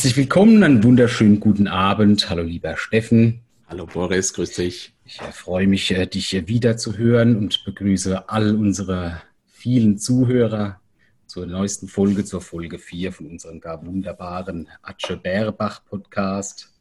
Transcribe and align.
Herzlich 0.00 0.16
willkommen, 0.16 0.62
einen 0.62 0.82
wunderschönen 0.82 1.40
guten 1.40 1.68
Abend. 1.68 2.30
Hallo 2.30 2.42
lieber 2.42 2.78
Steffen. 2.78 3.42
Hallo 3.68 3.84
Boris, 3.84 4.32
grüß 4.32 4.52
dich. 4.52 4.94
Ich 5.04 5.20
äh, 5.20 5.30
freue 5.30 5.66
mich, 5.66 5.90
äh, 5.90 6.06
dich 6.06 6.48
wieder 6.48 6.78
zu 6.78 6.96
hören 6.96 7.36
und 7.36 7.66
begrüße 7.66 8.26
all 8.30 8.56
unsere 8.56 9.20
vielen 9.44 9.98
Zuhörer 9.98 10.80
zur 11.26 11.44
neuesten 11.44 11.86
Folge, 11.86 12.24
zur 12.24 12.40
Folge 12.40 12.78
4 12.78 13.12
von 13.12 13.26
unserem 13.26 13.60
gar 13.60 13.84
wunderbaren 13.84 14.68
Atsche 14.80 15.18
Bärbach 15.18 15.84
Podcast. 15.84 16.72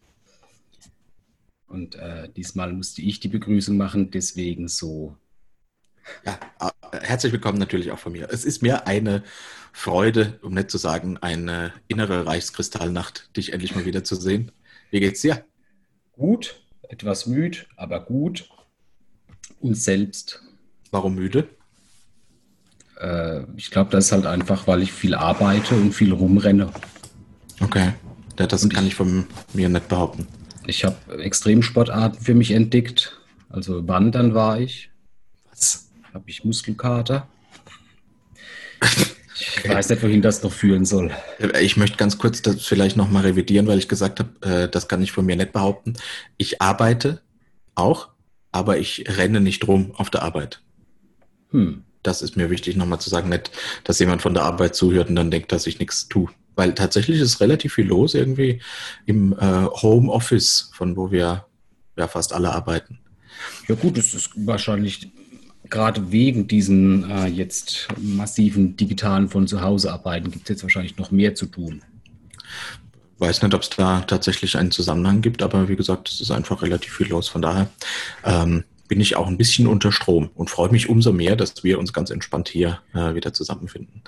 Und 1.68 1.96
äh, 1.96 2.30
diesmal 2.30 2.72
musste 2.72 3.02
ich 3.02 3.20
die 3.20 3.28
Begrüßung 3.28 3.76
machen, 3.76 4.12
deswegen 4.12 4.70
so. 4.70 5.18
Ja, 6.26 6.40
äh, 6.62 7.02
herzlich 7.02 7.34
willkommen 7.34 7.60
natürlich 7.60 7.92
auch 7.92 8.00
von 8.00 8.14
mir. 8.14 8.30
Es 8.32 8.46
ist 8.46 8.62
mir 8.62 8.88
eine 8.88 9.24
Freude, 9.80 10.38
um 10.42 10.54
nicht 10.54 10.70
zu 10.70 10.78
sagen, 10.78 11.16
eine 11.20 11.72
innere 11.88 12.26
Reichskristallnacht, 12.26 13.36
dich 13.38 13.54
endlich 13.54 13.76
mal 13.76 13.86
wieder 13.86 14.04
zu 14.04 14.16
sehen. 14.16 14.52
Wie 14.92 15.00
geht's 15.00 15.22
dir? 15.22 15.46
Gut, 16.12 16.62
etwas 16.90 17.28
müde, 17.28 17.60
aber 17.78 18.02
gut. 18.02 18.50
Und 19.62 19.76
selbst. 19.76 20.44
Warum 20.92 21.16
müde? 21.16 21.48
Äh, 23.00 23.44
ich 23.56 23.72
glaube, 23.72 23.90
das 23.92 24.08
ist 24.08 24.12
halt 24.12 24.26
einfach, 24.26 24.68
weil 24.68 24.82
ich 24.82 24.92
viel 24.92 25.16
arbeite 25.16 25.76
und 25.76 25.94
viel 25.94 26.12
rumrenne. 26.12 26.74
Okay, 27.62 27.94
ja, 28.38 28.48
das 28.48 28.64
und 28.64 28.74
kann 28.74 28.84
ich, 28.84 28.90
ich 28.90 28.96
von 28.96 29.28
mir 29.54 29.70
nicht 29.70 29.88
behaupten. 29.88 30.28
Ich 30.68 30.84
habe 30.84 31.24
Extremsportarten 31.24 32.20
für 32.20 32.34
mich 32.34 32.52
entdeckt. 32.52 33.18
Also 33.48 33.88
Wandern 33.88 34.34
war 34.34 34.60
ich. 34.60 34.92
Was? 35.50 35.90
Habe 36.14 36.30
ich 36.30 36.44
Muskelkater. 36.44 37.30
Ich 39.40 39.70
weiß 39.70 39.90
nicht, 39.90 40.04
wohin 40.04 40.22
das 40.22 40.44
noch 40.44 40.52
führen 40.52 40.86
soll. 40.86 41.12
Ich 41.62 41.78
möchte 41.78 41.98
ganz 41.98 42.18
kurz 42.18 42.42
das 42.42 42.66
vielleicht 42.66 42.98
nochmal 42.98 43.24
revidieren, 43.24 43.68
weil 43.68 43.80
ich 43.80 43.88
gesagt 43.88 44.20
habe, 44.20 44.30
äh, 44.42 44.70
das 44.70 44.88
kann 44.88 45.02
ich 45.02 45.12
von 45.12 45.26
mir 45.26 45.36
nicht 45.36 45.54
behaupten. 45.54 45.94
Ich 46.38 46.62
arbeite 46.62 47.22
auch, 47.76 48.10
aber 48.52 48.78
ich 48.78 49.06
renne 49.08 49.40
nicht 49.40 49.68
rum 49.68 49.94
auf 49.96 50.10
der 50.10 50.24
Arbeit. 50.24 50.62
Hm. 51.52 51.84
Das 52.04 52.22
ist 52.22 52.38
mir 52.38 52.50
wichtig 52.50 52.76
nochmal 52.76 53.00
zu 53.00 53.10
sagen, 53.10 53.30
nicht, 53.30 53.52
dass 53.84 54.00
jemand 54.00 54.22
von 54.22 54.34
der 54.34 54.44
Arbeit 54.44 54.76
zuhört 54.76 55.10
und 55.10 55.16
dann 55.16 55.32
denkt, 55.32 55.52
dass 55.52 55.68
ich 55.68 55.80
nichts 55.80 56.08
tue. 56.08 56.30
Weil 56.56 56.74
tatsächlich 56.74 57.20
ist 57.20 57.42
relativ 57.42 57.74
viel 57.74 57.88
los 57.88 58.14
irgendwie 58.14 58.62
im 59.06 59.34
äh, 59.34 59.66
Homeoffice, 59.66 60.72
von 60.74 60.96
wo 60.96 61.12
wir 61.12 61.46
ja 61.98 62.08
fast 62.08 62.34
alle 62.34 62.52
arbeiten. 62.52 63.00
Ja 63.68 63.76
gut, 63.76 63.98
es 63.98 64.14
ist 64.14 64.32
wahrscheinlich 64.36 65.12
gerade 65.70 66.12
wegen 66.12 66.48
diesen 66.48 67.10
äh, 67.10 67.28
jetzt 67.28 67.88
massiven 67.98 68.76
digitalen 68.76 69.30
von 69.30 69.48
zu 69.48 69.62
Hause 69.62 69.92
arbeiten 69.92 70.32
gibt 70.32 70.44
es 70.44 70.50
jetzt 70.50 70.64
wahrscheinlich 70.64 70.98
noch 70.98 71.12
mehr 71.12 71.36
zu 71.36 71.46
tun. 71.46 71.82
Weiß 73.20 73.42
nicht, 73.42 73.54
ob 73.54 73.62
es 73.62 73.70
da 73.70 74.02
tatsächlich 74.02 74.58
einen 74.58 74.72
Zusammenhang 74.72 75.22
gibt, 75.22 75.44
aber 75.44 75.68
wie 75.68 75.76
gesagt, 75.76 76.10
es 76.10 76.22
ist 76.22 76.32
einfach 76.32 76.62
relativ 76.62 76.96
viel 76.96 77.08
los. 77.08 77.28
Von 77.28 77.42
daher 77.42 77.70
ähm, 78.24 78.64
bin 78.88 79.02
ich 79.02 79.16
auch 79.18 79.28
ein 79.28 79.38
bisschen 79.38 79.68
unter 79.68 79.92
Strom 79.92 80.30
und 80.36 80.50
freue 80.50 80.70
mich 80.70 80.90
umso 80.90 81.12
mehr, 81.12 81.36
dass 81.36 81.64
wir 81.64 81.80
uns 81.80 81.94
ganz 81.94 82.10
entspannt 82.10 82.50
hier 82.50 82.80
äh, 82.94 83.14
wieder 83.14 83.34
zusammenfinden. 83.34 84.02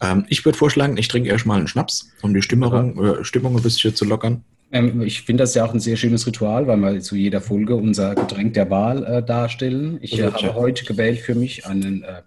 Ähm, 0.00 0.26
ich 0.28 0.44
würde 0.44 0.58
vorschlagen, 0.58 0.98
ich 0.98 1.08
trinke 1.08 1.30
erstmal 1.30 1.58
einen 1.58 1.68
Schnaps, 1.68 2.10
um 2.22 2.34
die 2.34 2.42
Stimmung, 2.42 3.02
äh, 3.02 3.24
Stimmung 3.24 3.56
ein 3.56 3.62
bisschen 3.62 3.94
zu 3.94 4.04
lockern. 4.04 4.44
Ähm, 4.72 5.02
ich 5.02 5.22
finde 5.22 5.42
das 5.42 5.54
ja 5.54 5.64
auch 5.64 5.74
ein 5.74 5.80
sehr 5.80 5.96
schönes 5.96 6.26
Ritual, 6.26 6.66
weil 6.66 6.80
wir 6.80 7.00
zu 7.00 7.16
jeder 7.16 7.40
Folge 7.40 7.74
unser 7.74 8.14
Getränk 8.14 8.54
der 8.54 8.70
Wahl 8.70 9.04
äh, 9.04 9.22
darstellen. 9.22 9.98
Ich 10.00 10.18
äh, 10.18 10.30
habe 10.30 10.54
heute 10.54 10.84
gewählt 10.84 11.18
für 11.18 11.34
mich 11.34 11.66
einen 11.66 12.02
äh, 12.02 12.22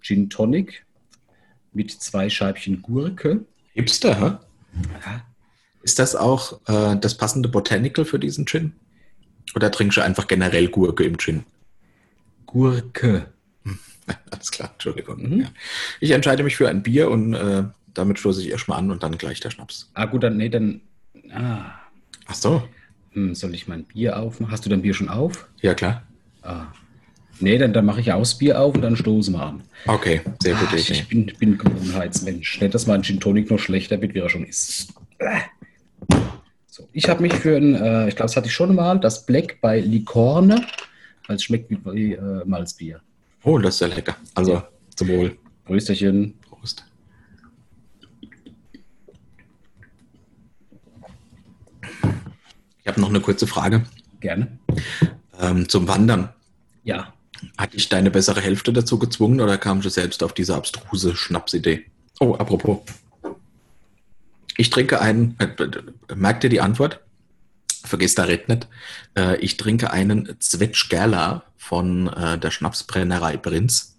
Gin 0.00 0.30
Tonic 0.30 0.84
mit 1.72 1.90
zwei 1.90 2.30
Scheibchen 2.30 2.82
Gurke. 2.82 3.44
Hipster, 3.74 4.18
hä? 4.20 4.36
Ja. 5.04 5.24
Ist 5.82 5.98
das 5.98 6.14
auch 6.14 6.60
äh, 6.68 6.96
das 6.96 7.16
passende 7.16 7.48
Botanical 7.48 8.04
für 8.04 8.18
diesen 8.18 8.46
Gin? 8.46 8.72
Oder 9.54 9.70
trinkst 9.70 9.96
du 9.96 10.02
einfach 10.02 10.26
generell 10.28 10.68
Gurke 10.68 11.04
im 11.04 11.18
Gin? 11.18 11.44
Gurke. 12.46 13.26
Hm, 13.64 13.78
alles 14.30 14.50
klar, 14.50 14.70
Entschuldigung. 14.72 15.22
Mhm. 15.22 15.40
Ja. 15.40 15.48
Ich 15.98 16.10
entscheide 16.12 16.44
mich 16.44 16.56
für 16.56 16.68
ein 16.68 16.82
Bier 16.82 17.10
und 17.10 17.34
äh, 17.34 17.64
damit 17.94 18.20
stoße 18.20 18.42
ich 18.42 18.50
erstmal 18.50 18.78
an 18.78 18.90
und 18.90 19.02
dann 19.02 19.18
gleich 19.18 19.40
der 19.40 19.50
Schnaps. 19.50 19.90
Ah, 19.94 20.06
gut, 20.06 20.22
dann, 20.22 20.36
nee, 20.36 20.48
dann. 20.48 20.82
Ah, 21.32 21.79
Ach 22.30 22.34
so. 22.34 22.62
Hm, 23.12 23.34
soll 23.34 23.54
ich 23.54 23.66
mein 23.66 23.84
Bier 23.84 24.18
aufmachen? 24.18 24.52
Hast 24.52 24.64
du 24.64 24.70
dein 24.70 24.82
Bier 24.82 24.94
schon 24.94 25.08
auf? 25.08 25.48
Ja, 25.60 25.74
klar. 25.74 26.04
Ah. 26.42 26.66
Nee, 27.40 27.58
dann, 27.58 27.72
dann 27.72 27.84
mache 27.86 28.00
ich 28.00 28.12
auch 28.12 28.20
das 28.20 28.38
Bier 28.38 28.60
auf 28.60 28.74
und 28.74 28.82
dann 28.82 28.96
stoßen 28.96 29.34
wir 29.34 29.42
an. 29.42 29.62
Okay, 29.86 30.20
sehr 30.40 30.54
gut. 30.54 30.68
Ah, 30.70 30.76
ich, 30.76 30.90
ich 30.90 31.08
bin, 31.08 31.26
bin 31.38 31.58
Gewohnheitsmensch. 31.58 32.60
Nicht, 32.60 32.74
dass 32.74 32.86
mein 32.86 33.02
Gin 33.02 33.18
Tonic 33.18 33.50
noch 33.50 33.58
schlechter 33.58 34.00
wird, 34.00 34.14
wie 34.14 34.18
er 34.18 34.28
schon 34.28 34.44
ist. 34.44 34.92
So, 36.66 36.88
ich 36.92 37.08
habe 37.08 37.22
mich 37.22 37.32
für 37.32 37.56
ein, 37.56 37.74
äh, 37.74 38.08
ich 38.08 38.16
glaube, 38.16 38.28
das 38.28 38.36
hatte 38.36 38.46
ich 38.46 38.54
schon 38.54 38.74
mal, 38.74 39.00
das 39.00 39.26
Black 39.26 39.60
bei 39.60 39.80
Licorne, 39.80 40.64
weil 41.26 41.36
es 41.36 41.42
schmeckt 41.42 41.70
wie, 41.70 41.78
wie 41.92 42.12
äh, 42.12 42.44
Malzbier. 42.44 43.00
Oh, 43.42 43.58
das 43.58 43.74
ist 43.74 43.80
ja 43.80 43.86
lecker. 43.88 44.16
Also, 44.34 44.52
ja. 44.52 44.68
zum 44.94 45.08
Wohl. 45.08 45.36
Prösterchen. 45.64 46.34
Prost. 46.42 46.84
Ich 52.78 52.79
habe 52.90 53.00
noch 53.00 53.08
eine 53.08 53.20
kurze 53.20 53.46
Frage. 53.46 53.84
Gerne. 54.20 54.58
Ähm, 55.40 55.68
zum 55.68 55.88
Wandern. 55.88 56.30
Ja. 56.84 57.12
Hat 57.56 57.72
dich 57.72 57.88
deine 57.88 58.10
bessere 58.10 58.40
Hälfte 58.40 58.72
dazu 58.72 58.98
gezwungen 58.98 59.40
oder 59.40 59.56
kam 59.56 59.80
du 59.80 59.88
selbst 59.88 60.22
auf 60.22 60.34
diese 60.34 60.54
abstruse 60.54 61.16
Schnapsidee? 61.16 61.86
Oh, 62.18 62.34
apropos. 62.34 62.80
Ich 64.56 64.68
trinke 64.68 65.00
einen, 65.00 65.36
äh, 65.38 66.14
merkt 66.14 66.44
ihr 66.44 66.50
die 66.50 66.60
Antwort? 66.60 67.00
Vergiss 67.84 68.14
da 68.14 68.24
Red 68.24 68.48
nicht. 68.48 68.68
Äh, 69.16 69.36
ich 69.36 69.56
trinke 69.56 69.90
einen 69.90 70.36
Zwetschgerla 70.38 71.44
von 71.56 72.08
äh, 72.08 72.38
der 72.38 72.50
Schnapsbrennerei 72.50 73.38
Prinz. 73.38 73.96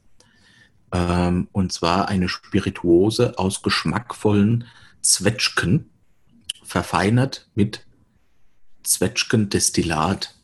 Ähm, 0.91 1.47
und 1.52 1.72
zwar 1.72 2.09
eine 2.09 2.29
Spirituose 2.29 3.40
aus 3.40 3.63
geschmackvollen 3.63 4.66
Zwetschgen, 5.02 5.90
verfeinert 6.63 7.47
mit 7.56 7.85
Zwetschgendestillat. 8.84 10.36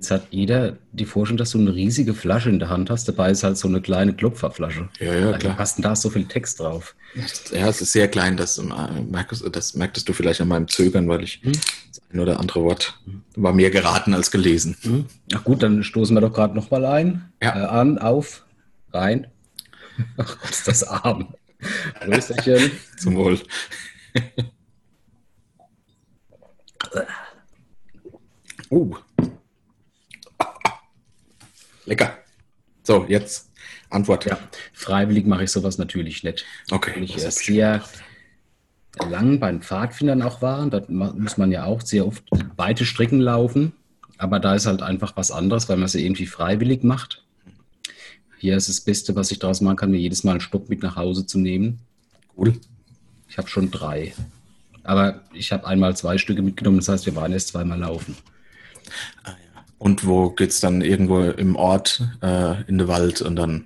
Jetzt 0.00 0.10
hat 0.10 0.28
jeder 0.30 0.78
die 0.92 1.04
Vorstellung, 1.04 1.36
dass 1.36 1.50
du 1.50 1.58
eine 1.58 1.74
riesige 1.74 2.14
Flasche 2.14 2.48
in 2.48 2.58
der 2.58 2.70
Hand 2.70 2.88
hast. 2.88 3.06
Dabei 3.06 3.30
ist 3.32 3.42
halt 3.44 3.58
so 3.58 3.68
eine 3.68 3.82
kleine 3.82 4.14
Klopferflasche. 4.14 4.88
Ja, 4.98 5.12
ja, 5.12 5.36
klar. 5.36 5.58
Hast 5.58 5.76
denn 5.76 5.82
da 5.82 5.94
so 5.94 6.08
viel 6.08 6.24
Text 6.24 6.58
drauf? 6.58 6.94
Ja, 7.52 7.68
es 7.68 7.82
ist 7.82 7.92
sehr 7.92 8.08
klein. 8.08 8.38
Das, 8.38 8.56
äh, 8.56 8.62
merkst, 8.62 9.44
das 9.52 9.74
merktest 9.74 10.08
du 10.08 10.14
vielleicht 10.14 10.40
an 10.40 10.48
meinem 10.48 10.68
Zögern, 10.68 11.06
weil 11.06 11.22
ich 11.22 11.42
hm? 11.42 11.52
das 11.52 12.00
ein 12.10 12.18
oder 12.18 12.40
andere 12.40 12.62
Wort 12.62 12.98
war 13.36 13.52
mehr 13.52 13.68
geraten 13.70 14.14
als 14.14 14.30
gelesen. 14.30 14.74
Hm? 14.80 15.04
Ach 15.34 15.44
gut, 15.44 15.62
dann 15.62 15.84
stoßen 15.84 16.16
wir 16.16 16.22
doch 16.22 16.32
gerade 16.32 16.54
nochmal 16.54 16.86
ein. 16.86 17.30
Ja. 17.42 17.64
Äh, 17.64 17.66
an, 17.66 17.98
auf, 17.98 18.46
rein. 18.94 19.26
Ach 20.16 20.38
Gott, 20.40 20.50
ist 20.50 20.66
das 20.66 20.82
arm. 20.82 21.34
Größerchen. 22.00 22.70
Zum 22.96 23.16
Wohl. 23.16 23.38
Uh. 28.70 28.96
Lecker. 31.84 32.18
So, 32.84 33.04
jetzt 33.08 33.50
Antwort. 33.90 34.24
Ja, 34.26 34.38
freiwillig 34.72 35.26
mache 35.26 35.44
ich 35.44 35.50
sowas 35.50 35.78
natürlich 35.78 36.22
nicht. 36.22 36.44
Okay. 36.70 36.92
Weil 36.94 37.02
ich 37.02 37.16
sehr 37.18 37.82
lang 39.08 39.40
beim 39.40 39.60
Pfadfindern 39.60 40.22
auch 40.22 40.40
war. 40.40 40.66
Da 40.68 40.82
muss 40.88 41.36
man 41.36 41.52
ja 41.52 41.64
auch 41.64 41.80
sehr 41.80 42.06
oft 42.06 42.24
weite 42.56 42.84
Strecken 42.84 43.20
laufen. 43.20 43.72
Aber 44.18 44.38
da 44.38 44.54
ist 44.54 44.66
halt 44.66 44.82
einfach 44.82 45.16
was 45.16 45.30
anderes, 45.30 45.68
weil 45.68 45.76
man 45.76 45.88
sie 45.88 46.04
irgendwie 46.04 46.26
freiwillig 46.26 46.84
macht. 46.84 47.24
Hier 48.38 48.56
ist 48.56 48.68
das 48.68 48.80
Beste, 48.80 49.16
was 49.16 49.30
ich 49.30 49.38
daraus 49.38 49.60
machen 49.60 49.76
kann, 49.76 49.90
mir 49.90 49.98
jedes 49.98 50.24
Mal 50.24 50.32
einen 50.32 50.40
Stock 50.40 50.68
mit 50.68 50.82
nach 50.82 50.96
Hause 50.96 51.26
zu 51.26 51.38
nehmen. 51.38 51.80
Cool. 52.36 52.54
Ich 53.28 53.38
habe 53.38 53.48
schon 53.48 53.70
drei. 53.70 54.14
Aber 54.82 55.22
ich 55.32 55.52
habe 55.52 55.66
einmal 55.66 55.96
zwei 55.96 56.18
Stücke 56.18 56.42
mitgenommen, 56.42 56.78
das 56.78 56.88
heißt, 56.88 57.06
wir 57.06 57.16
waren 57.16 57.32
erst 57.32 57.48
zweimal 57.48 57.78
laufen. 57.78 58.16
Ah. 59.24 59.34
Und 59.78 60.06
wo 60.06 60.28
geht 60.28 60.50
es 60.50 60.60
dann 60.60 60.82
irgendwo 60.82 61.22
im 61.22 61.56
Ort, 61.56 62.02
äh, 62.22 62.62
in 62.68 62.76
den 62.76 62.86
Wald 62.86 63.22
und 63.22 63.36
dann? 63.36 63.64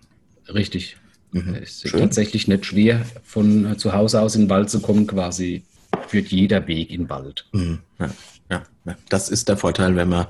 Richtig. 0.49 0.97
Mhm. 1.32 1.56
Es 1.56 1.85
ist 1.85 1.91
Schön. 1.91 2.00
tatsächlich 2.00 2.47
nicht 2.47 2.67
schwer, 2.67 3.05
von 3.25 3.73
äh, 3.73 3.76
zu 3.76 3.93
Hause 3.93 4.21
aus 4.21 4.37
in 4.37 4.43
den 4.43 4.50
Wald 4.50 4.71
zu 4.71 4.81
kommen, 4.81 5.09
quasi 5.09 5.65
führt 6.06 6.29
jeder 6.29 6.67
Weg 6.69 6.91
in 6.91 7.03
den 7.03 7.11
Wald. 7.11 7.47
Mhm. 7.53 7.81
Ja. 7.99 8.11
Ja. 8.49 8.62
ja. 8.85 8.97
Das 9.09 9.29
ist 9.29 9.49
der 9.49 9.56
Vorteil, 9.56 9.97
wenn 9.97 10.09
man 10.09 10.29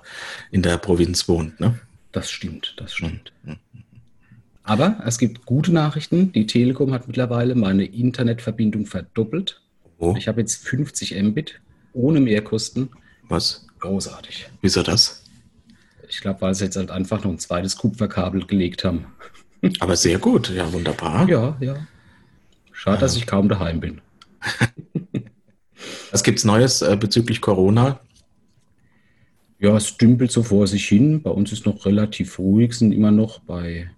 in 0.50 0.62
der 0.62 0.79
Provinz 0.79 1.29
wohnt. 1.29 1.61
Ne? 1.61 1.79
Das 2.12 2.31
stimmt, 2.31 2.75
das 2.79 2.94
stimmt. 2.94 3.32
Mhm. 3.43 3.56
Aber 4.62 4.99
es 5.05 5.19
gibt 5.19 5.44
gute 5.44 5.70
Nachrichten. 5.70 6.32
Die 6.32 6.47
Telekom 6.47 6.94
hat 6.94 7.06
mittlerweile 7.06 7.55
meine 7.55 7.85
Internetverbindung 7.85 8.87
verdoppelt. 8.87 9.61
Oh. 9.99 10.14
Ich 10.17 10.29
habe 10.29 10.40
jetzt 10.40 10.67
50 10.67 11.23
Mbit 11.23 11.61
ohne 11.93 12.20
Mehrkosten. 12.20 12.88
Was? 13.29 13.67
Großartig. 13.85 14.47
Wieso 14.63 14.83
das? 14.83 15.23
Ich 16.09 16.23
glaube, 16.23 16.41
weil 16.41 16.55
sie 16.55 16.65
jetzt 16.65 16.77
halt 16.77 16.91
einfach 16.91 17.23
noch 17.23 17.31
ein 17.31 17.39
zweites 17.39 17.77
Kupferkabel 17.77 18.47
gelegt 18.47 18.83
haben. 18.83 19.05
Aber 19.81 19.95
sehr 19.95 20.19
gut, 20.19 20.49
ja, 20.49 20.73
wunderbar. 20.73 21.29
Ja, 21.29 21.55
ja. 21.61 21.87
Schade, 22.73 22.97
ja. 22.97 23.01
dass 23.03 23.15
ich 23.15 23.27
kaum 23.27 23.51
daheim 23.51 23.81
bin. 23.81 24.01
Was 26.11 26.23
gibt 26.23 26.39
es 26.39 26.47
Neues 26.47 26.81
äh, 26.81 26.97
bezüglich 26.99 27.43
Corona? 27.43 28.01
Ja, 29.59 29.77
es 29.77 29.99
dümpelt 29.99 30.33
so 30.33 30.43
vor 30.43 30.67
sich 30.67 30.89
hin. 30.89 31.23
Bei 31.23 31.31
uns 31.31 31.53
ist 31.53 31.67
noch 31.67 31.85
relativ 31.85 32.39
ruhig, 32.39 32.73
sind 32.73 32.93
immer 32.93 33.11
noch 33.11 33.41
bei, 33.41 33.91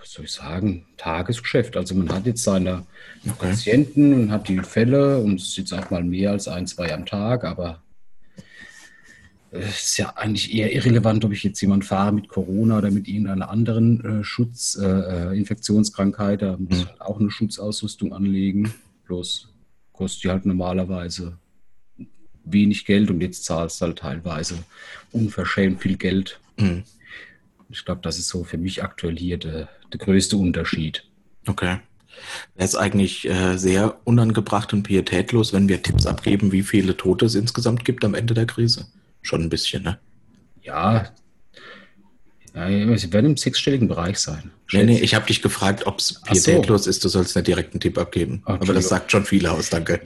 was 0.00 0.07
soll 0.18 0.24
ich 0.24 0.32
sagen, 0.32 0.84
Tagesgeschäft. 0.96 1.76
Also 1.76 1.94
man 1.94 2.10
hat 2.10 2.26
jetzt 2.26 2.42
seine 2.42 2.84
okay. 3.24 3.34
Patienten 3.38 4.12
und 4.12 4.32
hat 4.32 4.48
die 4.48 4.58
Fälle 4.60 5.18
und 5.18 5.40
es 5.40 5.48
ist 5.48 5.58
jetzt 5.58 5.72
auch 5.72 5.90
mal 5.90 6.02
mehr 6.02 6.32
als 6.32 6.48
ein, 6.48 6.66
zwei 6.66 6.92
am 6.92 7.06
Tag, 7.06 7.44
aber 7.44 7.82
es 9.50 9.90
ist 9.90 9.96
ja 9.98 10.10
eigentlich 10.16 10.52
eher 10.52 10.74
irrelevant, 10.74 11.24
ob 11.24 11.32
ich 11.32 11.42
jetzt 11.42 11.60
jemanden 11.60 11.86
fahre 11.86 12.12
mit 12.12 12.28
Corona 12.28 12.78
oder 12.78 12.90
mit 12.90 13.08
irgendeiner 13.08 13.48
anderen 13.48 14.20
äh, 14.20 14.24
Schutz, 14.24 14.76
äh, 14.76 14.86
äh 14.86 15.38
Infektionskrankheit. 15.38 16.42
Da 16.42 16.56
muss 16.58 16.80
mhm. 16.80 16.88
halt 16.88 17.00
auch 17.00 17.18
eine 17.18 17.30
Schutzausrüstung 17.30 18.12
anlegen. 18.12 18.74
Bloß 19.06 19.48
kostet 19.92 20.24
die 20.24 20.28
halt 20.30 20.44
normalerweise 20.44 21.38
wenig 22.44 22.84
Geld 22.84 23.10
und 23.10 23.20
jetzt 23.20 23.44
zahlst 23.44 23.80
du 23.80 23.86
halt 23.86 23.98
teilweise 24.00 24.58
unverschämt 25.12 25.80
viel 25.80 25.96
Geld. 25.96 26.40
Mhm. 26.58 26.82
Ich 27.70 27.84
glaube, 27.84 28.00
das 28.02 28.18
ist 28.18 28.28
so 28.28 28.44
für 28.44 28.58
mich 28.58 28.82
aktuell 28.82 29.16
hier 29.16 29.38
der, 29.38 29.68
der 29.92 29.98
größte 29.98 30.36
Unterschied. 30.36 31.04
Okay. 31.46 31.78
Wäre 32.54 32.66
es 32.66 32.74
eigentlich 32.74 33.28
äh, 33.28 33.56
sehr 33.56 34.00
unangebracht 34.04 34.72
und 34.72 34.82
pietätlos, 34.82 35.52
wenn 35.52 35.68
wir 35.68 35.82
Tipps 35.82 36.06
abgeben, 36.06 36.52
wie 36.52 36.62
viele 36.62 36.96
Tote 36.96 37.26
es 37.26 37.34
insgesamt 37.34 37.84
gibt 37.84 38.04
am 38.04 38.14
Ende 38.14 38.34
der 38.34 38.46
Krise? 38.46 38.86
Schon 39.22 39.42
ein 39.42 39.48
bisschen, 39.48 39.82
ne? 39.82 39.98
Ja. 40.62 41.08
ja 42.54 42.98
sie 42.98 43.12
werden 43.12 43.26
im 43.26 43.36
sechsstelligen 43.36 43.88
Bereich 43.88 44.18
sein. 44.18 44.50
Nee, 44.72 44.84
nee, 44.84 44.98
ich 44.98 45.14
habe 45.14 45.26
dich 45.26 45.42
gefragt, 45.42 45.86
ob 45.86 45.98
es 45.98 46.20
pietätlos 46.22 46.84
so. 46.84 46.90
ist. 46.90 47.04
Du 47.04 47.08
sollst 47.08 47.34
nicht 47.36 47.46
direkt 47.46 47.72
einen 47.72 47.80
Tipp 47.80 47.96
abgeben. 47.96 48.42
Okay. 48.44 48.58
Aber 48.60 48.74
das 48.74 48.88
sagt 48.88 49.10
schon 49.10 49.24
viel 49.24 49.46
aus, 49.46 49.70
danke. 49.70 50.00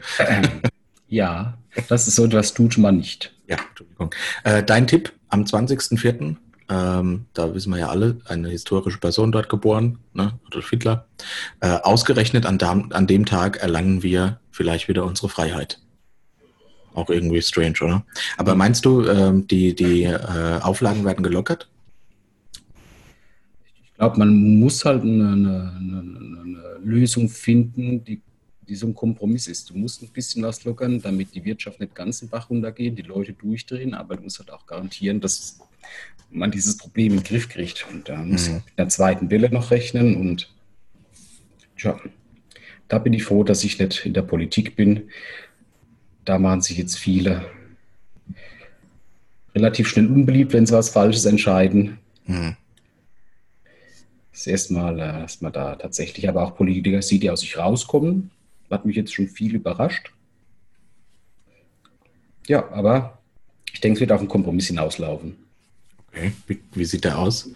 ja, 1.08 1.58
das 1.88 2.06
ist 2.06 2.16
so 2.16 2.26
etwas 2.26 2.54
tut 2.54 2.78
man 2.78 2.98
nicht. 2.98 3.34
Ja, 3.48 3.56
Entschuldigung. 3.70 4.14
Äh, 4.44 4.62
dein 4.62 4.86
Tipp 4.86 5.12
am 5.28 5.44
20.04. 5.44 6.36
Ähm, 6.68 7.26
da 7.34 7.54
wissen 7.54 7.70
wir 7.72 7.80
ja 7.80 7.88
alle, 7.88 8.18
eine 8.26 8.48
historische 8.48 8.98
Person 8.98 9.32
dort 9.32 9.48
geboren, 9.48 9.98
ne? 10.12 10.38
Adolf 10.46 10.70
Hitler. 10.70 11.06
Äh, 11.60 11.78
ausgerechnet 11.82 12.46
an, 12.46 12.58
an 12.92 13.06
dem 13.06 13.26
Tag 13.26 13.58
erlangen 13.58 14.02
wir 14.02 14.40
vielleicht 14.50 14.88
wieder 14.88 15.04
unsere 15.04 15.28
Freiheit. 15.28 15.80
Auch 16.94 17.08
irgendwie 17.08 17.40
strange, 17.40 17.78
oder? 17.80 18.04
Aber 18.36 18.54
meinst 18.54 18.84
du, 18.84 19.06
ähm, 19.06 19.46
die, 19.46 19.74
die 19.74 20.04
äh, 20.04 20.60
Auflagen 20.60 21.04
werden 21.04 21.22
gelockert? 21.22 21.68
Ich 23.84 23.94
glaube, 23.94 24.18
man 24.18 24.58
muss 24.58 24.84
halt 24.84 25.02
eine, 25.02 25.28
eine, 25.28 25.72
eine, 25.78 26.78
Lösung 26.84 27.28
finden, 27.28 28.02
die, 28.04 28.20
die 28.68 28.74
so 28.74 28.88
ein 28.88 28.94
Kompromiss 28.94 29.46
ist. 29.46 29.70
Du 29.70 29.78
musst 29.78 30.02
ein 30.02 30.08
bisschen 30.08 30.42
was 30.42 30.64
lockern, 30.64 31.00
damit 31.00 31.34
die 31.34 31.44
Wirtschaft 31.44 31.78
nicht 31.78 31.94
ganz 31.94 32.18
den 32.18 32.28
Bach 32.28 32.50
runtergeht, 32.50 32.98
die 32.98 33.02
Leute 33.02 33.32
durchdrehen, 33.32 33.94
aber 33.94 34.16
du 34.16 34.24
musst 34.24 34.40
halt 34.40 34.50
auch 34.50 34.66
garantieren, 34.66 35.20
dass 35.20 35.60
man 36.32 36.50
dieses 36.50 36.76
Problem 36.76 37.12
in 37.12 37.18
den 37.18 37.24
Griff 37.24 37.48
kriegt. 37.48 37.86
Und 37.90 38.08
da 38.08 38.16
muss 38.16 38.48
mhm. 38.48 38.56
mit 38.56 38.64
einer 38.76 38.88
zweiten 38.88 39.30
Welle 39.30 39.50
noch 39.50 39.70
rechnen 39.70 40.16
und 40.16 40.50
tja, 41.76 41.98
da 42.88 42.98
bin 42.98 43.12
ich 43.12 43.24
froh, 43.24 43.44
dass 43.44 43.64
ich 43.64 43.78
nicht 43.78 44.04
in 44.04 44.14
der 44.14 44.22
Politik 44.22 44.76
bin 44.76 45.08
da 46.24 46.38
machen 46.38 46.60
sich 46.60 46.78
jetzt 46.78 46.98
viele 46.98 47.44
relativ 49.54 49.88
schnell 49.88 50.06
unbeliebt, 50.06 50.52
wenn 50.52 50.66
sie 50.66 50.74
was 50.74 50.90
Falsches 50.90 51.24
entscheiden. 51.24 51.98
Mhm. 52.26 52.56
Das 54.32 54.46
erste 54.46 54.72
Mal, 54.72 54.98
äh, 54.98 55.20
dass 55.20 55.40
man 55.40 55.52
da 55.52 55.76
tatsächlich 55.76 56.28
aber 56.28 56.42
auch 56.42 56.56
Politiker 56.56 57.02
sieht, 57.02 57.22
die 57.22 57.30
aus 57.30 57.40
sich 57.40 57.58
rauskommen. 57.58 58.30
Hat 58.70 58.86
mich 58.86 58.96
jetzt 58.96 59.12
schon 59.12 59.28
viel 59.28 59.54
überrascht. 59.54 60.12
Ja, 62.46 62.70
aber 62.72 63.18
ich 63.72 63.80
denke, 63.80 63.96
es 63.96 64.00
wird 64.00 64.12
auf 64.12 64.20
einen 64.20 64.28
Kompromiss 64.28 64.68
hinauslaufen. 64.68 65.36
Okay, 66.12 66.32
wie, 66.46 66.60
wie 66.74 66.84
sieht 66.84 67.04
der 67.04 67.18
aus? 67.18 67.50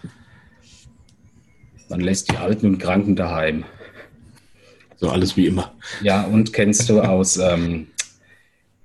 Man 1.88 2.00
lässt 2.00 2.31
die 2.31 2.37
Alten 2.37 2.67
und 2.67 2.79
Kranken 2.79 3.14
daheim. 3.14 3.64
So 4.97 5.11
alles 5.11 5.37
wie 5.37 5.47
immer. 5.47 5.75
Ja, 6.03 6.25
und 6.25 6.53
kennst 6.53 6.88
du 6.88 7.00
aus 7.00 7.37
ähm, 7.37 7.88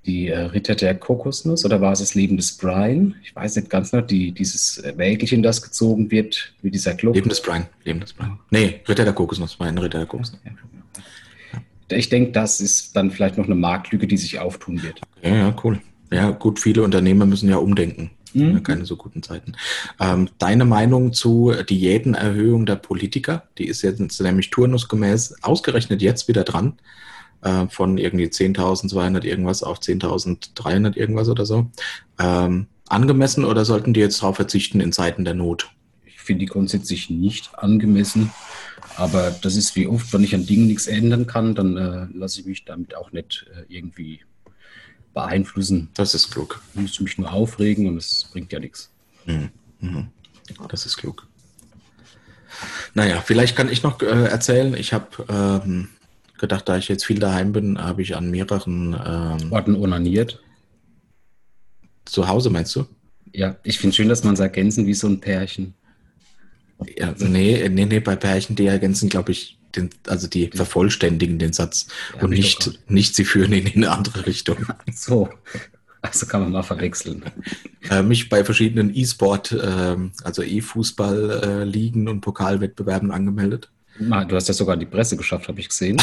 die 0.06 0.28
äh, 0.28 0.40
Ritter 0.40 0.76
der 0.76 0.96
Kokosnuss 0.96 1.64
oder 1.64 1.80
war 1.80 1.94
es 1.94 2.00
das 2.00 2.16
Leben 2.16 2.36
des 2.38 2.58
Brian? 2.58 3.16
Ich 3.24 3.36
weiß 3.36 3.56
nicht 3.56 3.70
ganz 3.70 3.94
noch, 3.94 4.02
die, 4.02 4.32
dieses 4.32 4.84
Wägelchen, 4.96 5.42
das 5.42 5.62
gezogen 5.62 6.12
wird 6.12 6.54
mit 6.62 6.74
dieser 6.74 6.96
Glocke. 6.96 7.20
Leben 7.20 7.30
des 7.30 7.42
Brian, 7.42 7.66
Leben 7.86 8.02
des 8.02 8.14
Brian. 8.14 8.40
Nee, 8.50 8.82
Ritter 8.88 9.06
der 9.06 9.14
Kokosnuss, 9.14 9.58
mein 9.60 9.78
Ritter 9.78 10.00
der 10.00 10.08
Kokosnuss. 10.08 10.42
Ja, 10.44 10.52
ja. 10.52 11.98
Ich 11.98 12.10
denke, 12.10 12.32
das 12.32 12.62
ist 12.62 12.96
dann 12.96 13.12
vielleicht 13.12 13.38
noch 13.38 13.46
eine 13.46 13.56
Marktlücke, 13.56 14.08
die 14.08 14.18
sich 14.18 14.40
auftun 14.40 14.82
wird. 14.84 15.02
Ja, 15.22 15.36
ja, 15.36 15.56
cool. 15.64 15.80
Ja, 16.12 16.32
gut, 16.32 16.60
viele 16.60 16.84
Unternehmer 16.84 17.26
müssen 17.26 17.50
ja 17.50 17.58
umdenken. 17.58 18.12
Mhm. 18.34 18.64
Keine 18.64 18.86
so 18.86 18.96
guten 18.96 19.24
Zeiten. 19.24 19.54
Ähm, 20.00 20.30
deine 20.38 20.66
Meinung 20.66 21.14
zu 21.14 21.54
Diätenerhöhung 21.70 22.66
der 22.66 22.76
Politiker, 22.76 23.44
die 23.58 23.68
ist 23.68 23.82
jetzt 23.82 24.22
nämlich 24.22 24.50
turnusgemäß 24.50 25.44
ausgerechnet 25.44 26.02
jetzt 26.02 26.28
wieder 26.28 26.44
dran 26.44 26.74
äh, 27.42 27.68
von 27.68 27.98
irgendwie 27.98 28.26
10.200 28.26 29.24
irgendwas 29.24 29.64
auf 29.64 29.80
10.300 29.80 30.96
irgendwas 30.96 31.30
oder 31.30 31.46
so. 31.46 31.70
Ähm, 32.20 32.68
angemessen 32.88 33.46
oder 33.46 33.66
sollten 33.66 33.94
die 33.94 34.00
jetzt 34.00 34.22
darauf 34.22 34.36
verzichten 34.36 34.80
in 34.80 34.92
Zeiten 34.92 35.26
der 35.26 35.34
Not? 35.34 35.70
Ich 36.06 36.20
finde 36.20 36.42
die 36.42 36.52
grundsätzlich 36.52 37.10
nicht 37.10 37.58
angemessen. 37.58 38.32
Aber 38.98 39.32
das 39.32 39.56
ist 39.56 39.76
wie 39.76 39.88
oft, 39.88 40.12
wenn 40.14 40.24
ich 40.24 40.36
an 40.36 40.46
Dingen 40.46 40.68
nichts 40.68 40.88
ändern 40.88 41.26
kann, 41.26 41.56
dann 41.56 41.78
äh, 41.78 42.08
lasse 42.14 42.42
ich 42.42 42.46
mich 42.46 42.66
damit 42.66 42.96
auch 42.96 43.12
nicht 43.12 43.48
äh, 43.56 43.64
irgendwie 43.74 44.22
beeinflussen. 45.14 45.90
Das 45.94 46.14
ist 46.14 46.32
klug. 46.32 46.62
Ich 46.74 46.82
müsste 46.82 47.04
mich 47.04 47.18
nur 47.18 47.32
aufregen 47.32 47.88
und 47.88 47.98
es 47.98 48.30
bringt 48.32 48.52
ja 48.52 48.60
nichts. 48.60 48.92
Mhm. 49.26 49.50
Mhm. 49.80 50.08
Das 50.70 50.86
ist 50.86 50.98
klug. 50.98 51.28
Naja, 52.94 53.22
vielleicht 53.22 53.56
kann 53.56 53.70
ich 53.70 53.84
noch 53.84 54.02
äh, 54.02 54.06
erzählen, 54.06 54.74
ich 54.74 54.94
habe 54.94 55.08
ähm, 55.30 55.90
gedacht, 56.38 56.68
da 56.68 56.78
ich 56.78 56.88
jetzt 56.88 57.06
viel 57.06 57.20
daheim 57.20 57.54
bin, 57.54 57.82
habe 57.82 58.02
ich 58.02 58.16
an 58.16 58.30
mehreren 58.30 58.96
ähm, 59.06 59.52
Orten 59.52 59.76
onaniert. 59.76 60.42
Zu 62.06 62.28
Hause 62.28 62.50
meinst 62.50 62.76
du? 62.76 62.86
Ja, 63.32 63.56
ich 63.64 63.80
finde 63.80 63.96
schön, 63.96 64.10
dass 64.10 64.24
man 64.24 64.36
sagt, 64.36 64.58
ergänzen 64.58 64.86
wie 64.86 64.94
so 64.94 65.08
ein 65.08 65.22
Pärchen. 65.22 65.74
Ja, 66.98 67.14
nee, 67.20 67.70
nee, 67.70 67.86
nee, 67.86 68.00
bei 68.00 68.16
Pärchen, 68.16 68.56
die 68.56 68.66
ergänzen, 68.66 69.08
glaube 69.08 69.32
ich, 69.32 69.58
den, 69.76 69.90
also 70.08 70.28
die 70.28 70.48
vervollständigen 70.48 71.40
den 71.40 71.54
Satz 71.54 71.88
ja, 72.16 72.24
und 72.24 72.32
nicht, 72.32 72.80
nicht 72.90 73.16
sie 73.16 73.26
führen 73.26 73.54
ihn 73.54 73.68
in 73.68 73.84
eine 73.84 73.92
andere 73.92 74.26
Richtung. 74.26 74.58
So, 74.94 75.30
also 76.02 76.26
kann 76.26 76.42
man 76.42 76.52
mal 76.52 76.64
verwechseln. 76.64 77.24
Äh, 77.90 78.04
mich 78.04 78.30
bei 78.30 78.44
verschiedenen 78.44 78.94
E-Sport, 78.96 79.52
äh, 79.52 79.98
also 80.24 80.42
E-Fußball-Ligen 80.42 82.08
äh, 82.08 82.10
und 82.10 82.22
Pokalwettbewerben 82.22 83.12
angemeldet. 83.12 83.70
Du 84.00 84.36
hast 84.36 84.48
ja 84.48 84.54
sogar 84.54 84.78
die 84.78 84.86
Presse 84.86 85.16
geschafft, 85.16 85.48
habe 85.48 85.60
ich 85.60 85.70
gesehen. 85.70 86.02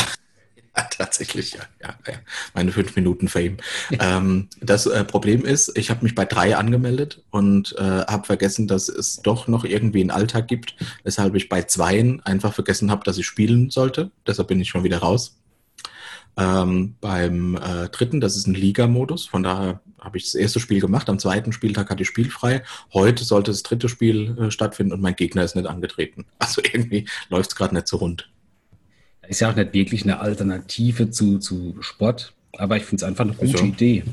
Ja, 0.79 0.85
tatsächlich, 0.91 1.53
ja. 1.53 1.61
ja, 1.83 1.95
ja. 2.07 2.19
Meine 2.55 2.73
fünf 2.73 2.95
Minuten 2.95 3.29
Fame. 3.29 3.57
ähm, 3.91 4.49
das 4.61 4.87
äh, 4.87 5.05
Problem 5.05 5.45
ist, 5.45 5.77
ich 5.77 5.91
habe 5.91 6.05
mich 6.05 6.15
bei 6.15 6.25
drei 6.25 6.57
angemeldet 6.57 7.23
und 7.31 7.75
äh, 7.79 7.83
habe 7.83 8.27
vergessen, 8.27 8.69
dass 8.69 8.89
es 8.89 9.17
doch 9.17 9.49
noch 9.49 9.65
irgendwie 9.65 10.01
einen 10.01 10.11
Alltag 10.11 10.49
gibt, 10.49 10.77
weshalb 11.03 11.35
ich 11.35 11.49
bei 11.49 11.63
zweien 11.63 12.25
einfach 12.25 12.55
vergessen 12.55 12.91
habe, 12.91 13.05
dass 13.05 13.19
ich 13.19 13.27
spielen 13.27 13.71
sollte. 13.71 14.11
Deshalb 14.27 14.49
bin 14.49 14.61
ich 14.61 14.69
schon 14.69 14.85
wieder 14.85 14.99
raus. 14.99 15.37
Ähm, 16.37 16.95
beim 17.01 17.57
äh, 17.57 17.89
dritten, 17.89 18.21
das 18.21 18.37
ist 18.37 18.47
ein 18.47 18.55
Liga-Modus, 18.55 19.27
von 19.27 19.43
daher 19.43 19.81
habe 19.99 20.19
ich 20.19 20.25
das 20.25 20.35
erste 20.35 20.61
Spiel 20.61 20.81
gemacht. 20.81 21.09
Am 21.09 21.19
zweiten 21.19 21.53
Spieltag 21.53 21.91
hatte 21.91 22.03
ich 22.03 22.09
spielfrei. 22.09 22.63
Heute 22.93 23.25
sollte 23.25 23.51
das 23.51 23.65
dritte 23.65 23.89
Spiel 23.89 24.39
äh, 24.39 24.51
stattfinden 24.53 24.93
und 24.93 25.01
mein 25.01 25.17
Gegner 25.17 25.43
ist 25.43 25.57
nicht 25.57 25.67
angetreten. 25.67 26.27
Also 26.39 26.63
irgendwie 26.65 27.09
läuft 27.29 27.51
es 27.51 27.57
gerade 27.57 27.75
nicht 27.75 27.89
so 27.89 27.97
rund 27.97 28.31
ist 29.29 29.41
ja 29.41 29.51
auch 29.51 29.57
nicht 29.57 29.73
wirklich 29.73 30.03
eine 30.03 30.21
Alternative 30.21 31.11
zu, 31.11 31.39
zu 31.39 31.77
Sport, 31.81 32.33
aber 32.57 32.77
ich 32.77 32.85
finde 32.85 33.05
es 33.05 33.09
einfach 33.09 33.25
eine 33.25 33.35
gute 33.35 33.53
also, 33.53 33.65
Idee. 33.65 34.05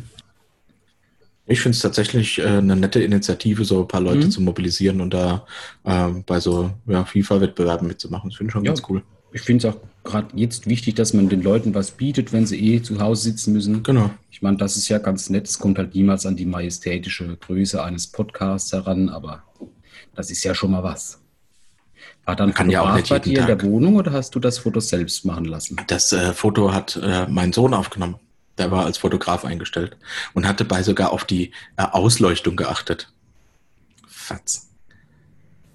Ich 1.48 1.62
finde 1.62 1.76
es 1.76 1.82
tatsächlich 1.82 2.40
äh, 2.40 2.46
eine 2.46 2.76
nette 2.76 3.04
Initiative, 3.04 3.66
so 3.66 3.82
ein 3.82 3.88
paar 3.88 4.02
Leute 4.02 4.26
mhm. 4.26 4.32
zu 4.32 4.42
mobilisieren 4.42 5.00
und 5.00 5.14
da 5.14 5.46
äh, 5.84 6.10
bei 6.26 6.40
so 6.40 6.72
ja, 6.88 7.06
FIFA-Wettbewerben 7.06 7.88
mitzumachen. 7.88 8.30
Das 8.30 8.38
finde 8.38 8.50
ich 8.50 8.54
schon 8.54 8.66
ja, 8.66 8.72
ganz 8.72 8.82
cool. 8.90 9.04
Ich 9.32 9.42
finde 9.42 9.68
es 9.68 9.74
auch 9.74 9.80
gerade 10.04 10.28
jetzt 10.36 10.68
wichtig, 10.68 10.96
dass 10.96 11.14
man 11.14 11.30
den 11.30 11.44
Leuten 11.44 11.76
was 11.76 11.92
bietet, 11.92 12.34
wenn 12.34 12.46
sie 12.46 12.58
eh 12.58 12.82
zu 12.82 13.00
Hause 13.00 13.24
sitzen 13.24 13.54
müssen. 13.54 13.84
Genau. 13.84 14.10
Ich 14.32 14.42
meine, 14.42 14.58
das 14.58 14.76
ist 14.76 14.88
ja 14.90 14.98
ganz 14.98 15.30
nett. 15.30 15.48
Es 15.48 15.60
kommt 15.60 15.78
halt 15.78 15.94
niemals 15.94 16.26
an 16.26 16.36
die 16.36 16.46
majestätische 16.46 17.38
Größe 17.38 17.84
eines 17.84 18.08
Podcasts 18.08 18.72
heran, 18.72 19.10
aber 19.10 19.44
das 20.16 20.32
ist 20.32 20.44
ja 20.44 20.56
schon 20.56 20.72
mal 20.72 20.84
was. 20.84 21.20
War 22.26 22.36
dann 22.36 22.54
kann 22.54 22.70
ja 22.70 22.82
auch 22.82 22.96
nicht 22.96 23.10
bei 23.10 23.20
dir 23.20 23.40
Tag. 23.40 23.50
in 23.50 23.58
der 23.58 23.70
Wohnung 23.70 23.96
oder 23.96 24.12
hast 24.12 24.34
du 24.36 24.40
das 24.40 24.60
Foto 24.60 24.80
selbst 24.80 25.26
machen 25.26 25.46
lassen? 25.46 25.78
Das 25.88 26.12
äh, 26.12 26.34
Foto 26.34 26.74
hat 26.74 27.00
äh, 27.02 27.28
mein 27.28 27.54
Sohn 27.54 27.74
aufgenommen. 27.74 28.16
Der 28.58 28.72
war 28.72 28.86
als 28.86 28.98
Fotograf 28.98 29.46
eingestellt 29.46 29.98
und 30.34 30.48
hatte 30.48 30.66
bei 30.66 30.82
sogar 30.82 31.12
auf 31.12 31.26
die 31.26 31.52
äh, 31.78 31.84
Ausleuchtung 31.84 32.56
geachtet. 32.56 33.12
Fatz. 34.08 34.70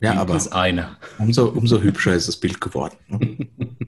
Ja, 0.00 0.14
aber 0.14 0.34
ist 0.34 0.52
eine. 0.52 0.96
Umso, 1.18 1.46
umso 1.46 1.80
hübscher 1.80 2.14
ist 2.14 2.26
das 2.26 2.36
Bild 2.36 2.60
geworden. 2.60 2.96
Ne? 3.08 3.46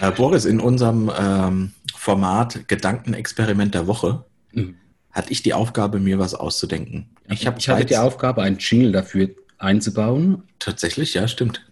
Äh, 0.00 0.10
Boris, 0.10 0.44
in 0.44 0.60
unserem 0.60 1.10
ähm, 1.16 1.72
Format 1.94 2.68
Gedankenexperiment 2.68 3.74
der 3.74 3.86
Woche 3.86 4.24
mhm. 4.52 4.74
hatte 5.12 5.32
ich 5.32 5.42
die 5.42 5.54
Aufgabe, 5.54 6.00
mir 6.00 6.18
was 6.18 6.34
auszudenken. 6.34 7.10
Ich, 7.28 7.46
hab 7.46 7.58
ich 7.58 7.68
hatte 7.68 7.84
die 7.84 7.96
Aufgabe, 7.96 8.42
einen 8.42 8.58
Jingle 8.58 8.92
dafür 8.92 9.30
einzubauen. 9.58 10.42
Tatsächlich, 10.58 11.14
ja, 11.14 11.28
stimmt. 11.28 11.64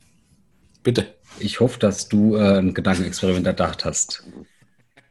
Bitte. 0.82 1.14
Ich 1.38 1.60
hoffe, 1.60 1.78
dass 1.78 2.08
du 2.08 2.36
äh, 2.36 2.58
ein 2.58 2.74
Gedankenexperiment 2.74 3.46
erdacht 3.46 3.84
hast. 3.84 4.24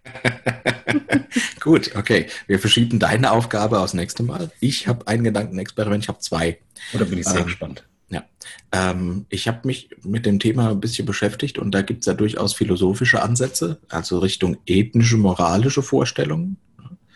Gut, 1.59 1.95
okay. 1.95 2.27
Wir 2.47 2.59
verschieben 2.59 2.99
deine 2.99 3.31
Aufgabe 3.31 3.79
aufs 3.79 3.93
nächste 3.93 4.23
Mal. 4.23 4.51
Ich 4.59 4.87
habe 4.87 5.07
ein 5.07 5.23
Gedankenexperiment, 5.23 6.03
ich 6.03 6.07
habe 6.07 6.19
zwei. 6.19 6.59
Oder 6.93 7.05
bin 7.05 7.19
ich 7.19 7.25
sehr 7.25 7.41
ähm, 7.41 7.45
gespannt. 7.45 7.85
Ja, 8.09 8.23
ähm, 8.71 9.25
ich 9.29 9.47
habe 9.47 9.61
mich 9.65 9.89
mit 10.03 10.25
dem 10.25 10.39
Thema 10.39 10.69
ein 10.69 10.79
bisschen 10.79 11.05
beschäftigt 11.05 11.57
und 11.57 11.71
da 11.71 11.81
gibt 11.81 12.01
es 12.01 12.05
ja 12.05 12.13
durchaus 12.13 12.53
philosophische 12.53 13.21
Ansätze, 13.21 13.79
also 13.89 14.19
Richtung 14.19 14.57
ethnische, 14.67 15.17
moralische 15.17 15.81
Vorstellungen. 15.81 16.57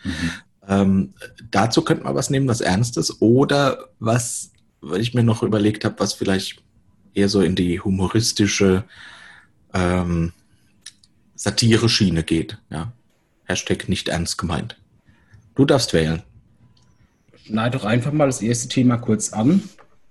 Mhm. 0.02 0.30
Ähm, 0.66 1.14
dazu 1.50 1.82
könnte 1.82 2.04
man 2.04 2.14
was 2.14 2.30
nehmen, 2.30 2.48
was 2.48 2.60
Ernstes 2.60 3.20
oder 3.22 3.88
was, 3.98 4.50
weil 4.80 5.00
ich 5.00 5.14
mir 5.14 5.22
noch 5.22 5.42
überlegt 5.42 5.84
habe, 5.84 5.98
was 5.98 6.14
vielleicht 6.14 6.62
eher 7.14 7.28
so 7.28 7.40
in 7.40 7.56
die 7.56 7.80
humoristische 7.80 8.84
ähm, 9.74 10.32
Satire-Schiene 11.34 12.22
geht. 12.22 12.58
Ja? 12.70 12.92
Hashtag 13.44 13.88
nicht 13.88 14.08
ernst 14.08 14.38
gemeint. 14.38 14.76
Du 15.54 15.64
darfst 15.64 15.92
wählen. 15.92 16.22
Schneid 17.44 17.74
doch 17.74 17.84
einfach 17.84 18.12
mal 18.12 18.26
das 18.26 18.42
erste 18.42 18.68
Thema 18.68 18.96
kurz 18.96 19.32
an. 19.32 19.62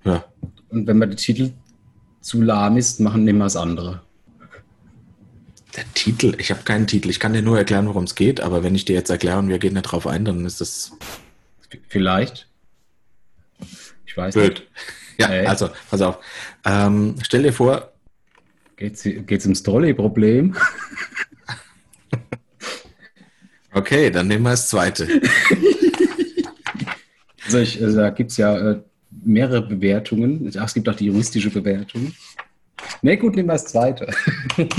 Ja. 0.04 0.26
Und 0.70 0.88
wenn 0.88 0.98
man 0.98 1.10
der 1.10 1.18
Titel 1.18 1.52
zu 2.22 2.42
lahm 2.42 2.78
ist, 2.78 3.00
machen 3.00 3.26
wir 3.26 3.34
das 3.34 3.56
andere. 3.56 4.02
Der 5.76 5.86
Titel? 5.94 6.36
Ich 6.40 6.52
habe 6.52 6.64
keinen 6.64 6.88
Titel. 6.88 7.10
Ich 7.10 7.20
kann 7.20 7.34
dir 7.34 7.42
nur 7.42 7.58
erklären, 7.58 7.88
worum 7.88 8.04
es 8.04 8.16
geht, 8.16 8.42
aber 8.42 8.64
wenn 8.64 8.76
ich 8.76 8.86
dir 8.86 8.96
jetzt 8.96 9.10
erkläre 9.10 9.40
und 9.40 9.50
wir 9.50 9.60
gehen 9.60 9.74
nicht 9.74 9.84
drauf 9.84 10.08
ein, 10.08 10.26
dann 10.26 10.46
ist 10.46 10.62
das. 10.62 10.92
Vielleicht. 11.88 12.49
Weiß 14.20 14.34
Blöd. 14.34 14.50
nicht. 14.50 14.68
Ja, 15.18 15.28
hey. 15.30 15.46
also, 15.46 15.70
pass 15.90 16.02
auf. 16.02 16.18
Ähm, 16.66 17.16
stell 17.22 17.44
dir 17.44 17.54
vor. 17.54 17.94
Geht 18.76 19.06
es 19.06 19.46
ums 19.46 19.64
Trolley-Problem? 19.64 20.56
okay, 23.74 24.10
dann 24.10 24.28
nehmen 24.28 24.44
wir 24.44 24.52
das 24.52 24.70
zweite. 24.70 25.08
also, 27.46 27.60
ich, 27.60 27.82
also 27.84 27.98
da 27.98 28.10
gibt 28.10 28.32
es 28.32 28.38
ja 28.38 28.72
äh, 28.72 28.82
mehrere 29.24 29.62
Bewertungen. 29.62 30.52
Ach, 30.58 30.66
es 30.66 30.74
gibt 30.74 30.88
auch 30.88 30.96
die 30.96 31.08
juristische 31.08 31.50
Bewertung. 31.50 32.14
Ne, 33.02 33.18
gut, 33.18 33.36
nehmen 33.36 33.50
wir 33.50 33.54
das 33.54 33.66
zweite. 33.66 34.12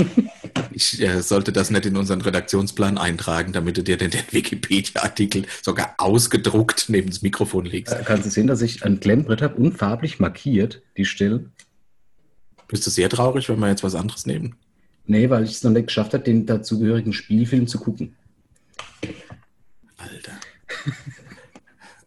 Ich 0.73 1.01
äh, 1.01 1.21
sollte 1.21 1.51
das 1.51 1.69
nicht 1.69 1.85
in 1.85 1.97
unseren 1.97 2.21
Redaktionsplan 2.21 2.97
eintragen, 2.97 3.51
damit 3.51 3.77
du 3.77 3.83
dir 3.83 3.97
den, 3.97 4.09
den 4.09 4.21
Wikipedia-Artikel 4.31 5.45
sogar 5.61 5.95
ausgedruckt 5.97 6.85
neben 6.87 7.09
das 7.09 7.21
Mikrofon 7.21 7.65
legst. 7.65 7.93
Da 7.93 7.99
kannst 7.99 8.25
du 8.25 8.29
sehen, 8.29 8.47
dass 8.47 8.61
ich 8.61 8.83
ein 8.85 8.99
Klemmbrett 8.99 9.41
habe 9.41 9.55
und 9.55 9.77
farblich 9.77 10.19
markiert, 10.19 10.81
die 10.97 11.05
Stellen. 11.05 11.51
Bist 12.67 12.85
du 12.87 12.89
sehr 12.89 13.09
traurig, 13.09 13.49
wenn 13.49 13.59
wir 13.59 13.67
jetzt 13.67 13.83
was 13.83 13.95
anderes 13.95 14.25
nehmen? 14.25 14.55
Nee, 15.05 15.29
weil 15.29 15.43
ich 15.43 15.51
es 15.51 15.63
noch 15.63 15.71
nicht 15.71 15.87
geschafft 15.87 16.13
habe, 16.13 16.23
den 16.23 16.45
dazugehörigen 16.45 17.11
Spielfilm 17.11 17.67
zu 17.67 17.77
gucken. 17.77 18.15
Alter. 19.97 20.39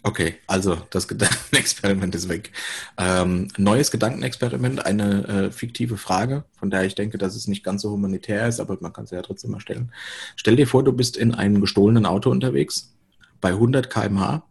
Okay, 0.07 0.35
also 0.47 0.77
das 0.91 1.09
Gedankenexperiment 1.09 2.15
ist 2.15 2.29
weg. 2.29 2.53
Ähm, 2.99 3.49
neues 3.57 3.91
Gedankenexperiment, 3.91 4.85
eine 4.85 5.27
äh, 5.27 5.51
fiktive 5.51 5.97
Frage, 5.97 6.45
von 6.53 6.71
der 6.71 6.85
ich 6.85 6.95
denke, 6.95 7.17
dass 7.17 7.35
es 7.35 7.49
nicht 7.49 7.65
ganz 7.65 7.81
so 7.81 7.91
humanitär 7.91 8.47
ist, 8.47 8.61
aber 8.61 8.77
man 8.81 8.93
kann 8.93 9.07
sie 9.07 9.15
ja 9.15 9.23
trotzdem 9.23 9.53
mal 9.53 9.61
stellen. 9.61 9.93
Stell 10.37 10.57
dir 10.57 10.67
vor, 10.67 10.85
du 10.85 10.93
bist 10.93 11.17
in 11.17 11.35
einem 11.35 11.63
gestohlenen 11.63 12.05
Auto 12.05 12.31
unterwegs, 12.31 12.95
bei 13.41 13.49
100 13.49 13.89
km/h 13.89 14.47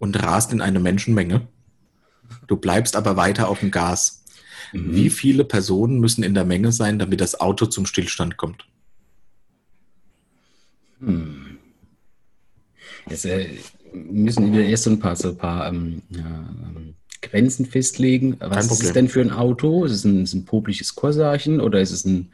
und 0.00 0.20
rast 0.20 0.52
in 0.52 0.60
eine 0.60 0.80
Menschenmenge. 0.80 1.46
Du 2.48 2.56
bleibst 2.56 2.96
aber 2.96 3.16
weiter 3.16 3.48
auf 3.48 3.60
dem 3.60 3.70
Gas. 3.70 4.24
Mhm. 4.72 4.96
Wie 4.96 5.10
viele 5.10 5.44
Personen 5.44 6.00
müssen 6.00 6.24
in 6.24 6.34
der 6.34 6.44
Menge 6.44 6.72
sein, 6.72 6.98
damit 6.98 7.20
das 7.20 7.38
Auto 7.38 7.66
zum 7.66 7.86
Stillstand 7.86 8.36
kommt? 8.36 8.66
Hm. 10.98 11.58
Jetzt, 13.08 13.24
äh, 13.24 13.58
müssen 13.92 14.52
wir 14.52 14.66
erst 14.66 14.84
so 14.84 14.90
ein 14.90 15.00
paar, 15.00 15.16
so 15.16 15.30
ein 15.30 15.36
paar 15.36 15.68
ähm, 15.68 16.02
ähm, 16.14 16.94
Grenzen 17.22 17.66
festlegen. 17.66 18.36
Was 18.40 18.70
ist 18.70 18.82
es 18.82 18.92
denn 18.92 19.08
für 19.08 19.20
ein 19.20 19.30
Auto? 19.30 19.84
Ist 19.84 19.92
es 19.92 20.04
ein, 20.04 20.24
ist 20.24 20.34
ein 20.34 20.44
popliches 20.44 20.94
Corsarchen 20.94 21.60
oder 21.60 21.80
ist 21.80 21.90
es 21.90 22.04
ein, 22.04 22.30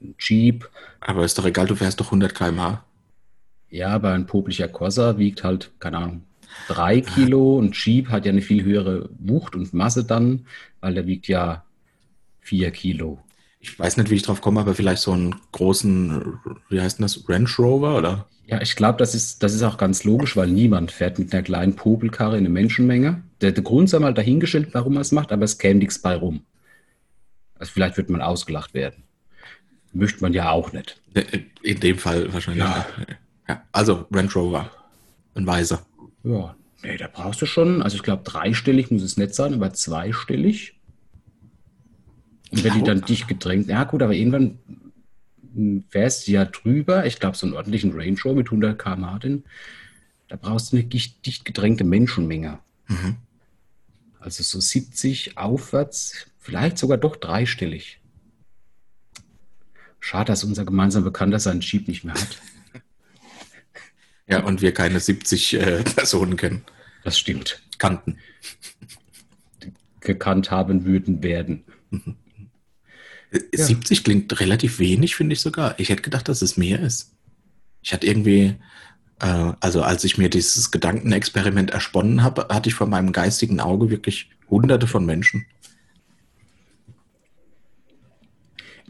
ein 0.00 0.14
Jeep? 0.18 0.68
Aber 1.00 1.24
ist 1.24 1.38
doch 1.38 1.44
egal, 1.44 1.66
du 1.66 1.74
fährst 1.74 2.00
doch 2.00 2.06
100 2.06 2.34
km/h. 2.34 2.84
Ja, 3.70 3.88
aber 3.88 4.12
ein 4.12 4.26
poplicher 4.26 4.68
Corsa 4.68 5.18
wiegt 5.18 5.44
halt, 5.44 5.70
keine 5.78 5.98
Ahnung, 5.98 6.24
drei 6.68 7.00
Kilo 7.00 7.58
und 7.58 7.74
Jeep 7.74 8.08
hat 8.08 8.26
ja 8.26 8.32
eine 8.32 8.42
viel 8.42 8.62
höhere 8.64 9.08
Wucht 9.18 9.54
und 9.54 9.72
Masse 9.72 10.04
dann, 10.04 10.46
weil 10.80 10.94
der 10.94 11.06
wiegt 11.06 11.26
ja 11.26 11.64
vier 12.40 12.70
Kilo. 12.70 13.18
Ich 13.62 13.78
weiß 13.78 13.96
nicht, 13.96 14.10
wie 14.10 14.16
ich 14.16 14.22
drauf 14.22 14.40
komme, 14.40 14.60
aber 14.60 14.74
vielleicht 14.74 15.02
so 15.02 15.12
einen 15.12 15.36
großen, 15.52 16.38
wie 16.68 16.80
heißt 16.80 16.98
denn 16.98 17.04
das, 17.04 17.28
Range 17.28 17.48
Rover 17.58 17.96
oder? 17.96 18.26
Ja, 18.46 18.60
ich 18.60 18.74
glaube, 18.74 18.98
das 18.98 19.14
ist, 19.14 19.42
das 19.44 19.54
ist 19.54 19.62
auch 19.62 19.76
ganz 19.76 20.02
logisch, 20.02 20.36
weil 20.36 20.48
niemand 20.48 20.90
fährt 20.90 21.20
mit 21.20 21.32
einer 21.32 21.44
kleinen 21.44 21.76
Popelkarre 21.76 22.36
in 22.36 22.40
eine 22.40 22.48
Menschenmenge. 22.48 23.22
Der, 23.40 23.52
der 23.52 23.62
Grund 23.62 23.88
sei 23.88 24.00
mal 24.00 24.12
dahingestellt, 24.12 24.70
warum 24.72 24.96
er 24.96 25.02
es 25.02 25.12
macht, 25.12 25.30
aber 25.30 25.44
es 25.44 25.58
käme 25.58 25.78
nichts 25.78 26.00
bei 26.00 26.16
rum. 26.16 26.42
Also 27.54 27.72
vielleicht 27.72 27.96
wird 27.96 28.10
man 28.10 28.20
ausgelacht 28.20 28.74
werden. 28.74 29.04
Möchte 29.92 30.22
man 30.22 30.32
ja 30.32 30.50
auch 30.50 30.72
nicht. 30.72 31.00
In 31.62 31.78
dem 31.78 31.98
Fall 31.98 32.32
wahrscheinlich. 32.32 32.64
Ja. 32.64 32.84
ja. 33.48 33.62
Also 33.70 34.06
Range 34.10 34.32
Rover, 34.34 34.70
ein 35.36 35.46
Weiser. 35.46 35.86
Ja, 36.24 36.56
nee, 36.82 36.96
da 36.96 37.08
brauchst 37.12 37.40
du 37.40 37.46
schon, 37.46 37.80
also 37.80 37.94
ich 37.94 38.02
glaube, 38.02 38.24
dreistellig 38.24 38.90
muss 38.90 39.02
es 39.02 39.16
nicht 39.16 39.36
sein, 39.36 39.54
aber 39.54 39.72
zweistellig. 39.72 40.80
Und 42.52 42.64
wenn 42.64 42.74
die 42.74 42.82
dann 42.82 43.00
dicht 43.00 43.28
gedrängt, 43.28 43.68
ja 43.68 43.84
gut, 43.84 44.02
aber 44.02 44.12
irgendwann 44.12 44.58
fährst 45.88 46.26
du 46.26 46.32
ja 46.32 46.44
drüber, 46.44 47.06
ich 47.06 47.18
glaube, 47.18 47.36
so 47.36 47.46
einen 47.46 47.56
ordentlichen 47.56 47.92
Range 47.92 48.18
Rover 48.22 48.36
mit 48.36 48.46
100 48.48 48.78
km/h, 48.78 49.18
da 50.28 50.36
brauchst 50.36 50.72
du 50.72 50.76
eine 50.76 50.84
dicht 50.84 51.44
gedrängte 51.44 51.84
Menschenmenge. 51.84 52.58
Mhm. 52.88 53.16
Also 54.20 54.42
so 54.42 54.60
70 54.60 55.36
aufwärts, 55.36 56.26
vielleicht 56.38 56.78
sogar 56.78 56.98
doch 56.98 57.16
dreistellig. 57.16 58.00
Schade, 59.98 60.26
dass 60.26 60.44
unser 60.44 60.64
gemeinsamer 60.64 61.06
Bekannter 61.06 61.38
seinen 61.38 61.60
Jeep 61.60 61.88
nicht 61.88 62.04
mehr 62.04 62.14
hat. 62.14 62.38
Ja, 64.28 64.44
und 64.44 64.62
wir 64.62 64.72
keine 64.72 65.00
70 65.00 65.54
äh, 65.54 65.82
Personen 65.82 66.36
kennen. 66.36 66.64
Das 67.04 67.18
stimmt. 67.18 67.60
Kannten. 67.76 68.18
Gekannt 70.00 70.50
haben 70.50 70.84
würden 70.86 71.22
werden. 71.22 71.64
Mhm. 71.90 72.16
70 73.32 73.98
ja. 73.98 74.04
klingt 74.04 74.40
relativ 74.40 74.78
wenig, 74.78 75.16
finde 75.16 75.32
ich 75.34 75.40
sogar. 75.40 75.78
Ich 75.78 75.88
hätte 75.88 76.02
gedacht, 76.02 76.28
dass 76.28 76.42
es 76.42 76.56
mehr 76.56 76.80
ist. 76.80 77.12
Ich 77.82 77.92
hatte 77.92 78.06
irgendwie, 78.06 78.56
äh, 79.20 79.52
also 79.60 79.82
als 79.82 80.04
ich 80.04 80.18
mir 80.18 80.28
dieses 80.28 80.70
Gedankenexperiment 80.70 81.70
ersponnen 81.70 82.22
habe, 82.22 82.48
hatte 82.50 82.68
ich 82.68 82.74
vor 82.74 82.86
meinem 82.86 83.12
geistigen 83.12 83.60
Auge 83.60 83.90
wirklich 83.90 84.30
hunderte 84.50 84.86
von 84.86 85.06
Menschen. 85.06 85.46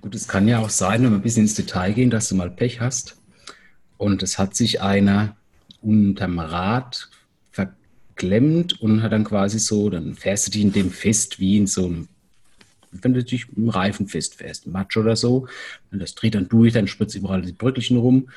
Gut, 0.00 0.16
es 0.16 0.26
kann 0.26 0.48
ja 0.48 0.58
auch 0.58 0.70
sein, 0.70 1.04
wenn 1.04 1.10
wir 1.10 1.18
ein 1.18 1.22
bisschen 1.22 1.44
ins 1.44 1.54
Detail 1.54 1.92
gehen, 1.92 2.10
dass 2.10 2.28
du 2.28 2.34
mal 2.34 2.50
Pech 2.50 2.80
hast. 2.80 3.16
Und 3.96 4.24
es 4.24 4.36
hat 4.36 4.56
sich 4.56 4.80
einer 4.82 5.36
unterm 5.80 6.40
Rad 6.40 7.08
verklemmt 7.52 8.80
und 8.80 9.02
hat 9.02 9.12
dann 9.12 9.22
quasi 9.22 9.60
so, 9.60 9.90
dann 9.90 10.16
fährst 10.16 10.48
du 10.48 10.50
dich 10.50 10.62
in 10.62 10.72
dem 10.72 10.90
fest 10.90 11.38
wie 11.38 11.56
in 11.56 11.68
so 11.68 11.86
einem 11.86 12.08
wenn 12.92 13.14
du 13.14 13.24
dich 13.24 13.46
im 13.56 13.68
Reifen 13.68 14.06
festfährst, 14.06 14.66
Matsch 14.66 14.96
oder 14.96 15.16
so, 15.16 15.48
und 15.90 15.98
das 15.98 16.14
dreht 16.14 16.34
dann 16.34 16.48
durch, 16.48 16.74
dann 16.74 16.86
spritzt 16.86 17.14
überall 17.14 17.42
die 17.42 17.52
Bröckelchen 17.52 17.96
rum. 17.96 18.28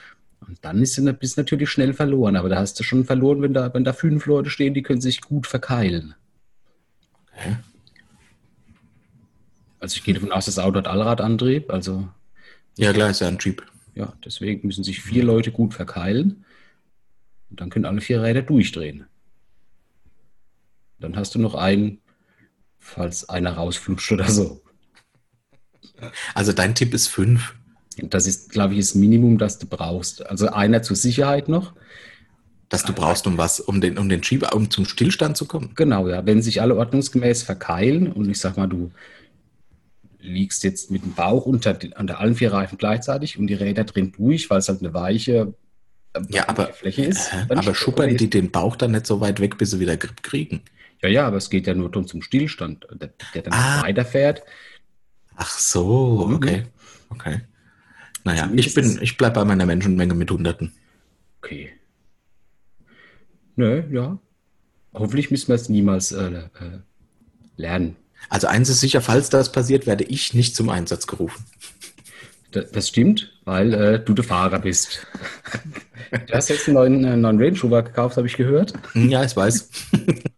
Und 0.48 0.60
dann 0.62 0.82
ist 0.82 0.98
du 0.98 1.14
bist 1.14 1.38
natürlich 1.38 1.70
schnell 1.70 1.94
verloren. 1.94 2.36
Aber 2.36 2.50
da 2.50 2.58
hast 2.58 2.80
du 2.80 2.84
schon 2.84 3.04
verloren, 3.06 3.42
wenn 3.42 3.54
da, 3.54 3.74
wenn 3.74 3.84
da 3.84 3.94
fünf 3.94 4.26
Leute 4.26 4.50
stehen, 4.50 4.74
die 4.74 4.84
können 4.84 5.02
sich 5.02 5.22
gut 5.22 5.48
verkeilen. 5.48 6.14
Okay. 7.32 7.58
Also 9.80 9.98
ich 9.98 10.04
gehe 10.04 10.14
davon 10.14 10.32
aus, 10.32 10.46
das 10.46 10.60
Auto 10.60 10.78
hat 10.78 10.88
Allradantrieb. 10.88 11.72
Also 11.72 12.08
ja, 12.78 12.94
klar, 12.94 13.10
ist 13.10 13.22
ja 13.22 13.28
ein 13.28 13.38
Jeep. 13.40 13.64
Ja, 13.96 14.14
deswegen 14.24 14.68
müssen 14.68 14.84
sich 14.84 15.02
vier 15.02 15.24
Leute 15.24 15.52
gut 15.52 15.74
verkeilen. 15.74 16.44
Und 17.50 17.62
dann 17.62 17.70
können 17.70 17.86
alle 17.86 18.02
vier 18.02 18.22
Räder 18.22 18.42
durchdrehen. 18.42 19.06
Dann 21.00 21.16
hast 21.16 21.36
du 21.36 21.40
noch 21.40 21.56
einen 21.56 22.00
falls 22.86 23.28
einer 23.28 23.54
rausflutscht 23.54 24.12
oder 24.12 24.30
so. 24.30 24.62
Also 26.34 26.54
dein 26.54 26.76
Tipp 26.76 26.94
ist 26.94 27.08
fünf. 27.08 27.56
Das 27.98 28.28
ist, 28.28 28.52
glaube 28.52 28.74
ich, 28.74 28.80
das 28.80 28.96
Minimum, 28.96 29.38
das 29.38 29.58
du 29.58 29.66
brauchst. 29.66 30.26
Also 30.26 30.50
einer 30.50 30.82
zur 30.82 30.96
Sicherheit 30.96 31.50
noch. 31.50 31.74
Dass 32.70 32.84
du 32.84 32.94
brauchst, 32.94 33.26
um 33.28 33.38
was, 33.38 33.60
um 33.60 33.80
den, 33.82 33.98
um 33.98 34.10
den 34.10 34.24
Schieber, 34.24 34.54
um 34.54 34.70
zum 34.70 34.86
Stillstand 34.86 35.38
zu 35.38 35.46
kommen. 35.46 35.72
Genau, 35.76 36.08
ja. 36.08 36.26
Wenn 36.26 36.42
sich 36.42 36.62
alle 36.62 36.76
ordnungsgemäß 36.76 37.44
verkeilen 37.44 38.12
und 38.12 38.30
ich 38.30 38.40
sag 38.40 38.58
mal, 38.58 38.68
du 38.68 38.92
liegst 40.20 40.64
jetzt 40.64 40.92
mit 40.92 41.04
dem 41.04 41.14
Bauch 41.14 41.46
unter 41.46 41.74
den, 41.74 41.94
unter 41.94 42.20
allen 42.20 42.36
vier 42.36 42.52
Reifen 42.52 42.78
gleichzeitig 42.78 43.38
und 43.38 43.48
die 43.48 43.54
Räder 43.54 43.84
drehen 43.84 44.12
durch, 44.12 44.50
weil 44.50 44.60
es 44.60 44.68
halt 44.68 44.82
eine 44.82 44.94
weiche 44.94 45.54
äh, 46.14 46.22
ja, 46.30 46.50
aber, 46.50 46.74
Fläche 46.74 47.06
ist. 47.06 47.32
Aber 47.50 47.74
schuppern 47.74 48.16
die 48.18 48.30
den 48.30 48.52
Bauch 48.52 48.76
dann 48.76 48.92
nicht 48.92 49.06
so 49.06 49.22
weit 49.22 49.40
weg, 49.40 49.58
bis 49.58 49.72
sie 49.72 49.80
wieder 49.80 49.98
Grip 49.98 50.22
kriegen? 50.24 50.62
Ja, 51.02 51.10
ja, 51.10 51.28
aber 51.28 51.38
es 51.38 51.50
geht 51.50 51.68
ja 51.68 51.74
nur 51.74 51.92
darum 51.92 52.08
zum 52.08 52.22
Stillstand, 52.22 52.88
der, 52.92 53.14
der 53.34 53.42
dann 53.42 53.54
ah. 53.54 53.84
weiterfährt. 53.84 54.44
Ach 55.36 55.50
so, 55.50 56.28
mhm. 56.28 56.36
okay. 56.36 56.64
Okay. 57.10 57.42
Naja, 58.24 58.50
ich 58.56 58.74
bin, 58.74 59.00
ich 59.02 59.18
bleibe 59.18 59.36
bei 59.36 59.46
meiner 59.46 59.66
Menschenmenge 59.66 60.16
mit 60.16 60.32
Hunderten. 60.32 60.74
Okay. 61.40 61.72
Nö, 63.56 63.84
ja. 63.92 64.18
Hoffentlich 64.94 65.30
müssen 65.30 65.50
wir 65.50 65.56
es 65.56 65.70
niemals 65.70 66.12
äh, 66.12 66.30
äh, 66.30 66.80
lernen. 67.58 67.98
Also 68.30 68.48
eins 68.48 68.70
ist 68.70 68.80
sicher, 68.80 69.02
falls 69.02 69.30
das 69.30 69.52
passiert, 69.52 69.86
werde 69.86 70.06
ich 70.06 70.34
nicht 70.34 70.56
zum 70.56 70.70
Einsatz 70.70 71.06
gerufen. 71.06 71.46
Das, 72.52 72.72
das 72.72 72.88
stimmt, 72.88 73.34
weil 73.44 73.74
äh, 73.74 74.00
du 74.00 74.14
der 74.14 74.24
Fahrer 74.24 74.60
bist. 74.60 75.06
Du 76.28 76.34
hast 76.34 76.50
jetzt 76.50 76.68
einen 76.68 76.76
neuen, 76.76 77.04
äh, 77.04 77.18
neuen 77.18 77.42
Range 77.42 77.60
Rover 77.60 77.82
gekauft, 77.82 78.16
habe 78.16 78.28
ich 78.28 78.38
gehört. 78.38 78.74
Ja, 78.94 79.24
ich 79.24 79.36
weiß. 79.36 79.70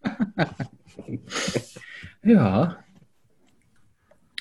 ja. 2.23 2.83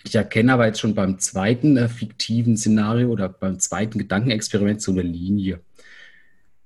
Ich 0.05 0.15
erkenne 0.15 0.53
aber 0.53 0.67
jetzt 0.67 0.81
schon 0.81 0.95
beim 0.95 1.19
zweiten 1.19 1.77
äh, 1.77 1.89
fiktiven 1.89 2.57
Szenario 2.57 3.11
oder 3.11 3.29
beim 3.29 3.59
zweiten 3.59 3.99
Gedankenexperiment 3.99 4.81
so 4.81 4.93
eine 4.93 5.03
Linie, 5.03 5.61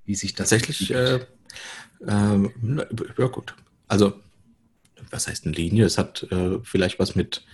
wie 0.04 0.14
sich 0.14 0.34
das 0.34 0.50
tatsächlich. 0.50 0.92
Äh, 0.92 1.20
ähm, 2.06 2.52
ja 3.16 3.26
gut. 3.28 3.54
Also 3.88 4.14
was 5.10 5.26
heißt 5.28 5.46
eine 5.46 5.54
Linie? 5.54 5.84
Es 5.84 5.98
hat 5.98 6.26
äh, 6.30 6.58
vielleicht 6.62 6.98
was 6.98 7.14
mit 7.14 7.44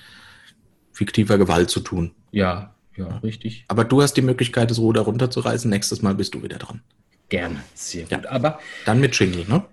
fiktiver 0.93 1.39
Gewalt 1.39 1.71
zu 1.71 1.81
tun. 1.81 2.13
Ja, 2.33 2.75
ja, 2.97 3.19
richtig. 3.19 3.65
Aber 3.69 3.85
du 3.85 4.03
hast 4.03 4.15
die 4.15 4.23
Möglichkeit, 4.23 4.71
das 4.71 4.79
Ruder 4.79 5.03
runterzureißen. 5.03 5.71
Nächstes 5.71 6.03
Mal 6.03 6.15
bist 6.15 6.35
du 6.35 6.43
wieder 6.43 6.59
dran. 6.59 6.83
Gerne, 7.29 7.63
sehr 7.75 8.03
gut. 8.05 8.13
Ja. 8.13 8.31
Aber 8.31 8.61
dann 8.85 9.01
mit 9.01 9.19
Jingle, 9.19 9.45
ne? 9.49 9.65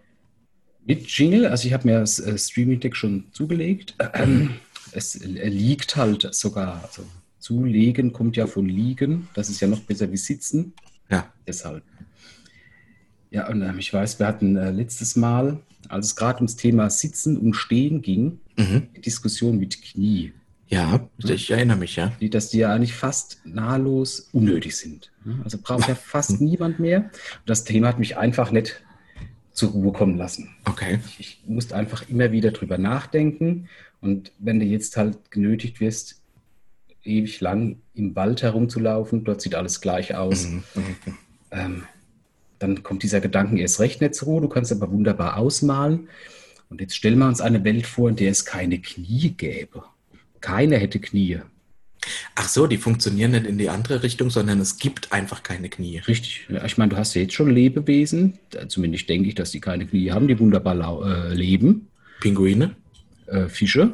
Mit 0.86 1.08
Jingle, 1.08 1.48
also 1.48 1.68
ich 1.68 1.74
habe 1.74 1.88
mir 1.88 2.00
das 2.00 2.20
äh, 2.20 2.38
Streaming 2.38 2.80
Deck 2.80 2.96
schon 2.96 3.25
zugelegt. 3.32 3.96
Ähm, 4.13 4.56
es 4.92 5.16
liegt 5.24 5.96
halt 5.96 6.34
sogar, 6.34 6.84
also 6.84 7.04
zulegen 7.40 8.13
kommt 8.13 8.38
ja 8.38 8.48
von 8.48 8.68
liegen. 8.68 9.28
Das 9.34 9.50
ist 9.50 9.60
ja 9.60 9.68
noch 9.68 9.82
besser 9.82 10.12
wie 10.12 10.18
sitzen. 10.18 10.74
Ja. 11.10 11.32
Deshalb. 11.48 11.84
Ja, 13.32 13.48
und 13.50 13.62
ähm, 13.62 13.80
ich 13.80 13.94
weiß, 13.94 14.20
wir 14.20 14.28
hatten 14.28 14.56
äh, 14.56 14.72
letztes 14.72 15.16
Mal 15.16 15.60
als 15.90 16.08
es 16.08 16.16
gerade 16.16 16.38
ums 16.38 16.56
Thema 16.56 16.90
Sitzen 16.90 17.38
und 17.38 17.54
Stehen 17.54 18.02
ging, 18.02 18.40
mhm. 18.58 18.88
Diskussion 19.06 19.58
mit 19.58 19.82
Knie. 19.82 20.34
Ja, 20.68 21.08
ich 21.20 21.52
erinnere 21.52 21.78
mich, 21.78 21.98
ja. 21.98 22.13
Die, 22.20 22.30
dass 22.30 22.50
die 22.50 22.60
ja 22.60 22.74
eigentlich 22.74 22.94
fast 22.94 23.42
nahtlos 23.46 24.30
unnötig 24.32 24.75
sind. 24.75 25.12
Also 25.44 25.60
braucht 25.62 25.88
ja 25.88 25.94
fast 25.94 26.42
niemand 26.42 26.80
mehr. 26.80 27.02
Und 27.02 27.12
das 27.46 27.63
Thema 27.63 27.90
hat 27.90 28.00
mich 28.00 28.18
einfach 28.18 28.50
nicht 28.50 28.82
zur 29.53 29.72
Ruhe 29.72 29.93
kommen 29.93 30.17
lassen. 30.17 30.50
Okay. 30.65 31.00
Ich, 31.05 31.19
ich 31.19 31.41
musste 31.48 31.75
einfach 31.75 32.10
immer 32.10 32.31
wieder 32.31 32.51
drüber 32.51 32.77
nachdenken. 32.77 33.69
Und 34.01 34.31
wenn 34.39 34.60
du 34.60 34.65
jetzt 34.65 34.98
halt 34.98 35.31
genötigt 35.31 35.79
wirst, 35.79 36.22
ewig 37.03 37.39
lang 37.39 37.77
im 37.93 38.15
Wald 38.15 38.41
herumzulaufen, 38.41 39.24
dort 39.24 39.41
sieht 39.41 39.55
alles 39.55 39.81
gleich 39.81 40.15
aus. 40.15 40.48
Mhm. 40.48 40.63
Mhm. 40.75 41.17
Ähm, 41.51 41.83
dann 42.60 42.81
kommt 42.81 43.03
dieser 43.03 43.22
Gedanken 43.22 43.57
erst 43.57 43.79
recht 43.79 44.01
nicht 44.01 44.15
zur 44.15 44.27
Ruhe. 44.27 44.42
Du 44.42 44.50
kannst 44.50 44.72
aber 44.72 44.92
wunderbar 44.92 45.37
ausmalen. 45.37 46.09
Und 46.70 46.81
jetzt 46.81 46.96
stellen 46.96 47.20
wir 47.20 47.27
uns 47.27 47.42
eine 47.42 47.63
Welt 47.63 47.85
vor, 47.85 48.09
in 48.09 48.16
der 48.16 48.31
es 48.31 48.46
keine 48.46 48.79
Knie 48.79 49.29
gäbe. 49.31 49.83
Keiner 50.42 50.77
hätte 50.77 51.00
Knie. 51.00 51.42
Ach 52.36 52.48
so, 52.48 52.68
die 52.68 52.78
funktionieren 52.78 53.32
nicht 53.32 53.46
in 53.46 53.58
die 53.58 53.70
andere 53.70 54.04
Richtung, 54.04 54.30
sondern 54.30 54.60
es 54.60 54.78
gibt 54.78 55.12
einfach 55.12 55.44
keine 55.44 55.70
Knie. 55.70 56.00
Richtig. 56.00 56.48
Ja, 56.50 56.64
ich 56.66 56.78
meine, 56.78 56.90
du 56.90 56.98
hast 56.98 57.14
ja 57.14 57.22
jetzt 57.22 57.34
schon 57.34 57.50
Lebewesen, 57.50 58.40
zumindest 58.68 59.10
denke 59.10 59.30
ich, 59.30 59.36
dass 59.36 59.52
die 59.52 59.60
keine 59.60 59.86
Knie 59.86 60.12
haben, 60.12 60.28
die 60.28 60.40
wunderbar 60.40 60.76
äh, 61.06 61.34
leben. 61.34 61.88
Pinguine? 62.22 62.76
Äh, 63.28 63.48
Fische. 63.48 63.94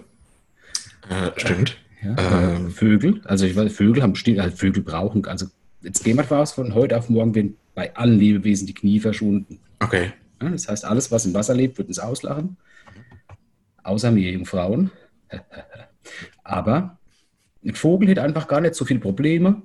Äh, 1.09 1.31
stimmt. 1.37 1.77
Ja, 2.03 2.55
ähm. 2.55 2.71
Vögel. 2.71 3.21
Also 3.25 3.45
ich 3.45 3.55
weiß, 3.55 3.73
Vögel 3.73 4.03
haben 4.03 4.13
bestimmt, 4.13 4.39
also 4.39 4.55
Vögel 4.55 4.83
brauchen, 4.83 5.25
also 5.25 5.47
jetzt 5.81 6.03
gehen 6.03 6.15
wir 6.15 6.23
davon 6.23 6.37
aus, 6.39 6.53
von 6.53 6.73
heute 6.73 6.97
auf 6.97 7.09
morgen 7.09 7.35
werden 7.35 7.57
bei 7.75 7.95
allen 7.95 8.19
Lebewesen 8.19 8.67
die 8.67 8.73
Knie 8.73 8.99
verschwunden. 8.99 9.59
Okay. 9.79 10.11
Ja, 10.41 10.49
das 10.49 10.67
heißt, 10.67 10.85
alles, 10.85 11.11
was 11.11 11.25
im 11.25 11.33
Wasser 11.33 11.53
lebt, 11.53 11.77
wird 11.77 11.87
uns 11.87 11.99
auslachen. 11.99 12.57
Außer 13.83 14.11
mir, 14.11 14.31
Jungfrauen. 14.31 14.91
Aber 16.43 16.98
ein 17.63 17.75
Vogel 17.75 18.09
hätte 18.09 18.21
einfach 18.21 18.47
gar 18.47 18.61
nicht 18.61 18.75
so 18.75 18.85
viele 18.85 18.99
Probleme. 18.99 19.61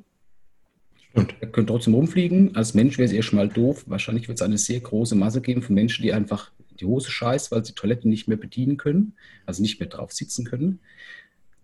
Und 1.12 1.34
er 1.40 1.48
könnte 1.48 1.72
trotzdem 1.72 1.94
rumfliegen. 1.94 2.56
Als 2.56 2.74
Mensch 2.74 2.98
wäre 2.98 3.06
es 3.06 3.12
erstmal 3.12 3.48
doof. 3.48 3.84
Wahrscheinlich 3.86 4.26
wird 4.26 4.38
es 4.38 4.42
eine 4.42 4.58
sehr 4.58 4.80
große 4.80 5.14
Masse 5.14 5.40
geben 5.40 5.62
von 5.62 5.74
Menschen, 5.74 6.02
die 6.02 6.12
einfach 6.12 6.50
die 6.80 6.86
Hose 6.86 7.10
scheißt, 7.10 7.52
weil 7.52 7.64
sie 7.64 7.72
Toiletten 7.72 8.10
nicht 8.10 8.26
mehr 8.26 8.36
bedienen 8.36 8.76
können, 8.76 9.14
also 9.46 9.62
nicht 9.62 9.78
mehr 9.78 9.88
drauf 9.88 10.12
sitzen 10.12 10.44
können. 10.44 10.80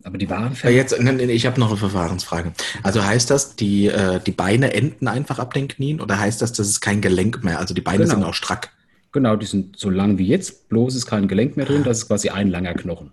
Aber 0.03 0.17
die 0.17 0.31
waren 0.31 0.57
jetzt, 0.65 0.99
Ich 0.99 1.47
habe 1.47 1.61
noch 1.61 1.69
eine 1.69 1.77
Verfahrensfrage. 1.77 2.53
Also 2.83 3.05
heißt 3.05 3.29
das, 3.29 3.57
die, 3.57 3.89
äh, 3.89 4.21
die 4.25 4.31
Beine 4.31 4.73
enden 4.73 5.09
einfach 5.09 5.39
ab 5.39 5.53
den 5.53 5.69
Knien 5.69 6.01
oder 6.01 6.19
heißt 6.19 6.41
das, 6.41 6.53
das 6.53 6.69
ist 6.69 6.81
kein 6.81 7.03
Gelenk 7.03 7.45
mehr? 7.45 7.59
Also 7.59 7.75
die 7.75 7.83
Beine 7.83 8.05
genau. 8.05 8.15
sind 8.15 8.25
auch 8.25 8.35
strack. 8.35 8.71
Genau, 9.13 9.37
die 9.37 9.47
sind 9.47 9.79
so 9.79 9.91
lang 9.91 10.17
wie 10.17 10.27
jetzt, 10.27 10.69
bloß 10.69 10.95
ist 10.95 11.07
kein 11.07 11.29
Gelenk 11.29 11.57
mehr 11.57 11.67
drin, 11.67 11.83
das 11.85 11.99
ist 11.99 12.07
quasi 12.07 12.31
ein 12.31 12.49
langer 12.49 12.75
Knochen. 12.75 13.13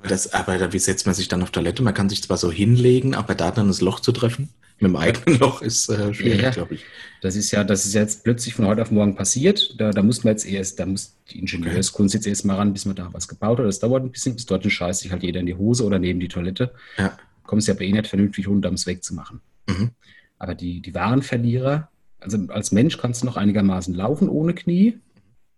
Aber, 0.00 0.08
das, 0.08 0.32
aber 0.32 0.72
wie 0.72 0.78
setzt 0.78 1.06
man 1.06 1.14
sich 1.14 1.28
dann 1.28 1.42
auf 1.42 1.50
Toilette? 1.50 1.82
Man 1.82 1.94
kann 1.94 2.08
sich 2.08 2.22
zwar 2.22 2.36
so 2.36 2.50
hinlegen, 2.50 3.14
aber 3.14 3.34
da 3.34 3.50
dann 3.50 3.68
das 3.68 3.80
Loch 3.80 4.00
zu 4.00 4.12
treffen? 4.12 4.48
mit 4.80 4.90
dem 4.90 4.96
eigenen 4.96 5.38
Loch 5.38 5.62
ist 5.62 5.88
äh, 5.88 6.12
schwierig, 6.14 6.42
ja, 6.42 6.50
glaube 6.50 6.74
ich. 6.74 6.84
Das 7.20 7.36
ist 7.36 7.50
ja, 7.50 7.64
das 7.64 7.84
ist 7.84 7.94
jetzt 7.94 8.24
plötzlich 8.24 8.54
von 8.54 8.66
heute 8.66 8.82
auf 8.82 8.90
morgen 8.90 9.14
passiert. 9.14 9.74
Da, 9.78 9.90
da 9.90 10.02
muss 10.02 10.24
man 10.24 10.32
jetzt 10.32 10.46
erst, 10.46 10.80
da 10.80 10.86
muss 10.86 11.16
die 11.30 11.38
Ingenieurskunst 11.38 12.14
jetzt 12.14 12.26
erst 12.26 12.46
mal 12.46 12.56
ran, 12.56 12.72
bis 12.72 12.86
man 12.86 12.96
da 12.96 13.12
was 13.12 13.28
gebaut 13.28 13.58
hat. 13.58 13.66
Das 13.66 13.78
dauert 13.78 14.02
ein 14.02 14.10
bisschen, 14.10 14.34
bis 14.34 14.46
dorthin 14.46 14.70
scheißt 14.70 15.00
sich 15.00 15.12
halt 15.12 15.22
jeder 15.22 15.40
in 15.40 15.46
die 15.46 15.54
Hose 15.54 15.84
oder 15.84 15.98
neben 15.98 16.18
die 16.18 16.28
Toilette. 16.28 16.72
Ja. 16.96 17.16
Kommt 17.44 17.62
es 17.62 17.68
ja 17.68 17.74
bei 17.74 17.84
eh 17.84 17.92
nicht 17.92 18.06
vernünftig 18.06 18.48
runter, 18.48 18.68
um 18.70 18.74
es 18.74 18.86
wegzumachen. 18.86 19.40
Mhm. 19.68 19.90
Aber 20.38 20.54
die, 20.54 20.80
die 20.80 20.94
wahren 20.94 21.22
Verlierer, 21.22 21.90
also 22.18 22.38
als 22.48 22.72
Mensch 22.72 22.96
kannst 22.96 23.22
du 23.22 23.26
noch 23.26 23.36
einigermaßen 23.36 23.94
laufen 23.94 24.28
ohne 24.28 24.54
Knie. 24.54 24.98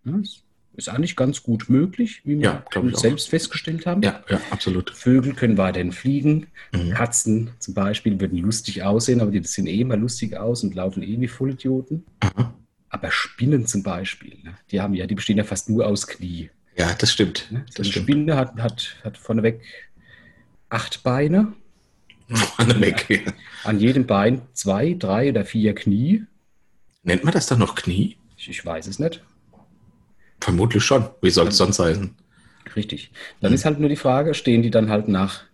Ja, 0.04 0.14
ist 0.74 0.88
eigentlich 0.88 1.16
ganz 1.16 1.42
gut 1.42 1.68
möglich, 1.68 2.22
wie 2.24 2.38
wir 2.38 2.64
ja, 2.72 2.92
selbst 2.94 3.28
festgestellt 3.28 3.86
haben. 3.86 4.02
Ja, 4.02 4.22
ja, 4.28 4.40
absolut. 4.50 4.90
Vögel 4.90 5.34
können 5.34 5.58
weiterhin 5.58 5.92
fliegen. 5.92 6.46
Mhm. 6.72 6.90
Katzen 6.90 7.50
zum 7.58 7.74
Beispiel 7.74 8.20
würden 8.20 8.38
lustig 8.38 8.82
aussehen, 8.82 9.20
aber 9.20 9.30
die 9.30 9.42
sehen 9.42 9.66
eh 9.66 9.80
immer 9.80 9.96
lustig 9.96 10.36
aus 10.36 10.62
und 10.62 10.74
laufen 10.74 11.02
eh 11.02 11.20
wie 11.20 11.28
Vollidioten. 11.28 12.04
Mhm. 12.22 12.46
Aber 12.88 13.10
Spinnen 13.10 13.66
zum 13.66 13.82
Beispiel, 13.82 14.38
ne, 14.42 14.54
die 14.70 14.80
haben 14.80 14.94
ja, 14.94 15.06
die 15.06 15.14
bestehen 15.14 15.38
ja 15.38 15.44
fast 15.44 15.68
nur 15.68 15.86
aus 15.86 16.06
Knie. 16.06 16.50
Ja, 16.76 16.94
das 16.94 17.12
stimmt. 17.12 17.48
Ne? 17.50 17.64
Das 17.74 17.86
eine 17.86 17.92
Spinne 17.92 18.36
hat, 18.36 18.56
hat, 18.56 18.96
hat 19.04 19.18
vorneweg 19.18 19.60
acht 20.68 21.02
Beine. 21.02 21.52
Vorneweg, 22.28 23.10
ja. 23.10 23.32
An 23.64 23.78
jedem 23.78 24.06
Bein 24.06 24.42
zwei, 24.54 24.94
drei 24.98 25.30
oder 25.30 25.44
vier 25.44 25.74
Knie. 25.74 26.24
Nennt 27.02 27.24
man 27.24 27.34
das 27.34 27.46
dann 27.46 27.58
noch 27.58 27.74
Knie? 27.74 28.16
Ich, 28.36 28.48
ich 28.48 28.64
weiß 28.64 28.86
es 28.86 28.98
nicht. 28.98 29.22
Vermutlich 30.42 30.82
schon. 30.84 31.08
Wie 31.20 31.30
soll 31.30 31.48
es 31.48 31.56
sonst 31.56 31.78
heißen? 31.78 32.16
Richtig. 32.74 33.12
Dann 33.40 33.50
hm. 33.50 33.54
ist 33.54 33.64
halt 33.64 33.78
nur 33.78 33.88
die 33.88 33.96
Frage, 33.96 34.34
stehen 34.34 34.62
die 34.62 34.72
dann 34.72 34.90
halt 34.90 35.06
nach 35.06 35.44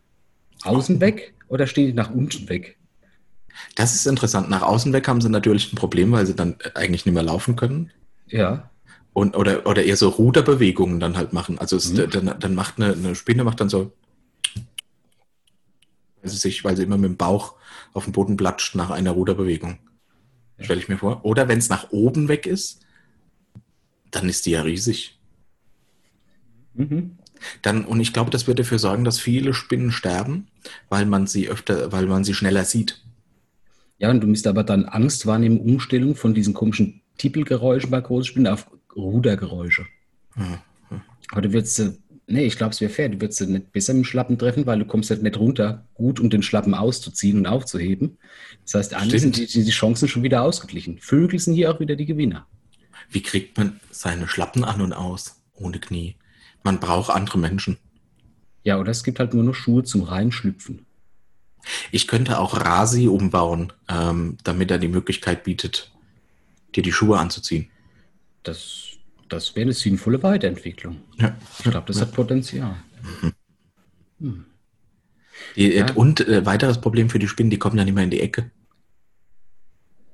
außen 0.65 0.99
weg 1.03 1.35
oder 1.49 1.67
stehen 1.67 1.89
die 1.89 1.93
nach 1.93 2.11
unten 2.11 2.49
weg? 2.49 2.79
Das 3.75 3.95
ist 3.95 4.07
interessant. 4.07 4.49
Nach 4.49 4.63
außen 4.63 4.95
weg 4.95 5.07
haben 5.07 5.21
sie 5.21 5.29
natürlich 5.29 5.71
ein 5.71 5.77
Problem, 5.77 6.11
weil 6.13 6.25
sie 6.25 6.35
dann 6.35 6.57
eigentlich 6.75 7.05
nicht 7.05 7.13
mehr 7.13 7.23
laufen 7.23 7.55
können. 7.55 7.91
Ja. 8.29 8.71
Und, 9.13 9.37
oder, 9.37 9.67
oder 9.67 9.85
eher 9.85 9.97
so 9.97 10.09
Ruderbewegungen 10.09 11.01
dann 11.01 11.19
halt 11.19 11.35
machen. 11.35 11.59
Also 11.59 11.77
es, 11.77 11.93
mhm. 11.93 12.09
dann, 12.09 12.35
dann 12.41 12.55
macht 12.55 12.81
eine, 12.81 12.95
eine 12.95 13.15
Spinne 13.15 13.45
macht 13.45 13.61
dann 13.61 13.69
so, 13.69 13.93
weil 16.23 16.31
sie 16.31 16.39
sich, 16.39 16.65
weil 16.65 16.77
sie 16.79 16.85
immer 16.85 16.97
mit 16.97 17.11
dem 17.11 17.17
Bauch 17.19 17.57
auf 17.93 18.05
den 18.05 18.13
Boden 18.15 18.39
platscht 18.39 18.75
nach 18.75 18.89
einer 18.89 19.11
Ruderbewegung. 19.11 19.81
Ja. 20.57 20.65
Stelle 20.65 20.81
ich 20.81 20.89
mir 20.89 20.97
vor. 20.97 21.27
Oder 21.27 21.47
wenn 21.47 21.59
es 21.59 21.69
nach 21.69 21.91
oben 21.91 22.29
weg 22.29 22.47
ist, 22.47 22.81
dann 24.11 24.29
ist 24.29 24.47
die 24.47 24.53
ja 24.53 24.63
riesig. 24.63 25.19
Mhm. 26.75 27.19
Dann, 27.63 27.85
und 27.85 28.01
ich 28.01 28.13
glaube, 28.13 28.31
das 28.31 28.47
wird 28.47 28.59
dafür 28.59 28.79
sorgen, 28.79 29.05
dass 29.05 29.21
viele 29.21 29.55
Spinnen 29.55 29.93
sterben, 29.93 30.49
weil 30.89 31.07
man 31.07 31.27
sie 31.27 31.49
öfter, 31.49 31.93
weil 31.93 32.07
man 32.07 32.25
sie 32.25 32.35
schneller 32.35 32.65
sieht. 32.65 33.03
Ja, 33.99 34.11
und 34.11 34.21
du 34.21 34.27
müsst 34.27 34.47
aber 34.47 34.65
dann 34.65 34.85
Angst 34.85 35.27
wahrnehmen, 35.27 35.61
Umstellung 35.61 36.15
von 36.15 36.35
diesen 36.35 36.55
komischen 36.55 37.01
Tippelgeräuschen 37.17 37.91
bei 37.91 38.01
Großspinnen 38.01 38.53
auf 38.53 38.71
Rudergeräusche. 38.95 39.87
Mhm. 40.37 40.59
Aber 41.31 41.43
du 41.43 41.53
würdest, 41.53 41.83
nee, 42.27 42.47
ich 42.47 42.57
glaube, 42.57 42.73
es 42.73 42.81
wäre 42.81 42.91
fair, 42.91 43.09
du 43.09 43.21
würdest 43.21 43.41
nicht 43.41 43.73
besser 43.73 43.93
mit 43.93 44.05
dem 44.05 44.05
Schlappen 44.05 44.39
treffen, 44.39 44.67
weil 44.67 44.79
du 44.79 44.85
kommst 44.85 45.11
halt 45.11 45.23
nicht 45.23 45.39
runter, 45.39 45.85
gut, 45.95 46.21
um 46.21 46.31
den 46.31 46.43
Schlappen 46.43 46.75
auszuziehen 46.75 47.39
und 47.39 47.47
aufzuheben. 47.47 48.19
Das 48.65 48.75
heißt, 48.75 48.95
eigentlich 48.95 49.23
sind 49.23 49.37
die, 49.37 49.47
die 49.47 49.71
Chancen 49.71 50.09
schon 50.09 50.23
wieder 50.23 50.43
ausgeglichen. 50.43 50.99
Vögel 51.01 51.39
sind 51.39 51.55
hier 51.55 51.73
auch 51.73 51.81
wieder 51.81 51.97
die 51.97 52.07
Gewinner. 52.07 52.47
Wie 53.11 53.23
kriegt 53.23 53.57
man 53.57 53.81
seine 53.91 54.29
Schlappen 54.29 54.65
an 54.65 54.81
und 54.81 54.93
aus 54.93 55.41
ohne 55.55 55.79
Knie? 55.79 56.17
Man 56.63 56.81
braucht 56.81 57.11
andere 57.11 57.39
Menschen. 57.39 57.79
Ja, 58.65 58.79
oder 58.79 58.91
es 58.91 59.03
gibt 59.03 59.19
halt 59.19 59.35
nur 59.35 59.45
noch 59.45 59.55
Schuhe 59.55 59.85
zum 59.85 60.03
Reinschlüpfen. 60.03 60.85
Ich 61.91 62.07
könnte 62.07 62.39
auch 62.39 62.61
Rasi 62.61 63.09
umbauen, 63.09 63.73
ähm, 63.89 64.37
damit 64.45 64.71
er 64.71 64.79
die 64.79 64.89
Möglichkeit 64.89 65.45
bietet, 65.45 65.93
dir 66.75 66.83
die 66.83 66.93
Schuhe 66.93 67.19
anzuziehen. 67.19 67.71
Das, 68.43 68.89
das 69.29 69.55
wäre 69.55 69.65
eine 69.65 69.73
sinnvolle 69.73 70.23
Weiterentwicklung. 70.23 71.01
Ja. 71.17 71.37
Ich 71.59 71.71
glaube, 71.71 71.87
das 71.87 72.01
hat 72.01 72.13
Potenzial. 72.13 72.77
Hm. 74.21 74.45
Die, 75.57 75.75
Ja. 75.75 75.93
Und 75.93 76.27
äh, 76.27 76.45
weiteres 76.45 76.81
Problem 76.81 77.11
für 77.11 77.19
die 77.19 77.29
Spinnen, 77.29 77.51
die 77.51 77.59
kommen 77.59 77.77
dann 77.77 77.89
immer 77.89 78.03
in 78.03 78.11
die 78.11 78.21
Ecke. 78.21 78.51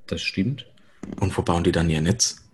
Das 0.07 0.21
stimmt. 0.21 0.67
Und 1.19 1.35
wo 1.37 1.41
bauen 1.41 1.63
die 1.63 1.71
dann 1.71 1.89
ihr 1.89 2.01
Netz? 2.01 2.44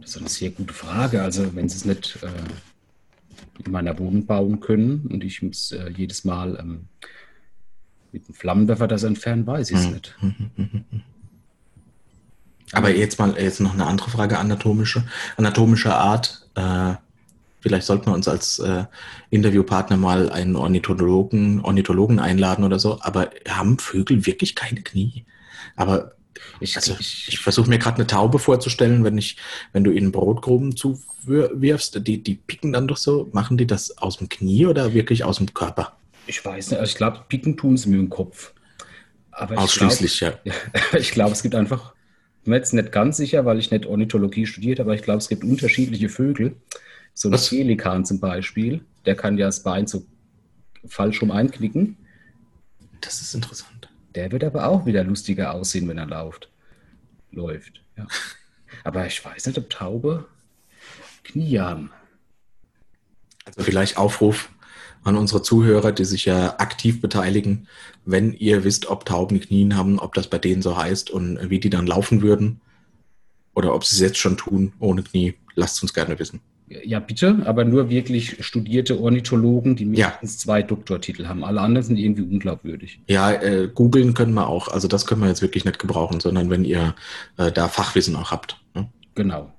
Das 0.00 0.10
ist 0.10 0.18
eine 0.18 0.28
sehr 0.28 0.50
gute 0.50 0.74
Frage. 0.74 1.22
Also, 1.22 1.54
wenn 1.54 1.68
sie 1.68 1.76
es 1.76 1.84
nicht 1.84 2.18
äh, 2.22 3.64
in 3.64 3.72
meiner 3.72 3.98
Wohnung 3.98 4.26
bauen 4.26 4.60
können 4.60 5.08
und 5.12 5.24
ich 5.24 5.42
muss 5.42 5.72
äh, 5.72 5.90
jedes 5.90 6.24
Mal 6.24 6.56
ähm, 6.60 6.86
mit 8.12 8.24
einem 8.26 8.34
Flammenwerfer 8.34 8.88
das 8.88 9.02
entfernen, 9.02 9.46
weiß 9.46 9.70
ich 9.70 9.76
es 9.76 9.86
Hm. 9.86 9.92
nicht. 9.92 10.16
Aber 12.72 12.90
jetzt 12.90 13.18
mal 13.18 13.34
jetzt 13.38 13.60
noch 13.60 13.72
eine 13.74 13.86
andere 13.86 14.10
Frage 14.10 14.38
anatomische, 14.38 15.04
anatomischer 15.36 15.96
Art. 15.96 16.48
Äh, 16.54 16.94
vielleicht 17.60 17.86
sollten 17.86 18.06
wir 18.06 18.14
uns 18.14 18.28
als 18.28 18.58
äh, 18.58 18.84
Interviewpartner 19.30 19.96
mal 19.96 20.30
einen 20.30 20.54
Ornithologen, 20.54 21.60
Ornithologen 21.60 22.18
einladen 22.20 22.64
oder 22.64 22.78
so. 22.78 23.00
Aber 23.00 23.30
haben 23.48 23.78
Vögel 23.78 24.26
wirklich 24.26 24.54
keine 24.54 24.82
Knie? 24.82 25.24
Aber 25.76 26.12
Ich, 26.60 26.76
also, 26.76 26.96
ich, 26.98 27.28
ich 27.28 27.38
versuche 27.38 27.68
mir 27.68 27.78
gerade 27.78 27.96
eine 27.96 28.06
Taube 28.06 28.38
vorzustellen, 28.38 29.04
wenn 29.04 29.18
ich, 29.18 29.36
wenn 29.72 29.84
du 29.84 29.90
ihnen 29.90 30.12
Brotgruben 30.12 30.76
zuwirfst, 30.76 32.06
die, 32.06 32.22
die 32.22 32.34
picken 32.34 32.72
dann 32.72 32.88
doch 32.88 32.96
so. 32.96 33.28
Machen 33.32 33.56
die 33.58 33.66
das 33.66 33.98
aus 33.98 34.18
dem 34.18 34.28
Knie 34.28 34.66
oder 34.66 34.94
wirklich 34.94 35.24
aus 35.24 35.38
dem 35.38 35.52
Körper? 35.54 35.98
ich 36.28 36.44
weiß 36.44 36.70
nicht. 36.70 36.80
Also 36.80 36.90
ich 36.90 36.96
glaube, 36.96 37.24
picken 37.28 37.56
tun 37.56 37.76
sie 37.76 37.88
mir 37.88 37.98
im 37.98 38.10
Kopf. 38.10 38.52
Aber 39.30 39.54
ich 39.54 39.60
Ausschließlich, 39.60 40.20
ja. 40.20 40.34
Ja, 40.44 40.54
ich 40.98 41.10
glaube, 41.10 41.32
es 41.32 41.42
gibt 41.42 41.54
einfach, 41.54 41.94
ich 42.38 42.44
bin 42.44 42.50
mir 42.50 42.56
jetzt 42.56 42.74
nicht 42.74 42.92
ganz 42.92 43.16
sicher, 43.16 43.44
weil 43.44 43.58
ich 43.58 43.70
nicht 43.70 43.86
Ornithologie 43.86 44.46
studiert 44.46 44.78
habe, 44.78 44.90
aber 44.90 44.94
ich 44.94 45.02
glaube, 45.02 45.18
es 45.18 45.28
gibt 45.28 45.44
unterschiedliche 45.44 46.08
Vögel. 46.08 46.56
So 47.14 47.28
ein 47.28 47.32
Was? 47.32 47.48
Pelikan 47.48 48.04
zum 48.04 48.20
Beispiel, 48.20 48.84
der 49.06 49.16
kann 49.16 49.38
ja 49.38 49.46
das 49.46 49.62
Bein 49.62 49.86
so 49.86 50.06
falsch 50.86 51.22
rum 51.22 51.30
einknicken. 51.30 51.96
Das 53.00 53.20
ist 53.20 53.34
interessant. 53.34 53.77
Der 54.18 54.32
wird 54.32 54.42
aber 54.42 54.66
auch 54.66 54.84
wieder 54.84 55.04
lustiger 55.04 55.54
aussehen, 55.54 55.86
wenn 55.86 55.96
er 55.96 56.06
läuft. 56.06 56.50
Läuft, 57.30 57.84
ja. 57.96 58.04
Aber 58.82 59.06
ich 59.06 59.24
weiß 59.24 59.46
nicht, 59.46 59.56
ob 59.58 59.70
Taube 59.70 60.26
Knie 61.22 61.60
haben. 61.60 61.92
Also 63.44 63.62
vielleicht 63.62 63.96
Aufruf 63.96 64.50
an 65.04 65.16
unsere 65.16 65.42
Zuhörer, 65.42 65.92
die 65.92 66.04
sich 66.04 66.24
ja 66.24 66.58
aktiv 66.58 67.00
beteiligen, 67.00 67.68
wenn 68.04 68.32
ihr 68.32 68.64
wisst, 68.64 68.86
ob 68.86 69.04
Tauben 69.04 69.38
Knien 69.38 69.76
haben, 69.76 70.00
ob 70.00 70.14
das 70.14 70.26
bei 70.26 70.38
denen 70.38 70.62
so 70.62 70.76
heißt 70.76 71.10
und 71.10 71.48
wie 71.48 71.60
die 71.60 71.70
dann 71.70 71.86
laufen 71.86 72.20
würden 72.20 72.60
oder 73.54 73.72
ob 73.72 73.84
sie 73.84 73.94
es 73.94 74.00
jetzt 74.00 74.18
schon 74.18 74.36
tun 74.36 74.72
ohne 74.80 75.04
Knie, 75.04 75.34
lasst 75.54 75.80
uns 75.80 75.94
gerne 75.94 76.18
wissen. 76.18 76.40
Ja, 76.84 77.00
bitte, 77.00 77.42
aber 77.46 77.64
nur 77.64 77.88
wirklich 77.88 78.44
studierte 78.44 79.00
Ornithologen, 79.00 79.74
die 79.76 79.84
Ja. 79.84 80.08
mindestens 80.08 80.38
zwei 80.38 80.62
Doktortitel 80.62 81.26
haben. 81.26 81.42
Alle 81.44 81.60
anderen 81.60 81.86
sind 81.86 81.96
irgendwie 81.96 82.22
unglaubwürdig. 82.22 83.00
Ja, 83.08 83.32
äh, 83.32 83.68
googeln 83.74 84.12
können 84.14 84.34
wir 84.34 84.48
auch. 84.48 84.68
Also 84.68 84.86
das 84.88 85.06
können 85.06 85.22
wir 85.22 85.28
jetzt 85.28 85.40
wirklich 85.40 85.64
nicht 85.64 85.78
gebrauchen, 85.78 86.20
sondern 86.20 86.50
wenn 86.50 86.64
ihr 86.64 86.94
äh, 87.38 87.50
da 87.50 87.68
Fachwissen 87.68 88.16
auch 88.16 88.30
habt. 88.30 88.60
Ne? 88.74 88.88
Genau. 89.14 89.52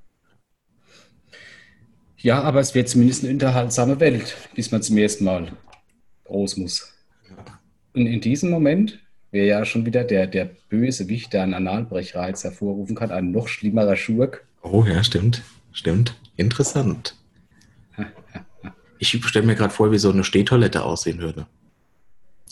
Ja, 2.17 2.41
aber 2.43 2.59
es 2.59 2.75
wird 2.75 2.89
zumindest 2.89 3.23
eine 3.23 3.33
unterhaltsame 3.33 3.99
Welt, 3.99 4.35
bis 4.53 4.71
man 4.71 4.81
zum 4.81 4.97
ersten 4.97 5.23
Mal 5.23 5.51
groß 6.25 6.57
muss. 6.57 6.93
Und 7.93 8.05
in 8.05 8.21
diesem 8.21 8.49
Moment 8.49 8.99
wäre 9.31 9.47
ja 9.47 9.65
schon 9.65 9.85
wieder 9.85 10.03
der, 10.03 10.27
der 10.27 10.49
böse 10.69 11.07
Wicht, 11.07 11.33
der 11.33 11.43
einen 11.43 11.53
Analbrechreiz 11.53 12.43
hervorrufen 12.43 12.95
kann, 12.95 13.11
ein 13.11 13.31
noch 13.31 13.47
schlimmerer 13.47 13.95
Schurk. 13.95 14.45
Oh 14.61 14.83
ja, 14.87 15.03
stimmt. 15.03 15.43
Stimmt. 15.71 16.15
Interessant. 16.39 17.17
Ich 18.97 19.09
stelle 19.25 19.45
mir 19.45 19.55
gerade 19.55 19.73
vor, 19.73 19.91
wie 19.91 19.97
so 19.97 20.09
eine 20.09 20.23
Stehtoilette 20.23 20.83
aussehen 20.85 21.19
würde. 21.19 21.47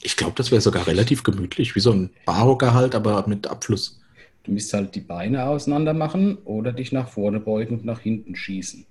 Ich 0.01 0.17
glaube, 0.17 0.33
das 0.35 0.51
wäre 0.51 0.59
sogar 0.59 0.87
relativ 0.87 1.23
gemütlich, 1.23 1.73
wie 1.73 1.79
so 1.79 1.93
ein 1.93 2.09
Barhocker 2.25 2.73
halt, 2.73 2.95
aber 2.95 3.25
mit 3.29 3.47
Abfluss. 3.47 4.01
Du 4.43 4.51
müsst 4.51 4.73
halt 4.73 4.93
die 4.93 4.99
Beine 4.99 5.45
auseinander 5.45 5.93
machen 5.93 6.37
oder 6.39 6.73
dich 6.73 6.91
nach 6.91 7.07
vorne 7.07 7.39
beugen 7.39 7.77
und 7.77 7.85
nach 7.85 8.01
hinten 8.01 8.35
schießen. 8.35 8.85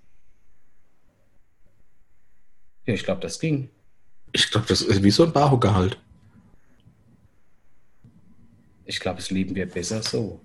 Ja, 2.87 2.94
ich 2.94 3.04
glaube, 3.04 3.20
das 3.20 3.38
ging. 3.38 3.68
Ich 4.32 4.50
glaube, 4.50 4.66
das 4.66 4.80
ist 4.80 5.02
wie 5.02 5.11
so 5.11 5.24
ein 5.24 5.32
Barhocker 5.32 5.74
halt. 5.74 6.00
Ich 8.87 8.98
glaube, 8.98 9.16
das 9.16 9.30
Leben 9.30 9.54
wäre 9.54 9.68
besser 9.68 10.02
so. 10.02 10.40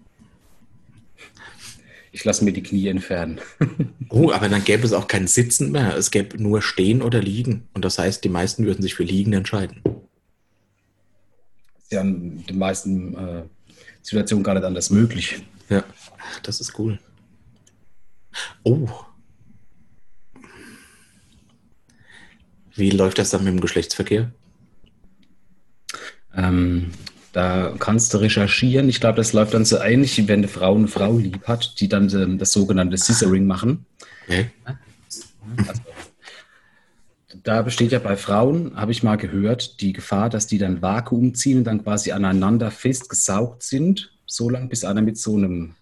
Ich 2.14 2.26
lasse 2.26 2.44
mir 2.44 2.52
die 2.52 2.64
Knie 2.64 2.88
entfernen. 2.88 3.40
Oh, 4.14 4.30
aber 4.34 4.50
dann 4.50 4.66
gäbe 4.66 4.86
es 4.86 4.92
auch 4.92 5.08
kein 5.08 5.26
Sitzen 5.26 5.72
mehr. 5.72 5.96
Es 5.96 6.12
gäbe 6.12 6.38
nur 6.38 6.62
Stehen 6.62 7.02
oder 7.02 7.22
Liegen. 7.22 7.70
Und 7.74 7.86
das 7.86 7.98
heißt, 7.98 8.22
die 8.26 8.30
meisten 8.30 8.66
würden 8.66 8.82
sich 8.82 8.96
für 8.96 9.06
Liegen 9.06 9.32
entscheiden. 9.32 9.82
ist 11.82 11.94
ja 11.94 12.02
in 12.02 12.46
den 12.46 12.58
meisten 12.58 13.16
äh, 13.16 13.44
Situationen 14.02 14.44
gar 14.44 14.54
nicht 14.56 14.66
anders 14.66 14.90
möglich. 14.90 15.42
Ja, 15.70 15.86
das 16.44 16.60
ist 16.60 16.78
cool. 16.78 17.00
Oh. 18.64 18.90
Wie 22.76 22.90
läuft 22.90 23.18
das 23.18 23.30
dann 23.30 23.46
mit 23.46 23.54
dem 23.54 23.62
Geschlechtsverkehr? 23.62 24.34
Ähm, 26.36 26.92
da 27.32 27.74
kannst 27.80 28.14
du 28.14 28.18
recherchieren. 28.18 28.90
Ich 28.90 29.00
glaube, 29.00 29.18
das 29.18 29.34
läuft 29.34 29.54
dann 29.54 29.66
so 29.66 29.78
ähnlich, 29.80 30.18
wie 30.18 30.28
wenn 30.28 30.40
eine 30.40 30.48
Frau 30.48 30.76
eine 30.76 30.88
Frau 30.88 31.18
lieb 31.18 31.48
hat, 31.48 31.80
die 31.80 31.88
dann 31.88 32.10
ähm, 32.14 32.38
das 32.38 32.52
sogenannte 32.52 32.98
Scissoring 32.98 33.48
machen. 33.48 33.86
Okay. 34.28 34.52
Also, 35.68 35.82
da 37.44 37.62
besteht 37.62 37.92
ja 37.92 38.00
bei 38.00 38.18
Frauen, 38.18 38.74
habe 38.76 38.92
ich 38.92 39.04
mal 39.04 39.16
gehört, 39.16 39.82
die 39.82 39.94
Gefahr, 39.94 40.30
dass 40.30 40.48
die 40.48 40.58
dann 40.58 40.82
Vakuum 40.82 41.34
ziehen 41.34 41.60
und 41.60 41.64
dann 41.64 41.84
quasi 41.84 42.12
aneinander 42.12 42.70
festgesaugt 42.70 43.64
sind, 43.64 44.12
so 44.26 44.50
lange, 44.50 44.68
bis 44.68 44.84
einer 44.84 45.02
mit 45.02 45.18
so 45.18 45.36
einem, 45.36 45.74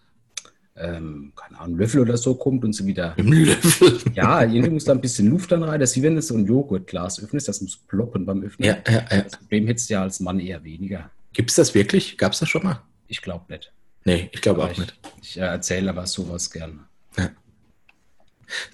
ähm, 0.78 1.34
keine 1.36 1.60
Ahnung, 1.60 1.78
Löffel 1.78 2.02
oder 2.02 2.18
so 2.18 2.36
kommt 2.36 2.64
und 2.64 2.74
sie 2.74 2.86
wieder. 2.86 3.16
Löffel. 3.18 4.00
Ja, 4.14 4.44
irgendwie 4.44 4.70
muss 4.70 4.86
da 4.86 4.94
ein 4.94 5.02
bisschen 5.02 5.30
Luft 5.30 5.52
dann 5.52 5.64
rein. 5.64 5.80
Das 5.80 5.92
ist 5.92 5.98
wie 5.98 6.04
wenn 6.04 6.16
du 6.16 6.22
so 6.22 6.36
ein 6.36 6.46
Joghurtglas 6.46 7.22
öffnest, 7.22 7.48
das 7.48 7.62
muss 7.62 7.76
ploppen 7.76 8.26
beim 8.26 8.44
Öffnen. 8.44 8.68
Ja, 8.68 8.78
ja, 8.88 9.06
ja. 9.12 9.22
Das 9.24 9.38
Problem 9.38 9.68
hättest 9.68 9.90
du 9.90 9.96
ja 9.96 10.04
als 10.04 10.20
Mann 10.20 10.40
eher 10.40 10.64
weniger. 10.64 11.10
Gibt 11.34 11.50
es 11.50 11.56
das 11.56 11.76
wirklich? 11.76 12.18
Gab 12.18 12.34
es 12.34 12.40
das 12.40 12.50
schon 12.50 12.64
mal? 12.64 12.82
Ich 13.08 13.22
glaube 13.22 13.46
nicht. 13.50 13.72
Nee, 14.06 14.30
ich 14.32 14.42
glaube 14.42 14.64
auch 14.64 14.72
ich, 14.72 14.78
nicht. 14.78 15.00
Ich 15.22 15.38
äh, 15.38 15.42
erzähle 15.42 15.90
aber 15.90 16.08
sowas 16.08 16.50
gern. 16.52 16.86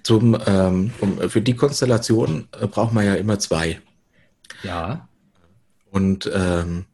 Zum, 0.04 0.38
ähm, 0.46 0.94
um, 1.02 1.30
für 1.30 1.42
die 1.42 1.56
Konstellation 1.56 2.48
äh, 2.60 2.68
braucht 2.68 2.94
man 2.94 3.06
ja 3.06 3.16
immer 3.16 3.40
zwei. 3.40 3.82
Ja, 4.64 5.10
Und 5.90 6.30
ähm, 6.34 6.86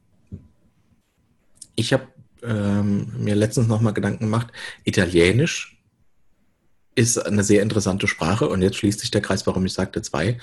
ich 1.76 1.92
habe 1.92 2.08
ähm, 2.42 3.12
mir 3.16 3.34
letztens 3.34 3.68
nochmal 3.68 3.92
Gedanken 3.92 4.24
gemacht, 4.24 4.48
Italienisch 4.84 5.78
ist 6.94 7.18
eine 7.18 7.42
sehr 7.42 7.62
interessante 7.62 8.06
Sprache 8.06 8.48
und 8.48 8.60
jetzt 8.60 8.76
schließt 8.76 9.00
sich 9.00 9.10
der 9.10 9.22
Kreis, 9.22 9.46
warum 9.46 9.64
ich 9.64 9.72
sagte 9.72 10.02
zwei. 10.02 10.38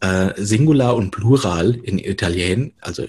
Äh, 0.00 0.32
Singular 0.36 0.96
und 0.96 1.12
Plural 1.12 1.74
in 1.74 1.98
Italien, 1.98 2.74
also 2.80 3.06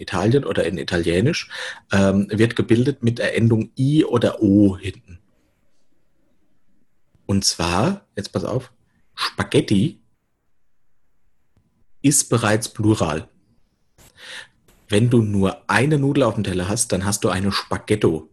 Italien 0.00 0.44
oder 0.44 0.64
in 0.64 0.78
Italienisch, 0.78 1.48
ähm, 1.92 2.28
wird 2.30 2.56
gebildet 2.56 3.02
mit 3.02 3.18
der 3.18 3.36
Endung 3.36 3.70
I 3.78 4.04
oder 4.04 4.42
O 4.42 4.76
hinten. 4.76 5.18
Und 7.26 7.44
zwar, 7.44 8.06
jetzt 8.16 8.32
pass 8.32 8.44
auf, 8.44 8.72
Spaghetti 9.14 10.00
ist 12.00 12.30
bereits 12.30 12.68
Plural. 12.68 13.28
Wenn 14.88 15.10
du 15.10 15.22
nur 15.22 15.68
eine 15.68 15.98
Nudel 15.98 16.22
auf 16.22 16.34
dem 16.34 16.44
Teller 16.44 16.68
hast, 16.68 16.92
dann 16.92 17.04
hast 17.04 17.24
du 17.24 17.28
eine 17.28 17.52
Spaghetto. 17.52 18.30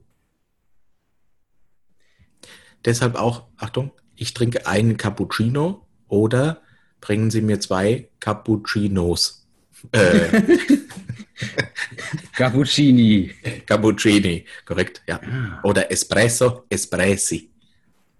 Deshalb 2.85 3.15
auch, 3.15 3.47
Achtung, 3.57 3.91
ich 4.15 4.33
trinke 4.33 4.67
einen 4.67 4.95
Cappuccino 4.95 5.85
oder 6.07 6.61
bringen 7.01 7.31
Sie 7.31 7.41
mir 7.41 7.59
zwei 7.59 8.09
Cappuccinos. 8.19 9.47
Äh, 9.91 10.41
Cappuccini. 12.33 13.31
Cappuccini, 13.65 14.45
korrekt, 14.65 15.01
ja. 15.07 15.19
Oder 15.63 15.91
Espresso, 15.91 16.65
Espressi. 16.69 17.51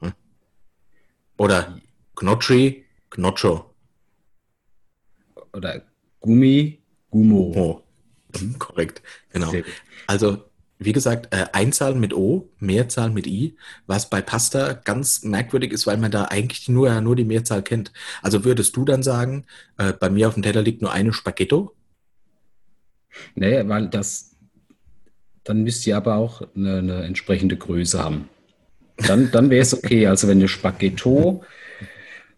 Hm. 0.02 0.14
Oder 1.38 1.80
Gnocchi, 2.16 2.86
Gnoccio. 3.10 3.74
Oder 5.54 5.82
Gummi, 6.20 6.80
Gummo. 7.10 7.54
Oh, 7.56 7.84
korrekt, 8.60 9.02
genau. 9.32 9.54
Also 10.08 10.44
wie 10.78 10.92
gesagt, 10.92 11.34
äh, 11.34 11.46
Einzahl 11.54 11.96
mit 11.96 12.14
O, 12.14 12.50
Mehrzahl 12.60 13.10
mit 13.10 13.28
I, 13.28 13.56
was 13.88 14.10
bei 14.10 14.22
Pasta 14.22 14.74
ganz 14.74 15.24
merkwürdig 15.24 15.72
ist, 15.72 15.88
weil 15.88 15.98
man 15.98 16.12
da 16.12 16.26
eigentlich 16.26 16.68
nur, 16.68 17.00
nur 17.02 17.16
die 17.16 17.24
Mehrzahl 17.24 17.64
kennt. 17.64 17.94
Also 18.22 18.44
würdest 18.44 18.76
du 18.76 18.84
dann 18.84 19.02
sagen, 19.02 19.46
äh, 19.78 19.94
bei 19.94 20.10
mir 20.10 20.28
auf 20.28 20.34
dem 20.34 20.44
Teller 20.44 20.62
liegt 20.62 20.82
nur 20.82 20.92
eine 20.92 21.14
Spaghetto? 21.14 21.74
Nee, 23.36 23.68
weil 23.68 23.88
das, 23.88 24.36
dann 25.44 25.64
müsst 25.64 25.86
ihr 25.88 25.98
aber 25.98 26.16
auch 26.16 26.42
eine, 26.56 26.78
eine 26.80 27.04
entsprechende 27.04 27.58
Größe 27.58 28.04
haben. 28.04 28.30
Dann, 28.98 29.32
dann 29.32 29.50
wäre 29.50 29.62
es 29.62 29.74
okay. 29.74 30.08
Also 30.08 30.28
wenn 30.28 30.38
eine 30.40 30.48
Spaghetto 30.48 31.44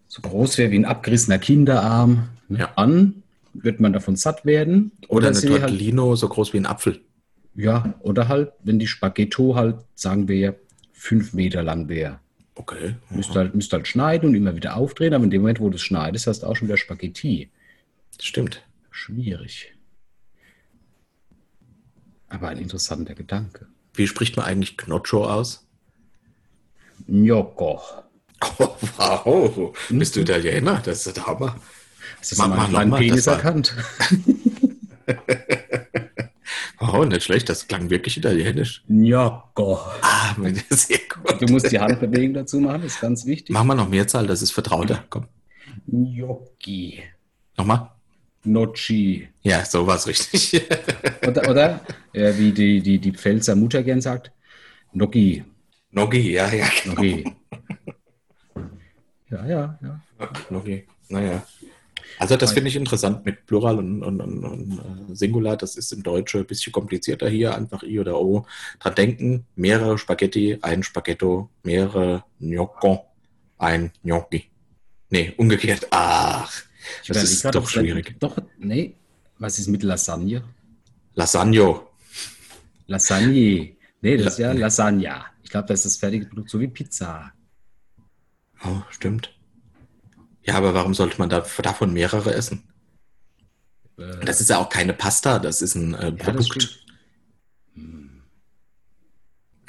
so 0.07 0.21
groß 0.21 0.57
wäre 0.57 0.71
wie 0.71 0.79
ein 0.79 0.85
abgerissener 0.85 1.37
Kinderarm, 1.39 2.29
ne, 2.47 2.59
Ja. 2.59 2.73
an, 2.75 3.23
wird 3.53 3.79
man 3.79 3.93
davon 3.93 4.15
satt 4.15 4.45
werden. 4.45 4.91
Oder, 5.07 5.27
eine 5.27 5.35
sie 5.35 5.49
halt, 5.49 5.61
Tortellino 5.61 6.15
so 6.15 6.27
groß 6.27 6.53
wie 6.53 6.57
ein 6.57 6.65
Apfel? 6.65 7.01
ja, 7.55 7.95
oder 8.01 8.27
halt, 8.27 8.51
wenn 8.63 8.77
die 8.77 8.87
Spaghetto 8.87 9.55
halt, 9.55 9.77
sagen 9.95 10.27
wir, 10.27 10.55
fünf 10.93 11.33
Meter 11.33 11.63
lang 11.63 11.89
wäre. 11.89 12.19
Okay. 12.53 12.95
Müsst 13.09 13.35
halt, 13.35 13.55
müsst 13.55 13.73
halt 13.73 13.87
schneiden 13.87 14.29
und 14.29 14.35
immer 14.35 14.55
wieder 14.55 14.75
aufdrehen, 14.77 15.13
aber 15.13 15.23
in 15.23 15.31
dem 15.31 15.41
Moment, 15.41 15.59
wo 15.59 15.69
du 15.69 15.75
es 15.75 15.81
schneidest, 15.81 16.27
hast 16.27 16.41
du 16.43 16.47
auch 16.47 16.55
schon 16.55 16.67
wieder 16.67 16.77
Spaghetti. 16.77 17.49
Stimmt. 18.19 18.63
Schwierig. 18.91 19.73
Aber 22.29 22.49
ein 22.49 22.57
interessanter 22.57 23.15
Gedanke. 23.15 23.67
Wie 23.93 24.07
spricht 24.07 24.35
man 24.37 24.45
eigentlich 24.45 24.77
Gnoccho 24.77 25.25
aus? 25.25 25.65
Gnocco. 27.07 27.81
Oh, 28.59 28.75
wow. 28.97 29.75
Bist 29.89 30.15
du 30.15 30.19
Italiener? 30.21 30.79
Das 30.85 31.07
ist 31.07 31.17
der 31.17 31.25
Hammer. 31.25 31.55
Hast 32.19 32.33
du 32.33 32.35
Mach- 32.37 32.47
mal 32.49 32.55
mach 32.55 32.63
einen 32.65 32.71
noch 32.71 32.77
kleinen 32.77 32.89
mal, 32.91 32.99
Penis 32.99 33.25
das 33.25 33.35
erkannt? 33.35 33.75
Oh, 36.79 37.03
nicht 37.03 37.23
schlecht. 37.23 37.49
Das 37.49 37.67
klang 37.67 37.89
wirklich 37.89 38.17
italienisch. 38.17 38.83
Gnocco. 38.87 39.79
Ah, 40.01 40.35
sehr 40.69 40.99
gut. 41.09 41.41
Du 41.41 41.51
musst 41.51 41.71
die 41.71 41.79
Handbewegung 41.79 42.35
dazu 42.35 42.59
machen, 42.59 42.83
das 42.83 42.93
ist 42.93 43.01
ganz 43.01 43.25
wichtig. 43.25 43.53
Machen 43.53 43.67
wir 43.67 43.75
noch 43.75 43.89
Mehrzahl, 43.89 44.27
das 44.27 44.41
ist 44.43 44.51
vertrauter. 44.51 45.03
Komm. 45.09 45.25
Gnocchi. 45.87 47.01
Nochmal? 47.57 47.89
Nocci. 48.47 49.27
Ja, 49.43 49.65
so 49.65 49.85
war 49.85 49.95
es 49.95 50.07
richtig. 50.07 50.61
Oder, 51.27 51.49
oder 51.49 51.81
äh, 52.13 52.33
wie 52.37 52.51
die, 52.51 52.81
die, 52.81 52.99
die 52.99 53.11
Pfälzer 53.11 53.55
Mutter 53.55 53.83
gern 53.83 54.01
sagt, 54.01 54.31
Gnocchi. 54.93 55.43
Nogi, 55.91 56.31
ja, 56.31 56.51
ja. 56.51 56.67
genau. 56.83 56.95
Gnocchi. 56.95 57.35
Ja, 59.29 59.45
ja, 59.45 59.79
ja. 59.81 60.01
Nogi. 60.49 60.87
Naja. 61.09 61.45
Also 62.19 62.35
das 62.35 62.53
finde 62.53 62.69
ich 62.69 62.75
interessant 62.75 63.25
mit 63.25 63.45
Plural 63.45 63.77
und, 63.77 64.01
und, 64.01 64.21
und, 64.21 64.43
und 64.43 65.11
äh, 65.11 65.15
Singular. 65.15 65.57
Das 65.57 65.75
ist 65.75 65.91
im 65.93 66.01
Deutschen 66.01 66.41
ein 66.41 66.47
bisschen 66.47 66.73
komplizierter 66.73 67.29
hier. 67.29 67.55
Einfach 67.55 67.83
I 67.83 67.99
oder 67.99 68.19
O. 68.19 68.45
Dran 68.79 68.95
denken, 68.95 69.45
mehrere 69.55 69.97
Spaghetti, 69.97 70.57
ein 70.61 70.81
Spaghetto, 70.81 71.49
mehrere 71.63 72.23
Gnocco, 72.39 73.05
ein 73.57 73.91
Gnocchi. 74.03 74.45
Nee, 75.09 75.33
umgekehrt. 75.37 75.87
Ach, 75.91 76.51
Ich 77.03 77.09
das 77.09 77.23
ist 77.23 77.45
doch 77.45 77.67
schwierig. 77.67 78.15
Doch, 78.19 78.37
nee. 78.57 78.95
Was 79.39 79.59
ist 79.59 79.67
mit 79.67 79.83
Lasagne? 79.83 80.43
Lasagno. 81.13 81.89
Lasagne. 82.87 83.75
Nee, 84.01 84.17
das 84.17 84.33
ist 84.33 84.39
ja. 84.39 84.51
Lasagna. 84.53 85.25
Ich 85.43 85.49
glaube, 85.49 85.67
das 85.67 85.85
ist 85.85 85.95
das 85.95 85.97
fertige 85.97 86.25
Produkt, 86.25 86.49
so 86.49 86.59
wie 86.59 86.67
Pizza. 86.67 87.31
Oh, 88.63 88.81
stimmt. 88.89 89.33
Ja, 90.43 90.55
aber 90.55 90.73
warum 90.73 90.93
sollte 90.93 91.17
man 91.19 91.29
da, 91.29 91.45
davon 91.61 91.93
mehrere 91.93 92.33
essen? 92.33 92.63
Äh, 93.97 94.25
Das 94.25 94.41
ist 94.41 94.49
ja 94.49 94.57
auch 94.57 94.69
keine 94.69 94.93
Pasta, 94.93 95.39
das 95.39 95.61
ist 95.61 95.75
ein 95.75 95.93
äh, 95.93 96.05
ja, 96.05 96.11
Produkt. 96.11 96.45
stimmt. 96.63 96.83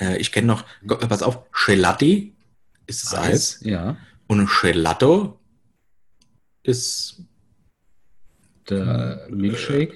Äh, 0.01 0.17
ich 0.19 0.33
kenne 0.33 0.47
noch, 0.47 0.65
pass 0.87 1.23
auf, 1.23 1.41
Gelati 1.53 2.35
ist 2.87 3.05
das 3.05 3.15
Eis. 3.15 3.61
Ja. 3.63 3.97
Und 4.27 4.49
Gelato 4.61 5.38
ist, 6.69 7.23
Der 8.69 9.27
Milkshake. 9.31 9.95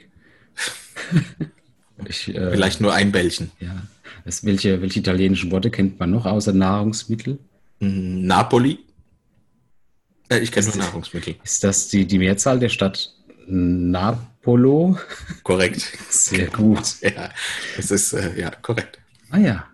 ich, 2.08 2.28
äh, 2.34 2.50
vielleicht 2.52 2.80
nur 2.80 2.92
ein 2.94 3.12
Bällchen. 3.12 3.50
Ja. 3.60 3.82
Das, 4.24 4.44
welche, 4.44 4.80
welche 4.80 5.00
italienischen 5.00 5.50
Worte 5.50 5.70
kennt 5.70 5.98
man 6.00 6.10
noch 6.10 6.26
außer 6.26 6.52
Nahrungsmittel? 6.52 7.38
Mm, 7.80 8.26
Napoli. 8.26 8.78
Äh, 10.30 10.38
ich 10.38 10.50
kenne 10.52 10.66
nur 10.66 10.76
das- 10.76 10.86
Nahrungsmittel. 10.86 11.34
Ist 11.44 11.62
das 11.64 11.88
die, 11.88 12.06
die 12.06 12.18
Mehrzahl 12.18 12.58
der 12.58 12.70
Stadt 12.70 13.14
Napolo? 13.46 14.96
Korrekt. 15.42 15.80
Sehr 16.10 16.46
gut. 16.48 17.00
Ja, 17.02 17.30
es 17.76 17.90
ist, 17.90 18.12
äh, 18.14 18.40
ja, 18.40 18.50
korrekt. 18.50 18.98
Ah 19.30 19.38
ja. 19.38 19.66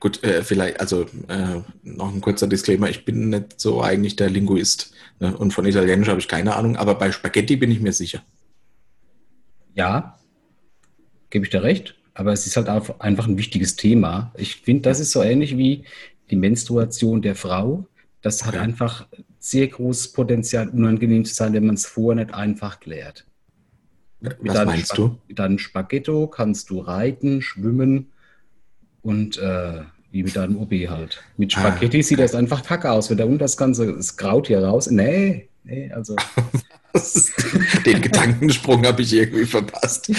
Gut, 0.00 0.22
äh, 0.24 0.42
vielleicht, 0.42 0.80
also 0.80 1.02
äh, 1.28 1.60
noch 1.82 2.12
ein 2.12 2.20
kurzer 2.20 2.46
Disclaimer, 2.48 2.88
ich 2.90 3.04
bin 3.04 3.30
nicht 3.30 3.60
so 3.60 3.82
eigentlich 3.82 4.16
der 4.16 4.30
Linguist. 4.30 4.92
Ne? 5.20 5.36
Und 5.36 5.52
von 5.52 5.66
Italienisch 5.66 6.08
habe 6.08 6.20
ich 6.20 6.28
keine 6.28 6.56
Ahnung, 6.56 6.76
aber 6.76 6.94
bei 6.96 7.12
Spaghetti 7.12 7.56
bin 7.56 7.70
ich 7.70 7.80
mir 7.80 7.92
sicher. 7.92 8.22
Ja, 9.74 10.18
gebe 11.30 11.44
ich 11.44 11.50
dir 11.50 11.62
recht. 11.62 11.94
Aber 12.14 12.32
es 12.32 12.46
ist 12.46 12.56
halt 12.56 12.68
einfach 12.68 13.26
ein 13.28 13.38
wichtiges 13.38 13.76
Thema. 13.76 14.32
Ich 14.36 14.56
finde, 14.56 14.82
das 14.82 14.98
ist 14.98 15.12
so 15.12 15.22
ähnlich 15.22 15.56
wie 15.56 15.84
die 16.30 16.36
Menstruation 16.36 17.22
der 17.22 17.36
Frau. 17.36 17.86
Das 18.22 18.44
hat 18.44 18.54
Okay. 18.54 18.64
einfach 18.64 19.06
sehr 19.38 19.68
großes 19.68 20.12
Potenzial, 20.12 20.68
unangenehm 20.68 21.24
zu 21.24 21.32
sein, 21.34 21.52
wenn 21.52 21.66
man 21.66 21.76
es 21.76 21.86
vorher 21.86 22.24
nicht 22.24 22.34
einfach 22.34 22.80
klärt. 22.80 23.24
Mit 24.20 24.36
Was 24.40 24.64
meinst 24.66 24.86
Spa- 24.88 24.96
du? 24.96 25.18
Mit 25.28 25.38
deinem 25.38 25.58
Spaghetto 25.58 26.26
kannst 26.26 26.70
du 26.70 26.80
reiten, 26.80 27.40
schwimmen 27.40 28.10
und 29.02 29.38
äh, 29.38 29.82
wie 30.10 30.22
mit 30.22 30.36
deinem 30.36 30.56
OB 30.56 30.72
halt. 30.88 31.22
Mit 31.36 31.56
Ah, 31.56 31.60
Spaghetti 31.60 32.02
sieht 32.02 32.18
das 32.18 32.34
einfach 32.34 32.62
kacke 32.62 32.90
aus. 32.90 33.10
Wenn 33.10 33.18
da 33.18 33.24
unten 33.24 33.38
das 33.38 33.56
ganze 33.56 33.94
das 33.94 34.16
Kraut 34.16 34.46
hier 34.46 34.64
raus. 34.64 34.90
Nee, 34.90 35.48
nee, 35.64 35.90
also 35.92 36.16
Den 37.86 38.00
Gedankensprung 38.00 38.86
habe 38.86 39.02
ich 39.02 39.12
irgendwie 39.12 39.44
verpasst. 39.44 40.10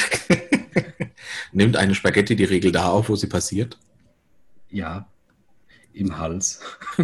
Nimmt 1.51 1.75
eine 1.75 1.95
Spaghetti 1.95 2.35
die 2.35 2.43
Regel 2.43 2.71
da 2.71 2.89
auf, 2.89 3.09
wo 3.09 3.15
sie 3.15 3.27
passiert? 3.27 3.77
ja, 4.71 5.07
im 5.93 6.17
Hals. 6.17 6.61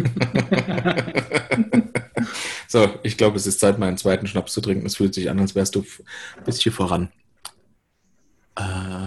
So, 2.68 2.98
ich 3.02 3.16
glaube, 3.16 3.36
es 3.36 3.46
ist 3.46 3.60
Zeit, 3.60 3.78
meinen 3.78 3.96
zweiten 3.96 4.26
Schnaps 4.26 4.52
zu 4.52 4.60
trinken. 4.60 4.86
Es 4.86 4.96
fühlt 4.96 5.14
sich 5.14 5.30
an, 5.30 5.38
als 5.38 5.54
wärst 5.54 5.76
du 5.76 5.84
ein 6.36 6.44
bisschen 6.44 6.72
voran. 6.72 7.10
Äh, 8.56 9.06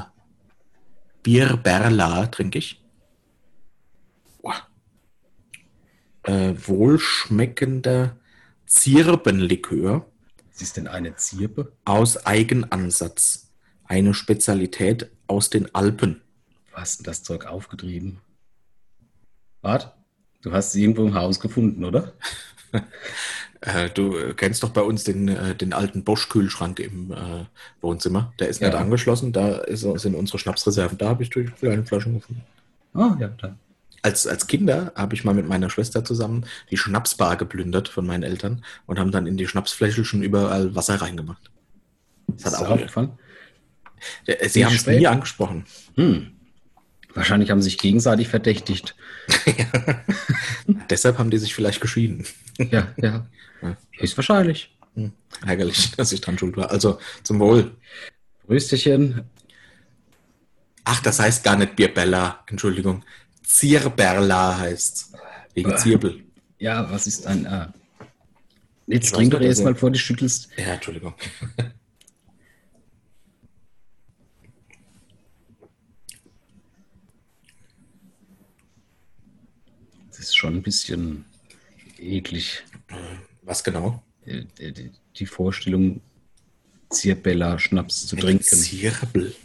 Bier 1.23 1.57
Berla 1.57 2.27
trinke 2.27 2.59
ich. 2.59 2.81
Äh, 6.23 6.53
wohlschmeckender 6.67 8.17
Zirbenlikör 8.65 10.05
Was 10.51 10.61
ist 10.61 10.77
denn 10.77 10.87
eine 10.87 11.15
Zirbe? 11.15 11.71
aus 11.85 12.25
Eigenansatz. 12.25 13.51
Eine 13.85 14.13
Spezialität 14.13 15.09
aus 15.27 15.49
den 15.49 15.73
Alpen. 15.73 16.21
Wo 16.71 16.77
hast 16.77 16.99
denn 16.99 17.05
das 17.05 17.23
Zeug 17.23 17.45
aufgetrieben? 17.47 18.19
Wart, 19.61 19.97
du 20.41 20.51
hast 20.51 20.69
es 20.69 20.75
irgendwo 20.75 21.03
im 21.07 21.15
Haus 21.15 21.39
gefunden, 21.39 21.83
oder? 21.83 22.13
Äh, 23.61 23.89
du 23.89 24.15
äh, 24.17 24.33
kennst 24.35 24.63
doch 24.63 24.69
bei 24.69 24.81
uns 24.81 25.03
den, 25.03 25.27
äh, 25.27 25.53
den 25.55 25.73
alten 25.73 26.03
Bosch-Kühlschrank 26.03 26.79
im 26.79 27.11
äh, 27.11 27.45
Wohnzimmer. 27.81 28.33
Der 28.39 28.47
ist 28.47 28.61
Ja. 28.61 28.69
nicht 28.69 28.77
angeschlossen. 28.77 29.33
Da 29.33 29.57
ist, 29.57 29.81
sind 29.81 30.15
unsere 30.15 30.39
Schnapsreserven. 30.39 30.97
Da 30.97 31.09
habe 31.09 31.23
ich 31.23 31.29
durch 31.29 31.53
kleine 31.55 31.85
Flaschen 31.85 32.13
gefunden. 32.15 32.43
Ah, 32.93 33.15
ja, 33.19 33.27
dann. 33.27 33.59
Als, 34.01 34.25
als 34.25 34.47
Kinder 34.47 34.93
habe 34.95 35.13
ich 35.13 35.25
mal 35.25 35.33
mit 35.33 35.45
meiner 35.47 35.69
Schwester 35.69 36.05
zusammen 36.05 36.45
die 36.71 36.77
Schnapsbar 36.77 37.35
geplündert 37.35 37.89
von 37.89 38.07
meinen 38.07 38.23
Eltern 38.23 38.63
und 38.85 38.97
haben 38.97 39.11
dann 39.11 39.27
in 39.27 39.35
die 39.35 39.45
Schnapsfläschchen 39.47 40.23
überall 40.23 40.73
Wasser 40.73 40.95
reingemacht. 41.01 41.51
Das 42.27 42.45
hat 42.45 42.53
Ist 42.81 42.95
auch? 42.97 43.09
Äh, 44.25 44.47
Sie 44.47 44.65
haben 44.65 44.73
es 44.75 44.87
nie 44.87 45.05
angesprochen. 45.05 45.65
Hm. 45.95 46.31
Wahrscheinlich 47.13 47.51
haben 47.51 47.61
sie 47.61 47.69
sich 47.69 47.77
gegenseitig 47.77 48.29
verdächtigt. 48.29 48.95
Deshalb 50.89 51.17
haben 51.17 51.31
die 51.31 51.37
sich 51.37 51.53
vielleicht 51.55 51.81
geschieden. 51.81 52.25
Ja, 52.57 52.89
ja. 52.97 53.25
Höchstwahrscheinlich. 53.99 54.75
Hm. 54.95 55.11
Ärgerlich, 55.45 55.91
dass 55.97 56.11
ich 56.11 56.21
dran 56.21 56.37
schuld 56.37 56.57
war. 56.57 56.71
Also 56.71 56.99
zum 57.23 57.39
Wohl. 57.39 57.75
Rösterchen. 58.47 59.23
Ach, 60.85 61.01
das 61.01 61.19
heißt 61.19 61.43
gar 61.43 61.55
nicht 61.55 61.75
Bierbella, 61.75 62.43
Entschuldigung. 62.47 63.03
Zierberla 63.43 64.57
heißt 64.57 65.13
Wegen 65.53 65.71
Äh. 65.71 65.75
Zirbel. 65.77 66.23
Ja, 66.57 66.89
was 66.91 67.05
ist 67.07 67.25
ein. 67.27 67.45
Äh, 67.45 67.67
jetzt 68.87 69.13
trink 69.13 69.31
doch 69.31 69.39
nicht, 69.39 69.47
erst 69.47 69.59
also- 69.61 69.71
mal 69.71 69.75
vor, 69.75 69.91
du 69.91 69.99
schüttelst. 69.99 70.49
Ja, 70.57 70.73
Entschuldigung. 70.73 71.13
Das 80.09 80.19
ist 80.19 80.35
schon 80.37 80.55
ein 80.55 80.63
bisschen 80.63 81.25
eklig. 81.97 82.63
Was 83.49 83.63
genau? 83.63 84.03
äh, 84.27 84.43
Die, 84.59 84.91
die 85.15 85.25
Vorstellung, 85.25 86.01
Zirbella 86.91 87.57
Schnaps 87.57 88.05
zu 88.05 88.15
Mit 88.15 88.23
trinken. 88.23 88.43
Zirbel. 88.43 89.35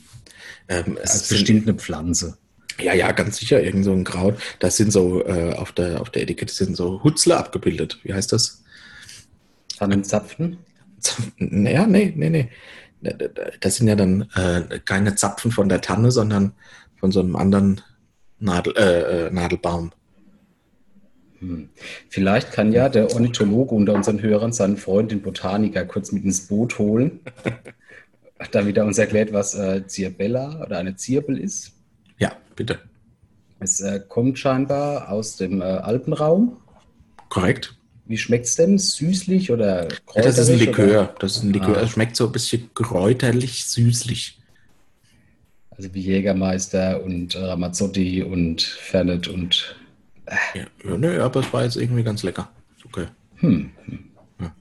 Ähm, 0.69 0.99
es 1.03 1.15
ist 1.15 1.29
bestimmt 1.31 1.67
eine 1.67 1.79
Pflanze. 1.79 2.37
Ja, 2.79 2.93
ja, 2.93 3.13
ganz 3.13 3.39
sicher, 3.39 3.63
irgend 3.63 3.85
so 3.85 3.93
ein 3.93 4.05
Kraut. 4.05 4.39
Das 4.59 4.77
sind 4.77 4.93
so, 4.93 5.25
äh, 5.25 5.55
auf, 5.55 5.73
der, 5.73 6.03
auf 6.03 6.11
der 6.11 6.23
Etikette 6.23 6.53
sind 6.53 6.77
so 6.77 7.03
Hutzler 7.03 7.39
abgebildet. 7.39 7.99
Wie 8.03 8.13
heißt 8.13 8.31
das? 8.33 8.63
Tannenzapfen? 9.79 10.59
Naja, 11.39 11.87
nee, 11.87 12.13
nee, 12.15 12.31
nee. 12.31 12.51
Das 13.61 13.77
sind 13.77 13.89
ja 13.89 13.97
dann 13.97 14.29
äh, 14.35 14.81
keine 14.85 15.15
Zapfen 15.15 15.51
von 15.51 15.71
der 15.71 15.81
Tanne, 15.81 16.11
sondern 16.11 16.53
von 16.97 17.11
so 17.11 17.21
einem 17.21 17.37
anderen 17.37 17.81
Nadel, 18.39 18.77
äh, 18.77 19.27
äh 19.27 19.31
Nadelbaum. 19.31 19.93
Hm. 21.41 21.69
Vielleicht 22.09 22.53
kann 22.53 22.73
ja 22.73 22.89
der 22.89 23.13
Ornithologe 23.13 23.75
unter 23.75 23.95
unseren 23.95 24.23
Hörern 24.23 24.53
seinen 24.53 24.77
Freund, 24.77 25.11
den 25.11 25.23
Botaniker, 25.23 25.85
kurz 25.85 26.13
mit 26.13 26.25
ins 26.25 26.47
Boot 26.47 26.79
holen, 26.79 27.21
damit 28.53 28.77
er 28.77 28.85
uns 28.85 28.99
erklärt, 28.99 29.33
was 29.33 29.55
äh, 29.55 29.87
Zirbella 29.87 30.65
oder 30.65 30.79
eine 30.79 30.97
Zirbel 30.97 31.39
ist. 31.39 31.73
Ja, 32.19 32.33
bitte. 32.57 32.79
Es 33.61 33.81
äh, 33.81 34.01
kommt 34.07 34.39
scheinbar 34.39 35.11
aus 35.11 35.37
dem 35.37 35.61
äh, 35.61 35.65
Alpenraum. 35.65 36.59
Korrekt. 37.29 37.75
Wie 38.07 38.19
schmeckt 38.19 38.47
es 38.47 38.57
denn? 38.57 38.79
Süßlich 38.79 39.51
oder 39.51 39.89
kräuterlich? 40.07 40.15
Ja, 40.17 40.23
das 40.23 40.39
ist 40.39 40.51
ein 40.51 40.59
Likör. 40.59 40.87
Oder? 40.87 41.15
Das 41.19 41.37
ist 41.37 41.43
ein 41.43 41.53
Likör. 41.53 41.77
Ah. 41.79 41.83
Es 41.83 41.91
schmeckt 41.91 42.17
so 42.17 42.27
ein 42.27 42.33
bisschen 42.33 42.71
kräuterlich, 42.75 43.65
süßlich. 43.65 44.39
Also 45.71 45.93
wie 45.95 46.01
Jägermeister 46.01 47.03
und 47.03 47.35
Ramazzotti 47.35 48.23
und 48.23 48.63
Fernet 48.63 49.29
und. 49.29 49.77
Ja, 50.55 50.97
nö, 50.97 51.23
aber 51.23 51.41
es 51.41 51.53
war 51.53 51.65
jetzt 51.65 51.77
irgendwie 51.77 52.03
ganz 52.03 52.23
lecker. 52.23 52.51
Okay. 52.85 53.07
Hm. 53.37 53.71
Ja. 54.41 54.55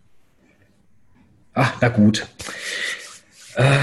Ach, 1.53 1.77
na 1.81 1.89
gut. 1.89 2.27
Äh, 3.55 3.77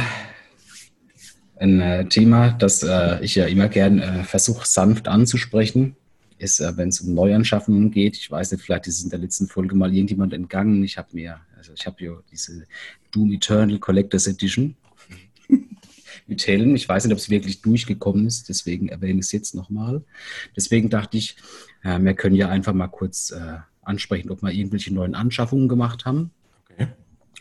ein 1.60 1.80
äh, 1.80 2.08
Thema, 2.08 2.50
das 2.52 2.82
äh, 2.82 3.22
ich 3.22 3.34
ja 3.34 3.46
immer 3.46 3.68
gern 3.68 3.98
äh, 3.98 4.24
versuche, 4.24 4.66
sanft 4.66 5.08
anzusprechen, 5.08 5.94
ist, 6.38 6.60
äh, 6.60 6.76
wenn 6.76 6.88
es 6.88 7.00
um 7.00 7.14
Neuanschaffungen 7.14 7.90
geht. 7.90 8.16
Ich 8.16 8.30
weiß 8.30 8.52
nicht, 8.52 8.64
vielleicht 8.64 8.86
ist 8.86 8.98
es 8.98 9.04
in 9.04 9.10
der 9.10 9.18
letzten 9.18 9.46
Folge 9.46 9.76
mal 9.76 9.94
irgendjemand 9.94 10.32
entgangen. 10.32 10.82
Ich 10.82 10.96
habe 10.96 11.08
mir, 11.12 11.38
also 11.56 11.72
ich 11.74 11.86
habe 11.86 12.02
ja 12.02 12.12
diese 12.32 12.66
Doom 13.12 13.32
Eternal 13.32 13.78
Collectors 13.78 14.26
Edition 14.26 14.74
mit 16.26 16.46
Helm. 16.46 16.74
Ich 16.74 16.88
weiß 16.88 17.04
nicht, 17.04 17.12
ob 17.12 17.18
es 17.18 17.28
wirklich 17.28 17.60
durchgekommen 17.60 18.26
ist, 18.26 18.48
deswegen 18.48 18.88
erwähne 18.88 19.20
ich 19.20 19.26
es 19.26 19.32
jetzt 19.32 19.54
nochmal. 19.54 20.02
Deswegen 20.56 20.88
dachte 20.88 21.18
ich, 21.18 21.36
wir 21.82 22.14
können 22.14 22.36
ja 22.36 22.48
einfach 22.48 22.74
mal 22.74 22.88
kurz 22.88 23.30
äh, 23.30 23.58
ansprechen, 23.82 24.30
ob 24.30 24.42
wir 24.42 24.52
irgendwelche 24.52 24.92
neuen 24.92 25.14
Anschaffungen 25.14 25.68
gemacht 25.68 26.04
haben. 26.04 26.30
Okay. 26.70 26.88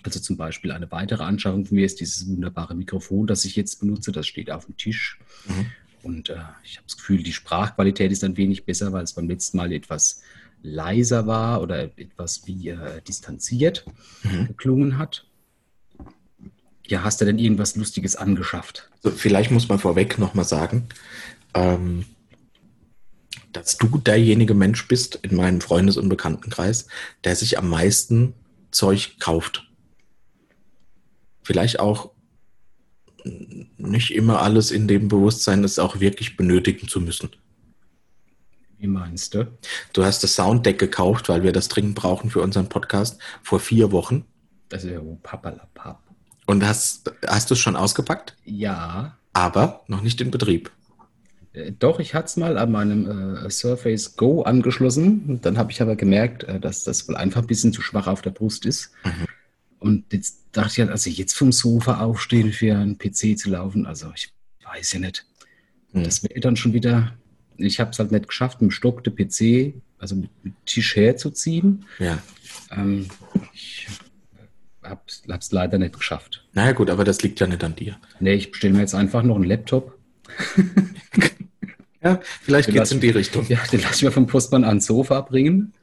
Also 0.04 0.19
zum 0.19 0.38
Beispiel 0.38 0.71
eine 0.71 0.91
weitere 0.91 1.23
Anschaffung 1.23 1.65
von 1.65 1.75
mir 1.75 1.86
ist 1.86 1.99
dieses 1.99 2.28
wunderbare 2.28 2.75
Mikrofon, 2.75 3.28
das 3.28 3.43
ich 3.45 3.56
jetzt 3.56 3.80
benutze. 3.82 4.12
Das 4.12 4.28
steht 4.28 4.49
auf 4.49 4.65
dem 4.65 4.78
Tisch. 4.78 5.19
Mhm. 5.47 5.65
Und 6.04 6.30
äh, 6.30 6.38
ich 6.63 6.78
habe 6.78 6.86
das 6.88 6.97
Gefühl, 6.97 7.23
die 7.23 7.34
Sprachqualität 7.34 8.12
ist 8.12 8.23
ein 8.23 8.38
wenig 8.38 8.65
besser, 8.65 8.93
weil 8.93 9.04
es 9.04 9.13
beim 9.13 9.28
letzten 9.28 9.58
Mal 9.58 9.71
etwas 9.73 10.21
leiser 10.62 11.28
war 11.28 11.62
oder 11.62 11.84
etwas 11.97 12.45
wie 12.47 12.69
äh, 12.69 13.02
distanziert 13.08 13.86
mhm. 14.23 14.47
geklungen 14.47 14.97
hat. 14.97 15.25
Ja, 16.88 17.04
hast 17.04 17.21
du 17.21 17.25
denn 17.25 17.38
irgendwas 17.38 17.75
Lustiges 17.75 18.15
angeschafft? 18.15 18.89
Also 19.04 19.15
vielleicht 19.15 19.52
muss 19.52 19.69
man 19.69 19.80
vorweg 19.80 20.17
nochmal 20.17 20.45
sagen, 20.45 20.88
ähm, 21.54 22.06
dass 23.51 23.77
du 23.77 23.97
derjenige 23.97 24.53
Mensch 24.53 24.88
bist 24.88 25.19
in 25.21 25.35
meinem 25.35 25.62
Freundes- 25.62 25.97
und 25.97 26.09
Bekanntenkreis, 26.09 26.88
der 27.23 27.35
sich 27.35 27.57
am 27.57 27.69
meisten 27.69 28.33
Zeug 28.71 29.15
kauft 29.19 29.69
vielleicht 31.49 31.79
auch 31.79 32.12
nicht 33.77 34.12
immer 34.12 34.39
alles 34.43 34.69
in 34.69 34.88
dem 34.88 35.07
Bewusstsein, 35.07 35.63
es 35.63 35.79
auch 35.79 35.99
wirklich 35.99 36.38
benötigen 36.38 36.88
zu 36.88 37.01
müssen. 37.01 37.31
Wie 38.77 38.85
meinst 38.85 39.33
du? 39.33 39.47
Du 39.91 40.03
hast 40.03 40.23
das 40.23 40.35
Sounddeck 40.35 40.77
gekauft, 40.77 41.27
weil 41.27 41.41
wir 41.41 41.51
das 41.51 41.67
dringend 41.67 41.95
brauchen 41.95 42.29
für 42.29 42.43
unseren 42.43 42.69
Podcast 42.69 43.19
vor 43.41 43.59
vier 43.59 43.91
Wochen. 43.91 44.25
Das 44.69 44.83
ist 44.83 44.91
ja 44.91 45.01
papalapap. 45.23 46.03
Und 46.45 46.63
hast, 46.63 47.12
hast 47.25 47.49
du 47.49 47.55
es 47.55 47.59
schon 47.59 47.75
ausgepackt? 47.75 48.35
Ja. 48.45 49.17
Aber 49.33 49.81
noch 49.88 50.01
nicht 50.01 50.21
in 50.21 50.29
Betrieb. 50.29 50.71
Äh, 51.53 51.71
doch, 51.77 51.99
ich 51.99 52.13
hatte 52.13 52.27
es 52.27 52.38
mal 52.38 52.57
an 52.57 52.71
meinem 52.71 53.45
äh, 53.45 53.49
Surface 53.49 54.15
Go 54.15 54.43
angeschlossen. 54.43 55.39
Dann 55.41 55.57
habe 55.57 55.71
ich 55.71 55.81
aber 55.81 55.95
gemerkt, 55.95 56.43
äh, 56.43 56.59
dass 56.59 56.83
das 56.83 57.07
wohl 57.07 57.15
einfach 57.15 57.41
ein 57.41 57.47
bisschen 57.47 57.73
zu 57.73 57.81
schwach 57.81 58.07
auf 58.07 58.21
der 58.21 58.31
Brust 58.31 58.65
ist. 58.65 58.91
Mhm. 59.03 59.27
Und 59.79 60.13
jetzt 60.13 60.39
dachte 60.51 60.71
ich 60.73 60.79
halt, 60.79 60.89
also 60.89 61.09
jetzt 61.09 61.33
vom 61.33 61.51
Sofa 61.51 62.01
aufstehen 62.01 62.51
für 62.51 62.75
einen 62.75 62.97
PC 62.97 63.38
zu 63.38 63.49
laufen, 63.49 63.85
also 63.85 64.12
ich 64.13 64.33
weiß 64.65 64.93
ja 64.93 64.99
nicht. 64.99 65.25
Hm. 65.93 66.03
Das 66.03 66.21
wäre 66.23 66.39
dann 66.39 66.57
schon 66.57 66.73
wieder, 66.73 67.13
ich 67.57 67.79
habe 67.79 67.91
es 67.91 67.99
halt 67.99 68.12
nicht 68.12 68.27
geschafft, 68.27 68.62
mit 68.62 68.71
dem 68.71 68.73
Stock 68.73 69.03
der 69.03 69.12
PC, 69.12 69.73
also 69.97 70.15
mit, 70.15 70.29
mit 70.43 70.53
Tisch 70.65 70.95
herzuziehen. 70.95 71.85
Ja. 71.97 72.21
Ähm, 72.71 73.07
ich 73.53 73.88
habe 74.83 75.01
es 75.07 75.51
leider 75.51 75.77
nicht 75.77 75.97
geschafft. 75.97 76.45
Naja 76.53 76.73
gut, 76.73 76.89
aber 76.89 77.03
das 77.03 77.21
liegt 77.21 77.39
ja 77.39 77.47
nicht 77.47 77.63
an 77.63 77.75
dir. 77.75 77.97
Nee, 78.19 78.33
ich 78.33 78.51
bestelle 78.51 78.73
mir 78.73 78.81
jetzt 78.81 78.95
einfach 78.95 79.23
noch 79.23 79.35
einen 79.35 79.45
Laptop. 79.45 79.98
ja, 82.03 82.19
vielleicht 82.41 82.71
geht 82.71 82.81
es 82.81 82.91
in 82.91 82.99
die 82.99 83.09
Richtung. 83.09 83.45
Ja, 83.47 83.59
den 83.71 83.81
lasse 83.81 83.95
ich 83.95 84.03
mir 84.03 84.11
vom 84.11 84.27
Postmann 84.27 84.63
ans 84.63 84.85
Sofa 84.85 85.21
bringen. 85.21 85.73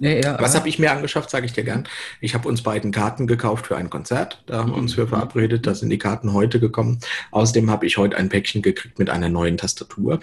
Ja, 0.00 0.10
ja, 0.10 0.40
Was 0.40 0.54
habe 0.54 0.68
ich 0.68 0.78
mir 0.78 0.92
angeschafft, 0.92 1.28
sage 1.28 1.46
ich 1.46 1.52
dir 1.52 1.64
gern. 1.64 1.88
Ich 2.20 2.34
habe 2.34 2.48
uns 2.48 2.62
beiden 2.62 2.92
Karten 2.92 3.26
gekauft 3.26 3.66
für 3.66 3.76
ein 3.76 3.90
Konzert. 3.90 4.44
Da 4.46 4.58
haben 4.58 4.70
wir 4.70 4.76
uns 4.76 4.94
für 4.94 5.08
verabredet. 5.08 5.66
Da 5.66 5.74
sind 5.74 5.90
die 5.90 5.98
Karten 5.98 6.32
heute 6.32 6.60
gekommen. 6.60 7.00
Außerdem 7.32 7.68
habe 7.68 7.84
ich 7.84 7.96
heute 7.96 8.16
ein 8.16 8.28
Päckchen 8.28 8.62
gekriegt 8.62 8.98
mit 9.00 9.10
einer 9.10 9.28
neuen 9.28 9.56
Tastatur. 9.56 10.20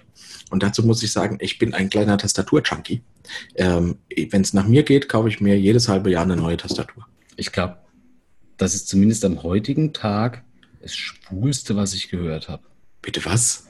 Und 0.49 0.63
dazu 0.63 0.86
muss 0.86 1.04
ich 1.04 1.12
sagen, 1.12 1.38
ich 1.41 1.60
bin 1.60 1.73
ein 1.73 1.89
kleiner 1.89 2.17
Tastatur-Junkie. 2.17 3.01
Ähm, 3.56 3.97
Wenn 4.30 4.41
es 4.41 4.54
nach 4.54 4.65
mir 4.65 4.84
geht, 4.84 5.10
kaufe 5.10 5.28
ich 5.28 5.41
mir 5.41 5.60
jedes 5.60 5.89
halbe 5.89 6.10
Jahr 6.10 6.23
eine 6.23 6.38
neue 6.38 6.56
Tastatur. 6.56 7.06
Ich 7.36 7.51
glaube, 7.51 7.78
das 8.56 8.75
ist 8.75 8.88
zumindest 8.88 9.25
am 9.25 9.43
heutigen 9.43 9.91
Tag 9.91 10.45
das 10.86 10.95
Schwulste, 10.95 11.76
was 11.76 11.95
ich 11.95 12.10
gehört 12.10 12.48
habe. 12.48 12.62
Bitte 13.02 13.26
was? 13.26 13.65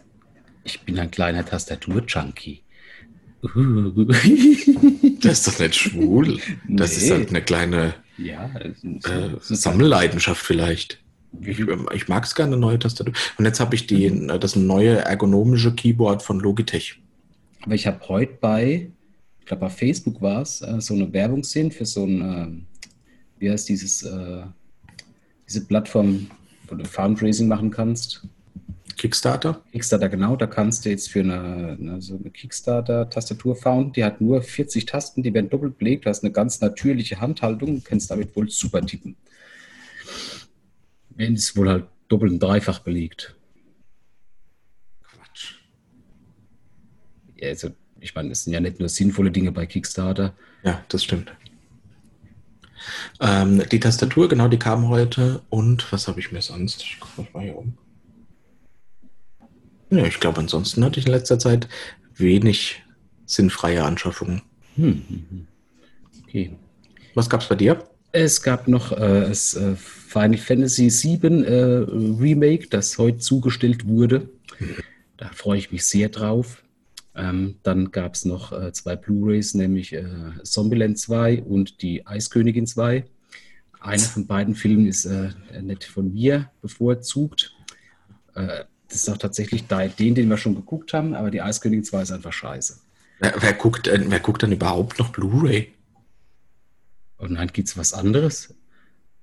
Ich 0.65 0.82
bin 0.82 0.99
ein 0.99 1.12
kleiner 1.12 1.45
Tastatur-Junkie. 1.45 2.62
Das 5.21 5.39
ist 5.39 5.47
doch 5.47 5.60
nicht 5.60 5.75
schwul. 5.75 6.39
Das 6.67 6.91
nee. 6.91 7.04
ist 7.04 7.12
halt 7.12 7.30
eine 7.30 7.41
kleine 7.41 7.95
ja, 8.17 8.51
äh, 8.58 9.36
Sammelleidenschaft 9.39 10.43
vielleicht. 10.43 11.01
Ich, 11.41 11.60
ich 11.93 12.08
mag 12.08 12.25
es 12.25 12.36
gerne, 12.36 12.58
neue 12.58 12.78
Tastatur. 12.78 13.13
Und 13.38 13.45
jetzt 13.45 13.60
habe 13.60 13.75
ich 13.75 13.88
die, 13.88 14.10
mhm. 14.10 14.39
das 14.39 14.56
neue 14.56 14.97
ergonomische 14.97 15.73
Keyboard 15.73 16.21
von 16.21 16.39
Logitech. 16.39 17.01
Aber 17.62 17.75
ich 17.75 17.88
habe 17.88 18.08
heute 18.10 18.34
bei, 18.39 18.91
ich 19.39 19.45
glaube 19.45 19.62
bei 19.62 19.69
Facebook 19.69 20.21
war 20.21 20.41
es, 20.41 20.62
äh, 20.62 20.80
so 20.82 20.93
eine 20.93 21.12
Werbung 21.13 21.41
gesehen 21.41 21.71
für 21.71 21.86
so 21.86 22.04
ein, 22.04 22.21
äh, 22.21 22.82
wie 23.39 23.49
heißt 23.49 23.69
dieses, 23.69 24.04
äh, 24.04 24.43
diese 25.47 25.65
Plattform, 25.65 26.28
wo 26.67 26.75
du 26.75 26.86
Fundraising 26.86 27.47
machen 27.47 27.71
kannst. 27.71 28.28
Kickstarter? 28.97 29.62
Kickstarter, 29.71 30.10
genau. 30.10 30.36
Da 30.36 30.47
kannst 30.47 30.86
du 30.86 30.89
jetzt 30.89 31.10
für 31.10 31.19
eine, 31.19 31.78
eine 31.80 32.01
so 32.01 32.15
eine 32.15 32.30
Kickstarter-Tastatur 32.30 33.56
founden. 33.56 33.93
Die 33.93 34.04
hat 34.04 34.21
nur 34.21 34.41
40 34.41 34.86
Tasten, 34.86 35.21
die 35.21 35.34
werden 35.34 35.49
doppelt 35.49 35.78
belegt. 35.78 36.06
Du 36.06 36.10
hast 36.10 36.23
eine 36.23 36.32
ganz 36.32 36.62
natürliche 36.62 37.19
Handhaltung, 37.19 37.84
kannst 37.84 38.10
damit 38.10 38.36
wohl 38.36 38.49
super 38.49 38.86
tippen. 38.86 39.17
Wenn 41.10 41.34
es 41.34 41.56
wohl 41.58 41.69
halt 41.69 41.86
doppelt 42.08 42.32
und 42.32 42.39
dreifach 42.39 42.80
belegt. 42.80 43.36
Quatsch. 45.04 45.56
Ja, 47.35 47.50
also, 47.50 47.71
ich 48.00 48.15
meine, 48.15 48.31
es 48.31 48.44
sind 48.44 48.54
ja 48.54 48.60
nicht 48.60 48.79
nur 48.79 48.90
sinnvolle 48.90 49.31
Dinge 49.31 49.52
bei 49.52 49.65
Kickstarter. 49.65 50.33
Ja, 50.63 50.83
das 50.87 51.04
stimmt. 51.04 51.33
Ähm, 53.19 53.63
die 53.71 53.79
Tastatur, 53.79 54.29
genau, 54.29 54.48
die 54.48 54.60
kam 54.60 54.90
heute. 54.90 55.42
Und 55.50 55.92
was 55.92 56.08
habe 56.08 56.19
ich 56.19 56.31
mir 56.31 56.42
sonst? 56.42 56.83
Ich 56.83 57.00
gucke 57.00 57.29
mal 57.33 57.44
hier 57.44 57.58
um. 57.58 57.77
Ja, 59.90 60.06
ich 60.06 60.19
glaube, 60.19 60.40
ansonsten 60.40 60.83
hatte 60.83 61.00
ich 61.00 61.06
in 61.06 61.12
letzter 61.12 61.40
Zeit 61.40 61.67
wenig 62.15 62.83
sinnfreie 63.25 63.83
Anschaffungen. 63.83 64.42
Hm, 64.75 65.04
hm, 65.08 65.25
hm. 65.29 65.48
Okay. 66.23 66.56
Was 67.13 67.29
gab 67.29 67.42
es 67.42 67.48
bei 67.48 67.56
dir? 67.56 67.83
Es 68.12 68.42
gab 68.42 68.67
noch 68.67 68.92
äh, 68.92 69.27
das 69.27 69.56
äh, 69.56 69.75
Final 69.75 70.38
Fantasy 70.38 70.90
VII 70.90 71.44
äh, 71.44 71.86
Remake, 72.21 72.67
das 72.69 72.98
heute 72.98 73.17
zugestellt 73.19 73.86
wurde. 73.88 74.29
Mhm. 74.60 74.75
Da 75.17 75.29
freue 75.33 75.58
ich 75.58 75.71
mich 75.71 75.86
sehr 75.86 76.10
drauf. 76.10 76.63
Ähm, 77.16 77.56
dann 77.63 77.92
gab 77.92 78.16
es 78.16 78.26
noch 78.26 78.52
äh, 78.52 78.74
zwei 78.74 78.96
Blu-rays, 78.96 79.54
nämlich 79.54 79.94
äh, 79.94 80.06
Zombieland 80.44 81.00
2 81.00 81.44
und 81.44 81.82
die 81.82 82.06
Eiskönigin 82.06 82.68
2. 82.68 83.06
Einer 83.80 84.00
von 84.02 84.28
beiden 84.28 84.56
Filmen 84.56 84.88
ist 84.88 85.06
äh, 85.06 85.30
nicht 85.62 85.86
von 85.86 86.13
mir 86.13 86.52
bevorzugt. 86.62 87.54
Äh, 88.34 88.66
das 88.88 88.98
ist 88.98 89.10
auch 89.10 89.18
tatsächlich 89.18 89.66
den, 89.68 90.16
den 90.16 90.30
wir 90.30 90.38
schon 90.38 90.56
geguckt 90.56 90.94
haben, 90.94 91.16
aber 91.16 91.32
die 91.32 91.42
Eiskönigin 91.42 91.86
2 91.86 92.02
ist 92.02 92.12
einfach 92.12 92.34
scheiße. 92.34 92.80
Wer, 93.20 93.34
wer 93.40 93.54
guckt, 93.54 93.90
wer 93.92 94.20
guckt 94.20 94.44
dann 94.44 94.52
überhaupt 94.52 95.00
noch 95.00 95.12
Blu-ray? 95.12 95.72
Und 97.18 97.32
oh 97.32 97.36
dann 97.36 97.48
gibt 97.48 97.70
es 97.70 97.78
was 97.78 97.94
anderes. 97.94 98.54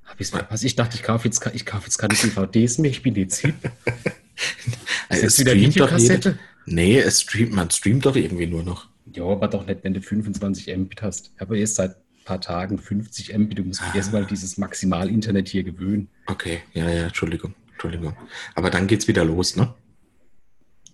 Hab 0.05 0.19
ich's 0.19 0.31
verpasst? 0.31 0.65
Ich 0.65 0.77
dachte, 0.77 0.97
ich 0.97 1.03
kaufe 1.03 1.27
jetzt, 1.29 1.45
ich 1.53 1.67
kaufe 1.67 1.85
jetzt 1.85 1.99
keine 1.99 2.15
DVDs 2.15 2.79
mehr, 2.79 2.91
ich 2.91 3.03
bin 3.03 3.15
jetzt 3.15 3.39
hip. 3.39 3.55
Ist 5.11 5.23
das 5.23 5.39
wieder 5.39 5.55
Videokassette? 5.55 6.39
Nee, 6.67 6.99
es 6.99 7.23
streamt, 7.23 7.53
man 7.53 7.71
streamt 7.71 8.07
doch 8.07 8.17
irgendwie 8.17 8.47
nur 8.47 8.63
noch. 8.63 8.89
Ja, 9.15 9.25
aber 9.25 9.49
doch 9.49 9.67
nicht, 9.67 9.83
wenn 9.83 9.95
du 9.95 10.01
25 10.01 10.77
Mbit 10.77 11.03
hast. 11.03 11.33
Ich 11.35 11.41
habe 11.41 11.59
erst 11.59 11.77
seit 11.77 11.97
ein 11.97 12.25
paar 12.25 12.41
Tagen 12.41 12.79
50 12.79 13.37
Mbit. 13.37 13.59
Du 13.59 13.65
musst 13.65 13.83
ah. 13.83 13.93
erstmal 13.95 14.25
dieses 14.27 14.59
Maximal-Internet 14.59 15.49
hier 15.49 15.65
gewöhnen. 15.65 16.09
Okay, 16.27 16.61
ja, 16.73 16.89
ja, 16.89 17.07
Entschuldigung. 17.07 17.55
Entschuldigung. 17.73 18.17
Aber 18.55 18.71
dann 18.71 18.87
geht's 18.87 19.09
wieder 19.09 19.25
los, 19.25 19.57
ne? 19.57 19.75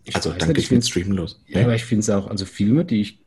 Ich 0.04 0.16
also 0.16 0.32
dann 0.32 0.54
geht's 0.54 0.70
mit 0.70 0.86
Streamen 0.86 1.12
los. 1.12 1.42
Ja, 1.46 1.58
ja, 1.58 1.64
aber 1.66 1.74
ich 1.74 1.84
finde 1.84 2.00
es 2.00 2.10
auch, 2.10 2.28
also 2.28 2.46
Filme, 2.46 2.84
die 2.86 3.02
ich 3.02 3.20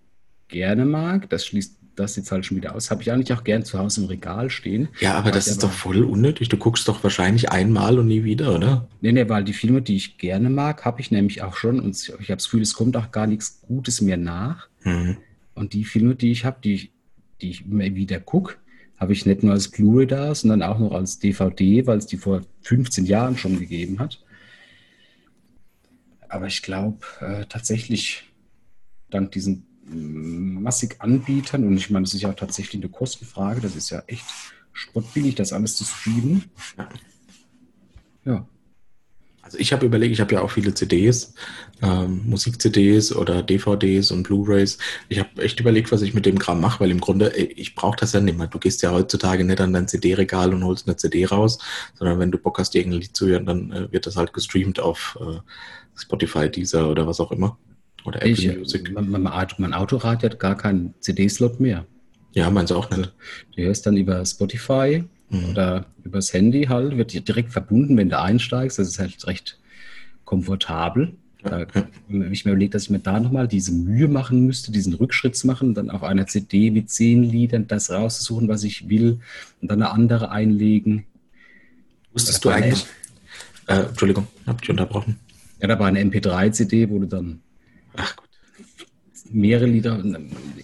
gerne 0.48 0.86
mag, 0.86 1.30
das 1.30 1.46
schließt 1.46 1.78
das 2.02 2.16
jetzt 2.16 2.32
halt 2.32 2.46
schon 2.46 2.58
wieder 2.58 2.76
aus. 2.76 2.92
Habe 2.92 3.02
ich 3.02 3.12
eigentlich 3.12 3.34
auch 3.34 3.44
gern 3.44 3.64
zu 3.64 3.80
Hause 3.80 4.02
im 4.02 4.08
Regal 4.08 4.50
stehen. 4.50 4.90
Ja, 5.00 5.14
aber 5.14 5.32
das 5.32 5.48
ist 5.48 5.64
aber, 5.64 5.72
doch 5.72 5.78
voll 5.78 6.04
unnötig. 6.04 6.50
Du 6.50 6.58
guckst 6.58 6.88
doch 6.88 7.04
wahrscheinlich 7.04 7.52
einmal 7.52 8.00
und 8.00 8.08
nie 8.08 8.24
wieder, 8.24 8.56
oder? 8.56 8.88
Nee, 9.02 9.12
nee, 9.12 9.30
weil 9.30 9.44
die 9.44 9.54
Filme, 9.54 9.82
die 9.82 9.96
ich 9.96 10.18
gerne 10.18 10.50
mag, 10.50 10.86
habe 10.86 11.02
ich 11.02 11.12
nämlich 11.12 11.42
auch 11.42 11.56
schon. 11.56 11.80
Und 11.80 11.96
ich 11.96 12.10
habe 12.10 12.38
das 12.38 12.46
Gefühl, 12.46 12.62
es 12.62 12.74
kommt 12.74 12.98
auch 12.98 13.12
gar 13.12 13.28
nichts 13.28 13.62
Gutes 13.62 14.02
mehr 14.02 14.18
nach. 14.18 14.68
Mhm. 14.84 15.18
Und 15.54 15.74
die 15.74 15.86
Filme, 15.86 16.16
die 16.16 16.32
ich 16.32 16.46
habe, 16.46 16.58
die, 16.64 16.92
die 17.42 17.52
ich 17.52 17.66
immer 17.66 17.84
wieder 17.96 18.20
gucke, 18.20 18.56
habe 18.98 19.14
ich 19.14 19.26
nicht 19.26 19.42
nur 19.42 19.54
als 19.54 19.68
Blu-ray 19.68 20.06
da, 20.06 20.36
sondern 20.36 20.62
auch 20.62 20.78
noch 20.78 20.92
als 20.92 21.18
DVD, 21.20 21.88
weil 21.88 21.98
es 21.98 22.06
die 22.06 22.18
vor 22.18 22.42
15 22.62 23.06
Jahren 23.06 23.38
schon 23.38 23.60
gegeben 23.60 24.00
hat. 24.00 24.24
Aber 26.30 26.48
ich 26.48 26.62
glaube 26.62 27.00
äh, 27.20 27.46
tatsächlich, 27.50 28.24
dank 29.10 29.32
diesen 29.32 29.66
massig 29.92 30.96
Anbietern 31.00 31.66
und 31.66 31.78
ich 31.78 31.90
meine, 31.90 32.06
das 32.06 32.14
ist 32.14 32.22
ja 32.22 32.30
auch 32.30 32.36
tatsächlich 32.36 32.82
eine 32.82 32.92
Kostenfrage, 32.92 33.62
das 33.62 33.76
ist 33.76 33.90
ja 33.90 34.04
echt 34.08 34.26
spottbillig, 34.74 35.36
das 35.36 35.54
alles 35.54 35.76
zu 35.76 35.84
streamen. 35.84 36.46
Ja. 38.26 38.48
Also 39.42 39.58
ich 39.58 39.74
habe 39.74 39.86
überlegt, 39.86 40.14
ich 40.14 40.22
habe 40.22 40.36
ja 40.36 40.42
auch 40.42 40.52
viele 40.52 40.74
CDs, 40.74 41.34
ähm, 41.82 42.22
Musik-CDs 42.26 43.14
oder 43.14 43.42
DVDs 43.42 44.12
und 44.12 44.24
Blu-rays. 44.24 44.78
Ich 45.10 45.20
habe 45.20 45.42
echt 45.42 45.60
überlegt, 45.60 45.92
was 45.92 46.04
ich 46.04 46.14
mit 46.14 46.26
dem 46.26 46.40
Kram 46.40 46.62
mache, 46.62 46.80
weil 46.80 46.92
im 46.92 47.02
Grunde, 47.02 47.36
ich 47.36 47.76
brauche 47.76 47.98
das 47.98 48.14
ja 48.14 48.22
nicht 48.22 48.38
mehr. 48.38 48.48
Du 48.48 48.60
gehst 48.60 48.82
ja 48.84 48.92
heutzutage 48.92 49.44
nicht 49.44 49.60
an 49.60 49.74
dein 49.74 49.88
CD-Regal 49.88 50.54
und 50.54 50.64
holst 50.64 50.88
eine 50.88 50.96
CD 50.96 51.26
raus, 51.26 51.58
sondern 51.96 52.20
wenn 52.20 52.32
du 52.32 52.38
Bock 52.38 52.60
hast, 52.60 52.76
irgendein 52.76 53.02
Lied 53.02 53.18
zu 53.18 53.28
hören, 53.28 53.46
dann 53.46 53.72
äh, 53.72 53.92
wird 53.92 54.06
das 54.06 54.16
halt 54.16 54.32
gestreamt 54.32 54.80
auf 54.80 55.18
äh, 55.20 55.40
Spotify, 56.00 56.50
Deezer 56.50 56.90
oder 56.90 57.08
was 57.08 57.20
auch 57.20 57.32
immer. 57.32 57.58
Oder 58.04 58.18
Apple 58.18 58.32
ich, 58.32 58.58
Music. 58.58 58.92
Mein, 58.94 59.24
mein 59.58 59.74
Autoradio 59.74 60.30
hat 60.30 60.40
gar 60.40 60.58
keinen 60.58 60.94
CD-Slot 61.00 61.60
mehr. 61.60 61.86
Ja, 62.34 62.50
meinst 62.50 62.72
du 62.72 62.76
auch 62.76 62.90
nicht? 62.90 63.12
Du 63.56 63.62
hörst 63.64 63.86
dann 63.86 63.98
über 63.98 64.26
Spotify 64.26 65.04
mhm. 65.30 65.46
oder 65.50 65.86
übers 66.04 66.34
Handy 66.34 66.64
halt, 66.64 66.98
wird 66.98 67.28
direkt 67.28 67.52
verbunden, 67.52 67.98
wenn 67.98 68.10
du 68.10 68.20
einsteigst. 68.20 68.80
Das 68.80 68.88
ist 68.88 69.00
halt 69.00 69.26
recht 69.28 69.60
komfortabel. 70.26 71.14
Da, 71.44 71.66
wenn 72.08 72.32
ich 72.32 72.46
mir 72.46 72.52
überlege, 72.52 72.72
dass 72.72 72.84
ich 72.84 72.90
mir 72.92 73.00
da 73.00 73.20
nochmal 73.20 73.48
diese 73.48 73.72
Mühe 73.72 74.08
machen 74.08 74.46
müsste, 74.46 74.72
diesen 74.72 74.94
Rückschritt 74.94 75.36
zu 75.36 75.48
machen, 75.48 75.74
dann 75.74 75.90
auf 75.90 76.04
einer 76.04 76.28
CD 76.28 76.70
mit 76.70 76.92
zehn 76.92 77.24
Liedern 77.24 77.68
das 77.68 77.90
rauszusuchen, 77.90 78.48
was 78.48 78.64
ich 78.64 78.90
will, 78.90 79.20
und 79.60 79.72
dann 79.72 79.82
eine 79.82 79.92
andere 79.92 80.30
einlegen. 80.30 81.06
Wusstest 82.14 82.46
du 82.46 82.50
eigentlich? 82.50 82.86
Äh, 83.66 83.86
Entschuldigung, 83.86 84.28
hab 84.46 84.62
dich 84.62 84.70
unterbrochen. 84.70 85.20
Ja, 85.60 85.68
da 85.68 85.80
war 85.80 85.88
eine 85.88 86.02
MP3-CD, 86.02 86.90
wo 86.90 87.00
du 87.00 87.08
dann 87.08 87.40
Ach 87.96 88.16
gut. 88.16 88.28
Mehrere 89.30 89.68
Lieder 89.68 90.04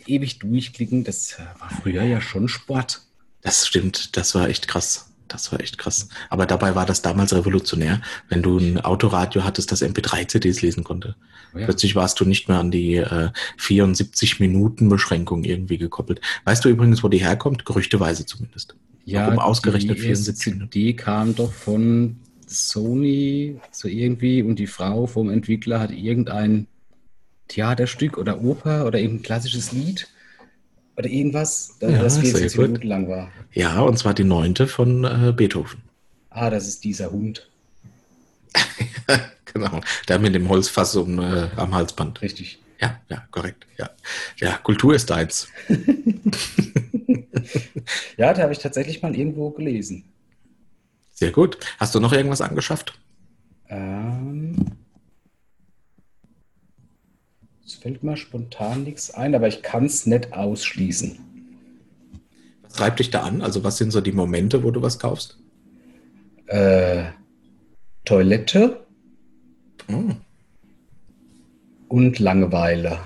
ewig 0.07 0.39
durchklicken, 0.39 1.03
das 1.03 1.37
war 1.59 1.69
früher 1.69 2.03
ja 2.03 2.19
schon 2.19 2.47
Sport. 2.47 3.01
Das 3.41 3.65
stimmt, 3.65 4.17
das 4.17 4.35
war 4.35 4.49
echt 4.49 4.67
krass. 4.67 5.13
Das 5.27 5.51
war 5.51 5.59
echt 5.59 5.77
krass. 5.77 6.09
Aber 6.29 6.45
dabei 6.45 6.75
war 6.75 6.85
das 6.85 7.01
damals 7.01 7.33
revolutionär, 7.33 8.01
wenn 8.29 8.41
du 8.41 8.57
ein 8.57 8.79
Autoradio 8.79 9.43
hattest, 9.43 9.71
das 9.71 9.81
MP3-CDs 9.81 10.61
lesen 10.61 10.83
konnte. 10.83 11.15
Oh 11.53 11.59
ja. 11.59 11.65
Plötzlich 11.65 11.95
warst 11.95 12.19
du 12.19 12.25
nicht 12.25 12.47
mehr 12.47 12.59
an 12.59 12.71
die 12.71 12.95
äh, 12.95 13.29
74 13.57 14.39
Minuten 14.39 14.89
Beschränkung 14.89 15.43
irgendwie 15.43 15.77
gekoppelt. 15.77 16.21
Weißt 16.45 16.63
du 16.63 16.69
übrigens, 16.69 17.03
wo 17.03 17.09
die 17.09 17.19
herkommt? 17.19 17.65
Gerüchteweise 17.65 18.25
zumindest. 18.25 18.75
Ja, 19.05 19.27
Warum 19.27 19.39
ausgerechnet 19.39 19.97
die 19.97 20.01
74 20.01 20.53
Minuten. 20.53 20.71
Die 20.71 20.95
kam 20.95 21.35
doch 21.35 21.51
von 21.51 22.17
Sony 22.47 23.59
so 23.71 23.87
irgendwie 23.87 24.41
und 24.41 24.59
die 24.59 24.67
Frau 24.67 25.07
vom 25.07 25.29
Entwickler 25.29 25.79
hat 25.79 25.91
irgendein 25.91 26.67
Theaterstück 27.47 28.17
oder 28.17 28.41
Oper 28.41 28.85
oder 28.85 28.99
eben 28.99 29.17
ein 29.17 29.21
klassisches 29.21 29.71
Lied 29.71 30.07
oder 30.95 31.07
irgendwas, 31.07 31.75
das, 31.79 31.91
ja, 31.91 32.01
das 32.01 32.17
40 32.17 32.57
Minuten 32.57 32.87
lang 32.87 33.07
war. 33.07 33.31
Ja, 33.53 33.81
und 33.81 33.97
zwar 33.97 34.13
die 34.13 34.23
neunte 34.23 34.67
von 34.67 35.03
äh, 35.03 35.33
Beethoven. 35.35 35.83
Ah, 36.29 36.49
das 36.49 36.67
ist 36.67 36.83
dieser 36.83 37.11
Hund. 37.11 37.49
genau, 39.53 39.81
der 40.07 40.19
mit 40.19 40.35
dem 40.35 40.49
Holzfass 40.49 40.95
um, 40.95 41.19
äh, 41.19 41.49
am 41.55 41.73
Halsband. 41.73 42.21
Richtig. 42.21 42.59
Ja, 42.79 42.99
ja, 43.09 43.23
korrekt. 43.31 43.65
Ja, 43.77 43.89
ja 44.37 44.57
Kultur 44.57 44.93
ist 44.95 45.09
deins. 45.09 45.47
ja, 48.17 48.33
da 48.33 48.43
habe 48.43 48.53
ich 48.53 48.59
tatsächlich 48.59 49.01
mal 49.01 49.15
irgendwo 49.15 49.49
gelesen. 49.51 50.05
Sehr 51.13 51.31
gut. 51.31 51.57
Hast 51.79 51.95
du 51.95 51.99
noch 51.99 52.13
irgendwas 52.13 52.41
angeschafft? 52.41 52.97
Ähm, 53.69 54.55
es 57.65 57.66
fällt 57.77 58.03
mir 58.03 58.17
spontan 58.17 58.83
nichts 58.83 59.11
ein, 59.11 59.35
aber 59.35 59.47
ich 59.47 59.61
kann 59.61 59.85
es 59.85 60.05
nicht 60.05 60.33
ausschließen. 60.33 61.19
Was 62.63 62.73
treibt 62.73 62.99
dich 62.99 63.11
da 63.11 63.23
an? 63.23 63.41
Also 63.41 63.63
was 63.63 63.77
sind 63.77 63.91
so 63.91 64.01
die 64.01 64.11
Momente, 64.11 64.63
wo 64.63 64.71
du 64.71 64.81
was 64.81 64.99
kaufst? 64.99 65.37
Äh, 66.47 67.05
Toilette 68.05 68.85
oh. 69.89 70.11
und 71.87 72.19
Langeweile. 72.19 72.99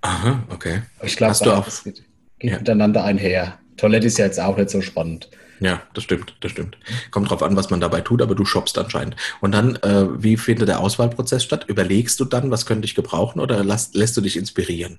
Aha, 0.00 0.42
okay. 0.50 0.82
Ich 1.02 1.16
glaube, 1.16 1.32
das 1.32 1.84
geht, 1.84 2.04
geht 2.38 2.50
ja. 2.50 2.58
miteinander 2.58 3.04
einher. 3.04 3.58
Toilette 3.76 4.06
ist 4.06 4.18
ja 4.18 4.26
jetzt 4.26 4.40
auch 4.40 4.56
nicht 4.56 4.70
so 4.70 4.80
spannend. 4.80 5.30
Ja, 5.60 5.82
das 5.94 6.04
stimmt, 6.04 6.36
das 6.40 6.50
stimmt. 6.50 6.76
Kommt 7.10 7.30
drauf 7.30 7.42
an, 7.42 7.56
was 7.56 7.70
man 7.70 7.80
dabei 7.80 8.00
tut, 8.00 8.22
aber 8.22 8.34
du 8.34 8.44
shoppst 8.44 8.76
anscheinend. 8.78 9.16
Und 9.40 9.52
dann, 9.52 9.76
äh, 9.76 10.22
wie 10.22 10.36
findet 10.36 10.68
der 10.68 10.80
Auswahlprozess 10.80 11.44
statt? 11.44 11.64
Überlegst 11.68 12.18
du 12.20 12.24
dann, 12.24 12.50
was 12.50 12.66
könnte 12.66 12.86
ich 12.86 12.94
gebrauchen 12.94 13.40
oder 13.40 13.62
lass, 13.62 13.94
lässt 13.94 14.16
du 14.16 14.20
dich 14.20 14.36
inspirieren? 14.36 14.98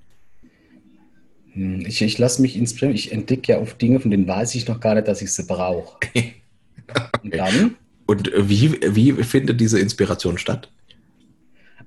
Hm, 1.54 1.86
ich, 1.86 2.02
ich 2.02 2.18
lasse 2.18 2.42
mich 2.42 2.56
inspirieren. 2.56 2.96
Ich 2.96 3.12
entdecke 3.12 3.54
ja 3.54 3.60
oft 3.60 3.82
Dinge, 3.82 4.00
von 4.00 4.12
denen 4.12 4.28
weiß 4.28 4.56
ich 4.56 4.68
noch 4.68 4.80
gar 4.80 4.96
nicht, 4.96 5.08
dass 5.08 5.22
ich 5.22 5.34
sie 5.34 5.44
brauche. 5.44 5.98
okay. 6.06 6.36
Und 7.24 7.36
dann? 7.36 7.76
Und 8.06 8.32
wie, 8.36 8.80
wie 8.96 9.12
findet 9.24 9.60
diese 9.60 9.80
Inspiration 9.80 10.38
statt? 10.38 10.72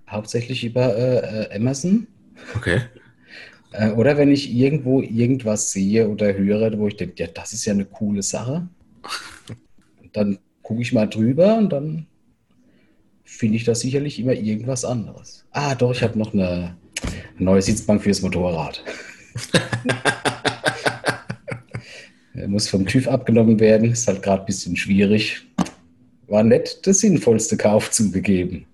Hauptsächlich 0.08 0.64
über 0.64 0.96
äh, 0.96 1.44
äh 1.44 1.56
Amazon. 1.56 2.06
Okay. 2.56 2.82
Äh, 3.72 3.90
oder 3.90 4.16
wenn 4.16 4.30
ich 4.30 4.52
irgendwo 4.54 5.02
irgendwas 5.02 5.72
sehe 5.72 6.08
oder 6.08 6.34
höre, 6.34 6.78
wo 6.78 6.88
ich 6.88 6.96
denke, 6.96 7.14
ja, 7.16 7.26
das 7.26 7.52
ist 7.52 7.64
ja 7.64 7.72
eine 7.72 7.84
coole 7.84 8.22
Sache. 8.22 8.68
Dann 10.12 10.38
gucke 10.62 10.82
ich 10.82 10.92
mal 10.92 11.06
drüber 11.06 11.56
und 11.56 11.70
dann 11.70 12.06
finde 13.24 13.56
ich 13.56 13.64
da 13.64 13.74
sicherlich 13.74 14.18
immer 14.18 14.32
irgendwas 14.32 14.84
anderes. 14.84 15.46
Ah, 15.50 15.74
doch, 15.74 15.92
ich 15.92 16.02
habe 16.02 16.18
noch 16.18 16.34
eine 16.34 16.76
neue 17.38 17.62
Sitzbank 17.62 18.02
fürs 18.02 18.22
Motorrad. 18.22 18.82
muss 22.46 22.68
vom 22.68 22.86
TÜV 22.86 23.08
abgenommen 23.08 23.60
werden, 23.60 23.90
ist 23.90 24.08
halt 24.08 24.22
gerade 24.22 24.42
ein 24.42 24.46
bisschen 24.46 24.76
schwierig. 24.76 25.46
War 26.26 26.42
nett, 26.42 26.84
der 26.86 26.94
sinnvollste 26.94 27.56
Kauf 27.56 27.90
zugegeben. 27.90 28.66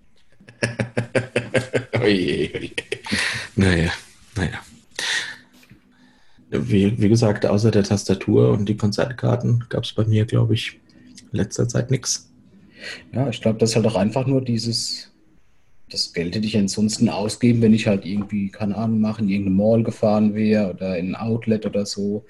oje, 2.01 2.51
oje. 2.55 2.70
Naja, 3.57 3.92
naja 4.36 4.61
wie, 6.59 7.00
wie 7.00 7.09
gesagt, 7.09 7.46
außer 7.46 7.70
der 7.70 7.84
Tastatur 7.84 8.50
und 8.50 8.68
die 8.68 8.76
Konzertkarten 8.76 9.64
gab 9.68 9.84
es 9.84 9.92
bei 9.92 10.05
mir, 10.05 10.24
glaube 10.24 10.55
ich, 10.55 10.80
in 11.32 11.38
letzter 11.38 11.68
Zeit 11.68 11.90
nichts. 11.90 12.30
Ja, 13.12 13.28
ich 13.28 13.40
glaube, 13.40 13.59
das 13.59 13.70
ist 13.70 13.76
halt 13.76 13.86
auch 13.86 13.96
einfach 13.96 14.26
nur 14.26 14.42
dieses, 14.42 15.11
das 15.90 16.12
Geld 16.12 16.34
hätte 16.34 16.46
ich 16.46 16.57
ansonsten 16.57 17.09
ausgeben, 17.09 17.62
wenn 17.62 17.74
ich 17.74 17.86
halt 17.86 18.05
irgendwie, 18.05 18.50
keine 18.50 18.76
Ahnung, 18.76 19.00
machen, 19.00 19.26
in 19.26 19.30
irgendeine 19.30 19.57
Mall 19.57 19.82
gefahren 19.82 20.34
wäre 20.34 20.70
oder 20.70 20.98
in 20.98 21.14
ein 21.14 21.20
Outlet 21.20 21.66
oder 21.66 21.86
so. 21.86 22.24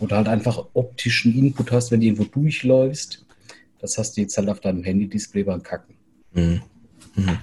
Oder 0.00 0.18
halt 0.18 0.28
einfach 0.28 0.66
optischen 0.74 1.36
Input 1.36 1.72
hast, 1.72 1.90
wenn 1.90 2.00
du 2.00 2.06
irgendwo 2.06 2.24
durchläufst. 2.24 3.24
Das 3.80 3.96
hast 3.98 4.16
du 4.16 4.20
jetzt 4.20 4.36
halt 4.36 4.48
auf 4.48 4.60
deinem 4.60 4.84
Handy-Display 4.84 5.44
beim 5.44 5.62
Kacken. 5.62 5.94
Mhm. 6.32 6.62
Mhm. 7.16 7.38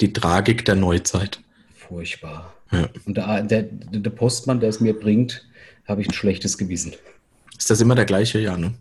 Die 0.00 0.12
Tragik 0.12 0.64
der 0.64 0.74
Neuzeit. 0.74 1.40
Furchtbar. 1.74 2.54
Ja. 2.70 2.88
Und 3.06 3.16
der, 3.16 3.42
der, 3.42 3.62
der 3.62 4.10
Postmann, 4.10 4.60
der 4.60 4.68
es 4.68 4.80
mir 4.80 4.98
bringt, 4.98 5.46
habe 5.86 6.00
ich 6.00 6.08
ein 6.08 6.14
schlechtes 6.14 6.58
Gewissen. 6.58 6.92
Ist 7.58 7.70
das 7.70 7.80
immer 7.80 7.94
der 7.94 8.04
gleiche, 8.04 8.40
ja, 8.40 8.56
ne? 8.56 8.74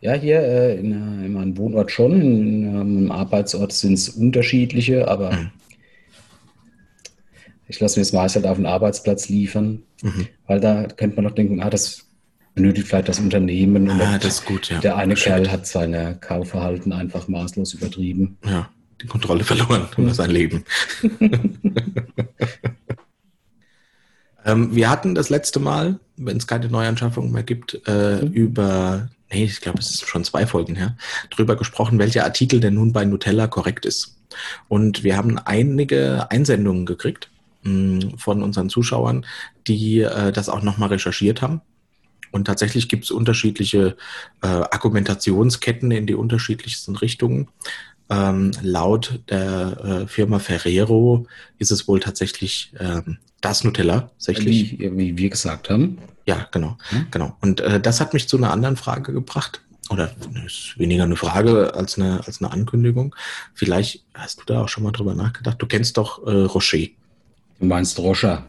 Ja, 0.00 0.12
hier 0.12 0.40
äh, 0.40 0.78
in, 0.78 0.92
in, 1.24 1.32
meinem 1.32 1.56
Wohnort 1.56 1.90
schon, 1.90 2.20
in, 2.20 2.72
meinem 2.74 3.10
Arbeitsort 3.10 3.72
sind 3.72 3.94
es 3.94 4.10
unterschiedliche, 4.10 5.08
aber 5.08 5.32
mhm. 5.32 5.50
ich 7.66 7.80
lasse 7.80 7.98
mir 7.98 8.02
das 8.02 8.12
meist 8.12 8.36
halt 8.36 8.46
auf 8.46 8.58
den 8.58 8.66
Arbeitsplatz 8.66 9.28
liefern, 9.28 9.82
mhm. 10.02 10.28
weil 10.46 10.60
da 10.60 10.84
könnte 10.84 11.16
man 11.16 11.24
noch 11.24 11.34
denken, 11.34 11.62
ah, 11.62 11.70
das 11.70 12.04
benötigt 12.54 12.88
vielleicht 12.88 13.08
das 13.08 13.20
Unternehmen. 13.20 13.88
Und 13.88 14.00
Ah, 14.00 14.18
das 14.18 14.40
ist 14.40 14.44
gut, 14.44 14.68
ja. 14.68 14.80
der 14.80 14.96
eine. 14.96 15.14
Kerl 15.14 15.50
hat 15.50 15.66
sein 15.66 16.20
Kaufverhalten 16.20 16.92
einfach 16.92 17.28
maßlos 17.28 17.74
übertrieben. 17.74 18.36
Ja, 18.44 18.68
die 19.00 19.06
Kontrolle 19.06 19.44
verloren 19.44 19.88
über 19.96 20.14
sein 20.14 20.30
Leben. 20.30 20.64
ähm, 24.46 24.74
wir 24.74 24.88
hatten 24.88 25.14
das 25.14 25.28
letzte 25.28 25.60
Mal, 25.60 25.98
wenn 26.16 26.38
es 26.38 26.46
keine 26.46 26.68
Neuanschaffung 26.68 27.32
mehr 27.32 27.42
gibt, 27.42 27.80
äh, 27.86 28.22
Mhm. 28.22 28.32
über, 28.32 29.08
nee, 29.30 29.44
ich 29.44 29.60
glaube, 29.60 29.80
es 29.80 29.90
ist 29.90 30.08
schon 30.08 30.24
zwei 30.24 30.46
Folgen 30.46 30.76
her, 30.76 30.96
drüber 31.30 31.56
gesprochen, 31.56 31.98
welcher 31.98 32.24
Artikel 32.24 32.60
denn 32.60 32.74
nun 32.74 32.92
bei 32.92 33.04
Nutella 33.04 33.48
korrekt 33.48 33.84
ist. 33.84 34.16
Und 34.68 35.04
wir 35.04 35.16
haben 35.16 35.38
einige 35.38 36.30
Einsendungen 36.30 36.86
gekriegt 36.86 37.30
mh, 37.62 38.16
von 38.18 38.42
unseren 38.42 38.68
Zuschauern, 38.70 39.26
die 39.66 40.00
äh, 40.00 40.32
das 40.32 40.48
auch 40.48 40.62
nochmal 40.62 40.90
recherchiert 40.90 41.42
haben. 41.42 41.60
Und 42.32 42.44
tatsächlich 42.46 42.88
gibt 42.88 43.04
es 43.04 43.10
unterschiedliche 43.10 43.96
äh, 44.42 44.46
Argumentationsketten 44.46 45.90
in 45.90 46.06
die 46.06 46.14
unterschiedlichsten 46.14 46.96
Richtungen. 46.96 47.48
Ähm, 48.08 48.52
laut 48.62 49.20
der 49.30 50.02
äh, 50.04 50.06
Firma 50.06 50.38
Ferrero 50.38 51.26
ist 51.58 51.72
es 51.72 51.88
wohl 51.88 51.98
tatsächlich 52.00 52.72
ähm, 52.78 53.18
das 53.40 53.64
Nutella, 53.64 54.02
tatsächlich. 54.12 54.78
Wie, 54.78 54.96
wie 54.96 55.18
wir 55.18 55.30
gesagt 55.30 55.70
haben. 55.70 55.98
Ja, 56.24 56.48
genau, 56.50 56.76
Hm? 56.90 57.06
genau. 57.10 57.36
Und 57.40 57.60
äh, 57.60 57.80
das 57.80 58.00
hat 58.00 58.12
mich 58.14 58.28
zu 58.28 58.36
einer 58.36 58.52
anderen 58.52 58.76
Frage 58.76 59.12
gebracht. 59.12 59.60
Oder 59.90 60.12
ne, 60.32 60.44
ist 60.46 60.78
weniger 60.78 61.04
eine 61.04 61.16
Frage 61.16 61.74
als 61.74 61.96
eine, 61.96 62.20
als 62.26 62.40
eine 62.42 62.50
Ankündigung. 62.50 63.14
Vielleicht 63.54 64.04
hast 64.14 64.40
du 64.40 64.44
da 64.46 64.62
auch 64.62 64.68
schon 64.68 64.82
mal 64.82 64.90
drüber 64.90 65.14
nachgedacht. 65.14 65.56
Du 65.60 65.66
kennst 65.66 65.96
doch 65.96 66.26
äh, 66.26 66.30
Rocher. 66.30 66.88
Du 67.60 67.66
meinst 67.66 67.98
Roscher. 67.98 68.48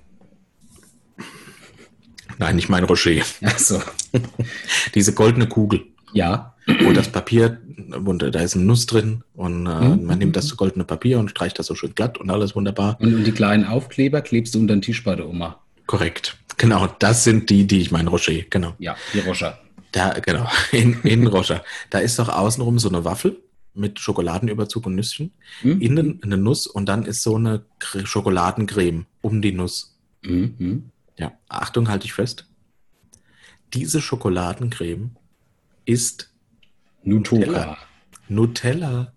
Nein, 2.40 2.58
ich 2.58 2.70
meine 2.70 2.88
Rocher. 2.88 3.24
Achso. 3.44 3.82
Diese 4.96 5.14
goldene 5.14 5.48
Kugel. 5.48 5.86
Ja. 6.18 6.56
wo 6.84 6.92
das 6.92 7.10
Papier, 7.10 7.62
und 8.06 8.22
da 8.22 8.40
ist 8.42 8.56
eine 8.56 8.66
Nuss 8.66 8.86
drin 8.88 9.24
und 9.36 9.66
äh, 9.68 9.70
Mhm. 9.88 10.06
man 10.06 10.18
nimmt 10.20 10.36
das 10.36 10.58
goldene 10.58 10.84
Papier 10.84 11.18
und 11.20 11.30
streicht 11.32 11.58
das 11.60 11.68
so 11.68 11.76
schön 11.76 11.96
glatt 11.96 12.18
und 12.18 12.30
alles 12.30 12.56
wunderbar. 12.56 12.98
Und, 13.00 13.14
und 13.16 13.24
die 13.24 13.32
kleinen 13.32 13.64
Aufkleber 13.66 14.22
klebst 14.22 14.54
du 14.56 14.60
unter 14.60 14.76
den 14.76 14.82
Tisch 14.82 15.04
bei 15.04 15.16
der 15.16 15.30
Oma. 15.30 15.62
Korrekt. 15.86 16.38
Genau, 16.58 16.88
das 17.00 17.24
sind 17.24 17.50
die, 17.50 17.66
die 17.68 17.80
ich 17.80 17.92
meine, 17.92 18.10
Rocher, 18.10 18.34
genau. 18.50 18.74
Ja, 18.80 18.98
die 19.14 19.20
Roscher. 19.20 19.58
Da, 19.94 20.10
genau, 20.20 20.46
in, 20.74 21.00
in 21.04 21.26
Rocher. 21.28 21.64
Da 21.90 22.00
ist 22.00 22.20
doch 22.20 22.28
außenrum 22.30 22.80
so 22.80 22.90
eine 22.90 23.06
Waffel 23.06 23.38
mit 23.74 24.00
Schokoladenüberzug 24.00 24.88
und 24.88 24.96
Nüsschen, 24.96 25.32
Hm? 25.62 25.80
innen 25.80 26.20
eine 26.24 26.36
Nuss 26.38 26.68
und 26.68 26.88
dann 26.90 27.06
ist 27.06 27.24
so 27.24 27.36
eine 27.38 27.64
Cre- 27.80 28.06
Schokoladencreme 28.06 29.06
um 29.22 29.42
die 29.42 29.54
Nuss. 29.54 29.96
Mhm. 30.24 30.56
Mhm. 30.58 30.84
Ja, 31.18 31.32
Achtung, 31.48 31.88
halte 31.88 32.06
ich 32.06 32.14
fest. 32.14 32.46
Diese 33.74 34.02
Schokoladencreme 34.02 35.12
ist 35.88 36.30
Nutoka. 37.04 37.78
Nutella. 38.28 39.14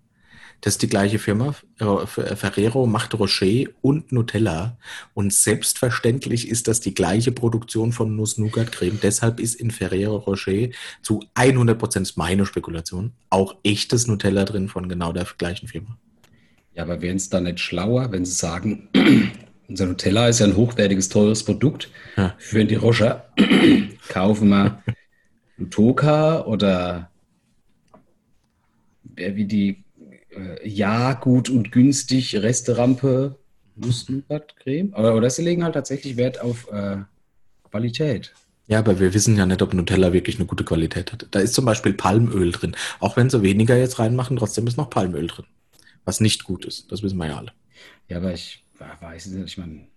Das 0.60 0.74
ist 0.74 0.82
die 0.82 0.88
gleiche 0.88 1.18
Firma. 1.18 1.54
Äh, 1.78 2.06
Ferrero 2.06 2.86
macht 2.86 3.18
Rocher 3.18 3.64
und 3.80 4.12
Nutella. 4.12 4.76
Und 5.14 5.32
selbstverständlich 5.32 6.48
ist 6.48 6.68
das 6.68 6.80
die 6.80 6.94
gleiche 6.94 7.32
Produktion 7.32 7.92
von 7.92 8.14
Nuss-Nougat-Creme. 8.14 9.00
Deshalb 9.02 9.40
ist 9.40 9.54
in 9.54 9.70
Ferrero 9.70 10.16
Rocher 10.16 10.68
zu 11.02 11.24
100% 11.34 12.02
ist 12.02 12.16
meine 12.16 12.44
Spekulation 12.44 13.12
auch 13.30 13.56
echtes 13.64 14.06
Nutella 14.06 14.44
drin 14.44 14.68
von 14.68 14.88
genau 14.88 15.12
der 15.12 15.26
gleichen 15.38 15.66
Firma. 15.66 15.96
Ja, 16.74 16.82
aber 16.84 17.00
wären 17.00 17.16
es 17.16 17.30
dann 17.30 17.44
nicht 17.44 17.60
schlauer, 17.60 18.12
wenn 18.12 18.24
sie 18.24 18.34
sagen, 18.34 18.88
unser 19.68 19.86
Nutella 19.86 20.28
ist 20.28 20.40
ja 20.40 20.46
ein 20.46 20.56
hochwertiges, 20.56 21.08
teures 21.08 21.42
Produkt. 21.42 21.90
Ja. 22.16 22.34
Für 22.38 22.64
die 22.64 22.76
Roscher 22.76 23.30
kaufen 24.08 24.50
wir 24.50 24.82
Nutoka 25.60 26.44
oder 26.46 27.10
wer 29.04 29.36
wie 29.36 29.44
die 29.44 29.84
äh, 30.30 30.68
ja 30.68 31.12
gut 31.14 31.50
und 31.50 31.70
günstig 31.70 32.36
Resterampe 32.36 33.36
Nuss-Nougat-Creme. 33.76 34.92
Oder, 34.94 35.14
oder 35.14 35.30
sie 35.30 35.42
legen 35.42 35.64
halt 35.64 35.74
tatsächlich 35.74 36.16
Wert 36.16 36.40
auf 36.40 36.70
äh, 36.70 36.98
Qualität. 37.70 38.32
Ja, 38.66 38.78
aber 38.78 39.00
wir 39.00 39.14
wissen 39.14 39.36
ja 39.36 39.46
nicht, 39.46 39.62
ob 39.62 39.74
Nutella 39.74 40.12
wirklich 40.12 40.36
eine 40.36 40.46
gute 40.46 40.64
Qualität 40.64 41.12
hat. 41.12 41.26
Da 41.32 41.40
ist 41.40 41.54
zum 41.54 41.64
Beispiel 41.64 41.92
Palmöl 41.92 42.52
drin. 42.52 42.76
Auch 43.00 43.16
wenn 43.16 43.28
sie 43.28 43.42
weniger 43.42 43.76
jetzt 43.76 43.98
reinmachen, 43.98 44.36
trotzdem 44.36 44.66
ist 44.66 44.76
noch 44.76 44.90
Palmöl 44.90 45.26
drin. 45.26 45.46
Was 46.04 46.20
nicht 46.20 46.44
gut 46.44 46.64
ist. 46.64 46.92
Das 46.92 47.02
wissen 47.02 47.16
wir 47.18 47.26
ja 47.26 47.38
alle. 47.38 47.52
Ja, 48.08 48.18
aber 48.18 48.32
ich 48.32 48.64
weiß 49.00 49.26
nicht, 49.26 49.44
ich 49.44 49.58
meine, 49.58 49.88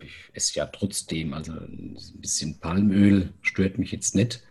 ich 0.00 0.12
esse 0.32 0.54
ja 0.56 0.66
trotzdem, 0.66 1.32
also 1.32 1.52
ein 1.52 1.96
bisschen 2.16 2.58
Palmöl 2.60 3.32
stört 3.40 3.78
mich 3.78 3.90
jetzt 3.92 4.14
nicht. 4.14 4.42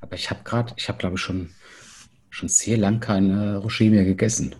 Aber 0.00 0.14
ich 0.14 0.30
habe 0.30 0.40
gerade, 0.44 0.72
ich 0.76 0.88
habe 0.88 0.98
glaube 0.98 1.16
ich 1.16 1.20
schon, 1.20 1.50
schon 2.30 2.48
sehr 2.48 2.76
lang 2.76 3.00
keine 3.00 3.58
Rocher 3.58 3.84
mehr 3.84 4.04
gegessen. 4.04 4.56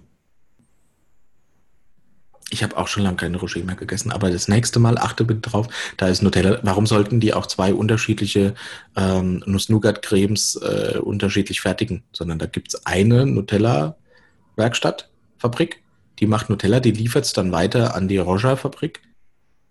Ich 2.53 2.65
habe 2.65 2.77
auch 2.77 2.89
schon 2.89 3.05
lange 3.05 3.17
keine 3.17 3.37
Rocher 3.39 3.61
mehr 3.61 3.77
gegessen, 3.77 4.11
aber 4.11 4.29
das 4.31 4.49
nächste 4.49 4.81
Mal 4.81 4.99
achte 4.99 5.25
bitte 5.25 5.41
drauf, 5.41 5.69
da 5.97 6.09
ist 6.09 6.21
Nutella. 6.21 6.59
Warum 6.63 6.85
sollten 6.87 7.21
die 7.21 7.33
auch 7.33 7.47
zwei 7.47 7.73
unterschiedliche 7.73 8.55
ähm, 8.97 9.43
Nuss-Nougat-Cremes 9.47 10.57
äh, 10.57 10.99
unterschiedlich 10.99 11.61
fertigen? 11.61 12.03
Sondern 12.13 12.41
da 12.41 12.47
gibt's 12.47 12.87
eine 12.87 13.25
Nutella-Werkstatt, 13.25 15.11
Fabrik, 15.39 15.83
die 16.19 16.27
macht 16.27 16.51
Nutella, 16.51 16.81
die 16.81 16.91
liefert 16.91 17.25
es 17.25 17.33
dann 17.33 17.53
weiter 17.53 17.95
an 17.95 18.09
die 18.09 18.19
Roger-Fabrik 18.19 19.01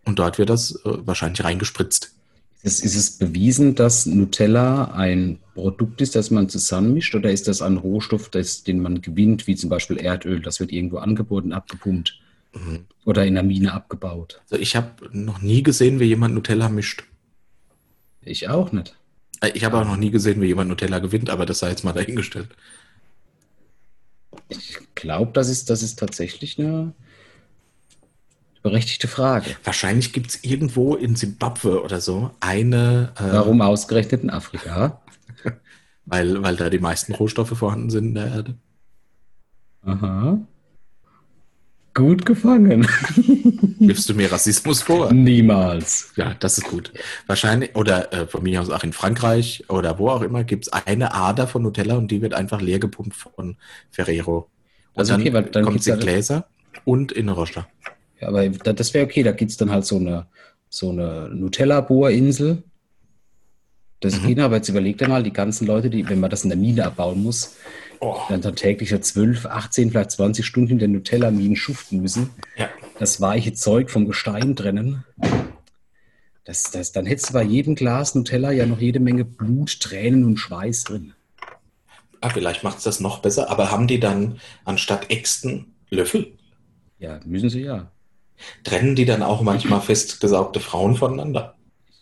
und 0.05 0.17
dort 0.17 0.37
wird 0.37 0.49
das 0.49 0.75
äh, 0.85 1.05
wahrscheinlich 1.05 1.43
reingespritzt. 1.43 2.15
Ist, 2.61 2.83
ist 2.83 2.95
es 2.95 3.17
bewiesen, 3.17 3.75
dass 3.75 4.05
Nutella 4.05 4.91
ein 4.91 5.39
Produkt 5.53 6.01
ist, 6.01 6.15
das 6.15 6.29
man 6.29 6.49
zusammenmischt, 6.49 7.15
oder 7.15 7.31
ist 7.31 7.47
das 7.47 7.61
ein 7.61 7.77
Rohstoff, 7.77 8.27
das, 8.29 8.63
den 8.63 8.81
man 8.81 9.01
gewinnt, 9.01 9.47
wie 9.47 9.55
zum 9.55 9.69
Beispiel 9.69 9.97
Erdöl? 9.97 10.41
Das 10.41 10.59
wird 10.59 10.71
irgendwo 10.71 10.97
angeboten, 10.97 11.53
abgepumpt 11.53 12.19
Mhm. 12.51 12.85
oder 13.05 13.25
in 13.27 13.35
der 13.35 13.43
Mine 13.43 13.73
abgebaut. 13.73 14.41
Also 14.49 14.59
ich 14.61 14.75
habe 14.75 15.07
noch 15.11 15.39
nie 15.41 15.61
gesehen, 15.61 15.99
wie 15.99 16.05
jemand 16.05 16.33
Nutella 16.33 16.67
mischt. 16.67 17.03
Ich 18.23 18.49
auch 18.49 18.71
nicht. 18.71 18.95
Äh, 19.39 19.51
Ich 19.53 19.63
habe 19.63 19.77
auch 19.77 19.85
noch 19.85 19.97
nie 19.97 20.09
gesehen, 20.09 20.41
wie 20.41 20.47
jemand 20.47 20.67
Nutella 20.69 20.97
gewinnt, 20.97 21.29
aber 21.29 21.45
das 21.45 21.59
sei 21.59 21.69
jetzt 21.69 21.83
mal 21.83 21.93
dahingestellt. 21.93 22.49
Ich 24.47 24.79
glaube, 24.95 25.31
das 25.33 25.47
ist, 25.47 25.69
das 25.69 25.83
ist 25.83 25.99
tatsächlich 25.99 26.57
eine 26.59 26.93
berechtigte 28.61 29.07
Frage. 29.07 29.55
Wahrscheinlich 29.63 30.13
gibt 30.13 30.31
es 30.31 30.43
irgendwo 30.43 30.95
in 30.95 31.15
Simbabwe 31.15 31.83
oder 31.83 32.01
so 32.01 32.31
eine, 32.39 33.13
äh, 33.17 33.33
Warum 33.33 33.61
ausgerechnet 33.61 34.23
in 34.23 34.29
Afrika? 34.29 35.01
weil, 36.05 36.41
weil 36.43 36.55
da 36.55 36.69
die 36.69 36.79
meisten 36.79 37.13
Rohstoffe 37.13 37.57
vorhanden 37.57 37.89
sind 37.89 38.07
in 38.07 38.15
der 38.15 38.27
Erde. 38.27 38.55
Aha. 39.83 40.39
Gut 41.93 42.25
gefangen. 42.25 42.83
Wirfst 43.79 44.07
du 44.09 44.13
mir 44.13 44.31
Rassismus 44.31 44.81
vor? 44.81 45.11
Niemals. 45.11 46.13
Ja, 46.15 46.35
das 46.39 46.57
ist 46.57 46.65
gut. 46.65 46.93
Wahrscheinlich, 47.27 47.75
oder 47.75 48.13
äh, 48.13 48.27
von 48.27 48.43
mir 48.43 48.61
aus 48.61 48.69
auch 48.69 48.83
in 48.83 48.93
Frankreich 48.93 49.65
oder 49.69 49.97
wo 49.99 50.09
auch 50.09 50.21
immer, 50.21 50.43
gibt 50.43 50.67
es 50.67 50.73
eine 50.73 51.13
Ader 51.13 51.47
von 51.47 51.63
Nutella 51.63 51.95
und 51.95 52.09
die 52.11 52.21
wird 52.21 52.33
einfach 52.33 52.61
leer 52.61 52.79
gepumpt 52.79 53.15
von 53.15 53.57
Ferrero. 53.89 54.49
Und 54.93 54.99
Also 54.99 55.13
dann, 55.13 55.21
okay, 55.21 55.33
weil 55.33 55.43
dann 55.43 55.63
kommt 55.65 55.83
sie 55.83 55.91
in 55.91 55.99
Gläser 55.99 56.45
und 56.85 57.11
in 57.11 57.29
Roster. 57.29 57.67
Ja, 58.19 58.27
aber 58.29 58.47
da- 58.49 58.73
das 58.73 58.93
wäre 58.93 59.05
okay. 59.05 59.23
Da 59.23 59.31
gibt 59.31 59.51
es 59.51 59.57
dann 59.57 59.71
halt 59.71 59.85
so 59.85 59.97
eine, 59.97 60.27
so 60.69 60.89
eine 60.91 61.29
Nutella-Bohrinsel. 61.29 62.63
Das 64.01 64.21
Mhm. 64.21 64.27
geht, 64.27 64.39
aber 64.39 64.55
jetzt 64.57 64.69
überlegt 64.69 65.01
er 65.01 65.09
mal, 65.09 65.23
die 65.23 65.33
ganzen 65.33 65.67
Leute, 65.67 65.89
die, 65.89 66.07
wenn 66.07 66.19
man 66.19 66.29
das 66.29 66.43
in 66.43 66.49
der 66.49 66.57
Mine 66.57 66.85
abbauen 66.85 67.21
muss, 67.23 67.55
Oh. 68.01 68.15
dann, 68.29 68.39
dann 68.41 68.55
täglich 68.55 68.91
ja 68.91 69.01
12, 69.01 69.45
18, 69.45 69.91
vielleicht 69.91 70.11
20 70.11 70.45
Stunden 70.45 70.73
in 70.73 70.79
der 70.79 70.87
Nutella-Minen 70.87 71.55
schuften 71.57 72.01
müssen. 72.01 72.29
Ja. 72.57 72.69
das 72.97 73.19
weiche 73.21 73.53
Zeug 73.53 73.89
vom 73.89 74.05
Gestein 74.07 74.55
trennen. 74.57 75.05
Das, 76.45 76.63
das, 76.71 76.91
dann 76.91 77.05
hättest 77.05 77.29
du 77.29 77.33
bei 77.33 77.43
jedem 77.43 77.75
Glas 77.75 78.13
Nutella 78.15 78.51
ja 78.51 78.65
noch 78.65 78.79
jede 78.79 78.99
Menge 78.99 79.23
Blut, 79.23 79.79
Tränen 79.79 80.25
und 80.25 80.37
Schweiß 80.37 80.83
drin. 80.85 81.13
Ah, 82.21 82.29
vielleicht 82.29 82.63
macht 82.63 82.79
es 82.79 82.83
das 82.83 82.99
noch 82.99 83.19
besser, 83.21 83.49
aber 83.49 83.71
haben 83.71 83.87
die 83.87 83.99
dann 83.99 84.39
anstatt 84.65 85.09
Äxten 85.09 85.67
Löffel? 85.89 86.33
Ja, 86.97 87.19
müssen 87.25 87.49
sie 87.49 87.61
ja. 87.61 87.91
Trennen 88.63 88.95
die 88.95 89.05
dann 89.05 89.23
auch 89.23 89.41
manchmal 89.41 89.81
festgesaugte 89.81 90.59
Frauen 90.59 90.95
voneinander? 90.95 91.55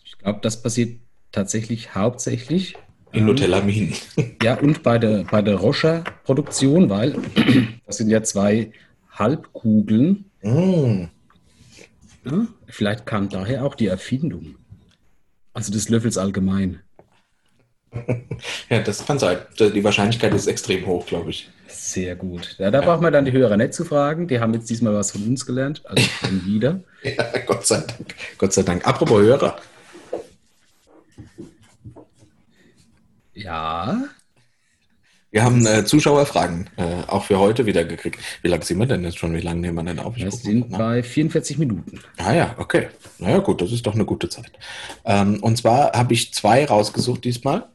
Ich 0.04 0.18
glaube, 0.18 0.40
das 0.42 0.62
passiert 0.62 1.00
tatsächlich 1.32 1.94
hauptsächlich. 1.94 2.74
In 3.12 3.20
ähm, 3.20 3.26
Nutella-Minen. 3.26 3.94
Ja, 4.42 4.58
und 4.58 4.82
bei 4.82 4.98
der, 4.98 5.24
bei 5.24 5.42
der 5.42 5.56
Rocher-Produktion, 5.56 6.90
weil 6.90 7.16
das 7.86 7.96
sind 7.96 8.10
ja 8.10 8.22
zwei 8.22 8.72
Halbkugeln. 9.10 10.26
Mm. 10.42 11.04
Ja? 12.24 12.46
Vielleicht 12.66 13.06
kam 13.06 13.28
daher 13.28 13.64
auch 13.64 13.74
die 13.74 13.86
Erfindung. 13.86 14.56
Also 15.52 15.72
des 15.72 15.88
Löffels 15.88 16.18
allgemein. 16.18 16.80
Ja, 18.68 18.80
das 18.80 19.06
kann 19.06 19.18
sein. 19.18 19.38
Die 19.58 19.82
Wahrscheinlichkeit 19.82 20.32
ist 20.34 20.46
extrem 20.46 20.86
hoch, 20.86 21.06
glaube 21.06 21.30
ich. 21.30 21.50
Sehr 21.68 22.16
gut. 22.16 22.56
Ja, 22.58 22.70
da 22.70 22.80
braucht 22.80 23.00
man 23.00 23.12
dann 23.12 23.24
die 23.24 23.32
Hörer 23.32 23.56
nicht 23.56 23.74
zu 23.74 23.84
fragen. 23.84 24.28
Die 24.28 24.40
haben 24.40 24.54
jetzt 24.54 24.68
diesmal 24.68 24.94
was 24.94 25.10
von 25.12 25.26
uns 25.26 25.46
gelernt. 25.46 25.82
Also 25.86 26.02
von 26.20 26.44
wieder. 26.46 26.80
Ja, 27.02 27.24
Gott 27.46 27.66
sei 27.66 27.80
Dank. 27.80 28.14
Gott 28.36 28.52
sei 28.52 28.62
Dank. 28.62 28.86
Apropos 28.86 29.20
Hörer. 29.20 29.56
Ja. 33.34 34.04
Wir 35.30 35.44
haben 35.44 35.66
äh, 35.66 35.84
Zuschauerfragen 35.84 36.70
äh, 36.76 37.02
auch 37.06 37.24
für 37.24 37.38
heute 37.38 37.66
wieder 37.66 37.84
gekriegt. 37.84 38.18
Wie 38.42 38.48
lange 38.48 38.64
sind 38.64 38.78
wir 38.78 38.86
denn 38.86 39.04
jetzt 39.04 39.18
schon? 39.18 39.34
Wie 39.34 39.40
lange 39.40 39.60
nehmen 39.60 39.76
wir 39.76 39.84
denn 39.84 39.98
auf? 39.98 40.16
Wir 40.16 40.30
sind 40.30 40.70
bei 40.70 41.02
44 41.02 41.58
Minuten. 41.58 42.00
Ah 42.16 42.32
ja, 42.32 42.54
okay. 42.58 42.88
Naja 43.18 43.38
gut, 43.38 43.60
das 43.60 43.70
ist 43.70 43.86
doch 43.86 43.94
eine 43.94 44.06
gute 44.06 44.28
Zeit. 44.28 44.52
Ähm, 45.04 45.42
und 45.42 45.58
zwar 45.58 45.92
habe 45.92 46.14
ich 46.14 46.32
zwei 46.32 46.64
rausgesucht 46.64 47.24
diesmal. 47.24 47.68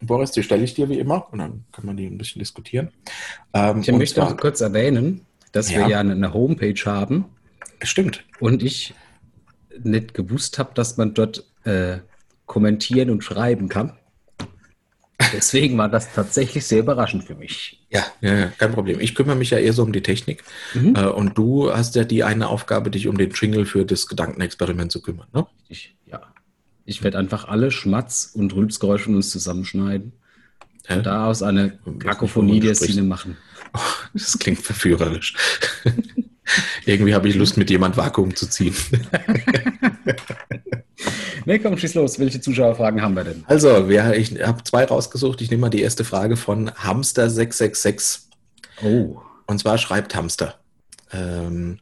Boris, 0.00 0.30
die 0.30 0.42
stelle 0.42 0.64
ich 0.64 0.74
dir 0.74 0.88
wie 0.88 0.98
immer 0.98 1.26
und 1.32 1.38
dann 1.38 1.64
kann 1.72 1.86
man 1.86 1.96
die 1.96 2.06
ein 2.06 2.18
bisschen 2.18 2.40
diskutieren. 2.40 2.90
Ähm, 3.54 3.80
ich 3.80 3.90
möchte 3.92 4.16
zwar, 4.16 4.30
noch 4.30 4.36
kurz 4.36 4.60
erwähnen, 4.60 5.22
dass 5.52 5.70
ja. 5.70 5.80
wir 5.80 5.88
ja 5.88 6.00
eine 6.00 6.32
Homepage 6.32 6.80
haben. 6.84 7.26
Stimmt. 7.82 8.24
Und 8.40 8.62
ich 8.62 8.94
nicht 9.82 10.14
gewusst 10.14 10.58
habe, 10.58 10.70
dass 10.74 10.96
man 10.96 11.14
dort 11.14 11.44
äh, 11.64 11.98
kommentieren 12.46 13.10
und 13.10 13.24
schreiben 13.24 13.68
kann. 13.68 13.92
Deswegen 15.32 15.78
war 15.78 15.88
das 15.88 16.12
tatsächlich 16.12 16.66
sehr 16.66 16.80
überraschend 16.80 17.24
für 17.24 17.34
mich. 17.34 17.80
Ja, 17.90 18.04
ja, 18.20 18.48
kein 18.58 18.72
Problem. 18.72 19.00
Ich 19.00 19.14
kümmere 19.14 19.36
mich 19.36 19.50
ja 19.50 19.58
eher 19.58 19.72
so 19.72 19.82
um 19.82 19.92
die 19.92 20.02
Technik. 20.02 20.44
Mhm. 20.74 20.94
Äh, 20.94 21.06
und 21.06 21.38
du 21.38 21.72
hast 21.72 21.94
ja 21.96 22.04
die 22.04 22.22
eine 22.22 22.48
Aufgabe, 22.48 22.90
dich 22.90 23.08
um 23.08 23.16
den 23.16 23.30
Jingle 23.30 23.64
für 23.64 23.84
das 23.84 24.06
Gedankenexperiment 24.06 24.92
zu 24.92 25.00
kümmern, 25.00 25.26
ne? 25.32 25.46
Ich, 25.68 25.96
ja. 26.05 26.05
Ich 26.86 27.02
werde 27.02 27.18
einfach 27.18 27.48
alle 27.48 27.70
Schmatz- 27.70 28.30
und 28.32 28.54
Rülpsgeräusche 28.54 29.04
von 29.06 29.16
uns 29.16 29.30
zusammenschneiden. 29.30 30.12
Hä? 30.86 30.94
Und 30.94 31.06
daraus 31.06 31.42
eine 31.42 31.78
Kakophonie 31.98 32.60
der 32.60 32.76
Szene 32.76 33.02
machen. 33.02 33.36
Oh, 33.74 33.80
das 34.14 34.38
klingt 34.38 34.60
verführerisch. 34.60 35.34
Irgendwie 36.86 37.12
habe 37.14 37.28
ich 37.28 37.34
Lust, 37.34 37.56
mit 37.56 37.70
jemand 37.70 37.96
Vakuum 37.96 38.34
zu 38.34 38.48
ziehen. 38.48 38.74
Ne, 41.44 41.60
komm, 41.60 41.78
schieß 41.78 41.94
los. 41.94 42.18
Welche 42.18 42.40
Zuschauerfragen 42.40 43.00
haben 43.00 43.14
wir 43.14 43.22
denn? 43.22 43.44
Also, 43.46 43.88
wir, 43.88 44.14
ich 44.14 44.42
habe 44.42 44.64
zwei 44.64 44.84
rausgesucht. 44.84 45.40
Ich 45.40 45.48
nehme 45.48 45.60
mal 45.60 45.70
die 45.70 45.80
erste 45.80 46.02
Frage 46.02 46.36
von 46.36 46.70
Hamster666. 46.70 48.22
Oh. 48.82 49.20
Und 49.46 49.60
zwar 49.60 49.78
schreibt 49.78 50.16
Hamster. 50.16 50.58
Ähm, 51.12 51.78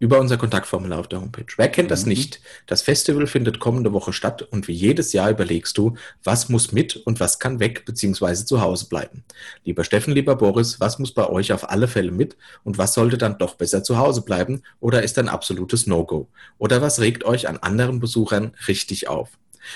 über 0.00 0.18
unser 0.18 0.38
Kontaktformular 0.38 0.98
auf 0.98 1.08
der 1.08 1.20
Homepage. 1.20 1.46
Wer 1.56 1.68
kennt 1.68 1.90
das 1.90 2.02
mhm. 2.04 2.08
nicht? 2.08 2.40
Das 2.66 2.82
Festival 2.82 3.26
findet 3.26 3.60
kommende 3.60 3.92
Woche 3.92 4.12
statt 4.12 4.42
und 4.42 4.66
wie 4.66 4.72
jedes 4.72 5.12
Jahr 5.12 5.30
überlegst 5.30 5.76
du, 5.78 5.94
was 6.24 6.48
muss 6.48 6.72
mit 6.72 6.96
und 6.96 7.20
was 7.20 7.38
kann 7.38 7.60
weg 7.60 7.84
bzw. 7.84 8.46
zu 8.46 8.62
Hause 8.62 8.88
bleiben. 8.88 9.22
Lieber 9.62 9.84
Steffen, 9.84 10.14
lieber 10.14 10.34
Boris, 10.36 10.80
was 10.80 10.98
muss 10.98 11.12
bei 11.12 11.28
euch 11.28 11.52
auf 11.52 11.70
alle 11.70 11.86
Fälle 11.86 12.10
mit 12.10 12.36
und 12.64 12.78
was 12.78 12.94
sollte 12.94 13.18
dann 13.18 13.38
doch 13.38 13.54
besser 13.54 13.84
zu 13.84 13.98
Hause 13.98 14.22
bleiben 14.22 14.62
oder 14.80 15.02
ist 15.02 15.18
ein 15.18 15.28
absolutes 15.28 15.86
No-Go? 15.86 16.28
Oder 16.58 16.80
was 16.80 17.00
regt 17.00 17.24
euch 17.24 17.46
an 17.46 17.58
anderen 17.58 18.00
Besuchern 18.00 18.52
richtig 18.66 19.06
auf? 19.06 19.28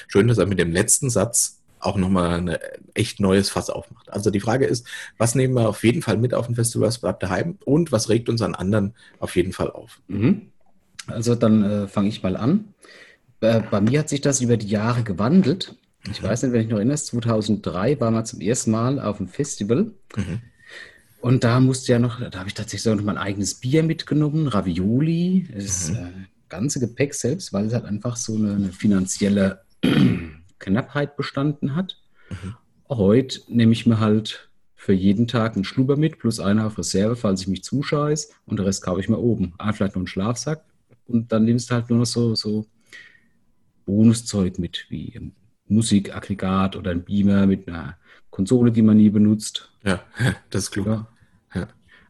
Schön, 0.08 0.26
dass 0.26 0.38
er 0.38 0.46
mit 0.46 0.58
dem 0.58 0.72
letzten 0.72 1.10
Satz 1.10 1.60
auch 1.84 1.96
nochmal 1.96 2.40
ein 2.40 2.56
echt 2.94 3.20
neues 3.20 3.50
Fass 3.50 3.70
aufmacht. 3.70 4.10
Also 4.10 4.30
die 4.30 4.40
Frage 4.40 4.66
ist, 4.66 4.86
was 5.18 5.34
nehmen 5.34 5.54
wir 5.54 5.68
auf 5.68 5.84
jeden 5.84 6.02
Fall 6.02 6.16
mit 6.16 6.34
auf 6.34 6.46
dem 6.46 6.54
Festival, 6.54 6.88
was 6.88 6.98
bleibt 6.98 7.22
daheim 7.22 7.58
und 7.64 7.92
was 7.92 8.08
regt 8.08 8.28
uns 8.28 8.42
an 8.42 8.54
anderen 8.54 8.94
auf 9.18 9.36
jeden 9.36 9.52
Fall 9.52 9.70
auf? 9.70 10.00
Mhm. 10.08 10.50
Also 11.06 11.34
dann 11.34 11.62
äh, 11.62 11.88
fange 11.88 12.08
ich 12.08 12.22
mal 12.22 12.36
an. 12.36 12.72
Bei, 13.40 13.60
bei, 13.60 13.80
mir 13.80 14.00
hat 14.00 14.08
sich 14.08 14.22
das 14.22 14.40
über 14.40 14.56
die 14.56 14.68
Jahre 14.68 15.02
gewandelt. 15.02 15.76
Ich 16.10 16.22
mhm. 16.22 16.26
weiß 16.26 16.42
nicht, 16.44 16.52
wenn 16.52 16.62
ich 16.62 16.68
noch 16.68 16.78
erinnere, 16.78 16.96
2003 16.96 18.00
war 18.00 18.10
man 18.10 18.24
zum 18.24 18.40
ersten 18.40 18.70
Mal 18.70 18.98
auf 18.98 19.18
dem 19.18 19.28
Festival. 19.28 19.92
Mhm. 20.16 20.40
Und 21.20 21.44
da 21.44 21.60
musste 21.60 21.92
ja 21.92 21.98
noch, 21.98 22.20
da 22.20 22.38
habe 22.38 22.48
ich 22.48 22.54
tatsächlich 22.54 22.82
so 22.82 22.94
noch 22.94 23.02
mein 23.02 23.18
eigenes 23.18 23.54
Bier 23.54 23.82
mitgenommen, 23.82 24.46
Ravioli, 24.46 25.48
das 25.54 25.90
mhm. 25.90 25.96
äh, 25.96 26.10
ganze 26.48 26.80
Gepäck 26.80 27.14
selbst, 27.14 27.52
weil 27.52 27.66
es 27.66 27.74
halt 27.74 27.84
einfach 27.84 28.16
so 28.16 28.36
eine, 28.36 28.54
eine 28.54 28.72
finanzielle 28.72 29.60
Knappheit 30.64 31.16
bestanden 31.16 31.76
hat. 31.76 32.00
Mhm. 32.30 32.54
Heute 32.88 33.40
nehme 33.48 33.72
ich 33.72 33.86
mir 33.86 34.00
halt 34.00 34.48
für 34.74 34.92
jeden 34.92 35.26
Tag 35.26 35.54
einen 35.54 35.64
Schlubber 35.64 35.96
mit, 35.96 36.18
plus 36.18 36.40
einer 36.40 36.66
auf 36.66 36.78
Reserve, 36.78 37.16
falls 37.16 37.42
ich 37.42 37.48
mich 37.48 37.64
zuscheiß. 37.64 38.30
Und 38.46 38.58
den 38.58 38.66
Rest 38.66 38.82
kaufe 38.82 39.00
ich 39.00 39.08
mir 39.08 39.18
oben. 39.18 39.54
Ah, 39.58 39.72
vielleicht 39.72 39.94
noch 39.94 40.00
einen 40.00 40.06
Schlafsack. 40.06 40.64
Und 41.06 41.32
dann 41.32 41.44
nimmst 41.44 41.70
du 41.70 41.74
halt 41.74 41.90
nur 41.90 42.00
noch 42.00 42.06
so, 42.06 42.34
so 42.34 42.66
Bonuszeug 43.86 44.58
mit, 44.58 44.86
wie 44.88 45.12
ein 45.16 45.32
Musikaggregat 45.68 46.76
oder 46.76 46.90
ein 46.90 47.04
Beamer 47.04 47.46
mit 47.46 47.68
einer 47.68 47.96
Konsole, 48.30 48.72
die 48.72 48.82
man 48.82 48.96
nie 48.96 49.10
benutzt. 49.10 49.70
Ja, 49.84 50.02
das 50.50 50.64
ist 50.64 50.70
klug. 50.70 50.86
Ja. 50.86 51.06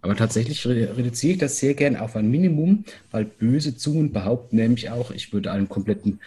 Aber 0.00 0.16
tatsächlich 0.16 0.66
reduziere 0.66 1.32
ich 1.32 1.38
das 1.38 1.58
sehr 1.58 1.72
gern 1.72 1.96
auf 1.96 2.14
ein 2.14 2.30
Minimum, 2.30 2.84
weil 3.10 3.24
böse 3.24 3.74
Zungen 3.76 4.12
behaupten 4.12 4.56
nämlich 4.56 4.90
auch, 4.90 5.10
ich 5.10 5.32
würde 5.32 5.50
einen 5.50 5.68
kompletten 5.68 6.20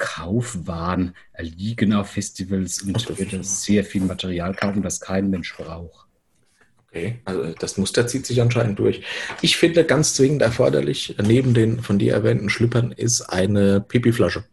Kaufwahn 0.00 1.14
erliegen 1.32 1.92
auf 1.92 2.10
Festivals 2.10 2.82
und 2.82 2.96
Ach, 2.96 3.18
würde 3.18 3.44
sehr 3.44 3.84
viel 3.84 4.02
Material 4.02 4.54
kaufen, 4.54 4.82
das 4.82 5.00
kein 5.00 5.30
Mensch 5.30 5.54
braucht. 5.56 6.06
Okay, 6.88 7.20
also 7.24 7.52
das 7.52 7.76
Muster 7.76 8.08
zieht 8.08 8.26
sich 8.26 8.40
anscheinend 8.42 8.78
durch. 8.80 9.02
Ich 9.42 9.56
finde 9.56 9.84
ganz 9.84 10.14
zwingend 10.14 10.42
erforderlich, 10.42 11.14
neben 11.22 11.54
den 11.54 11.80
von 11.82 12.00
dir 12.00 12.14
erwähnten 12.14 12.50
Schlüppern, 12.50 12.90
ist 12.90 13.20
eine 13.20 13.80
Pipi-Flasche. 13.80 14.44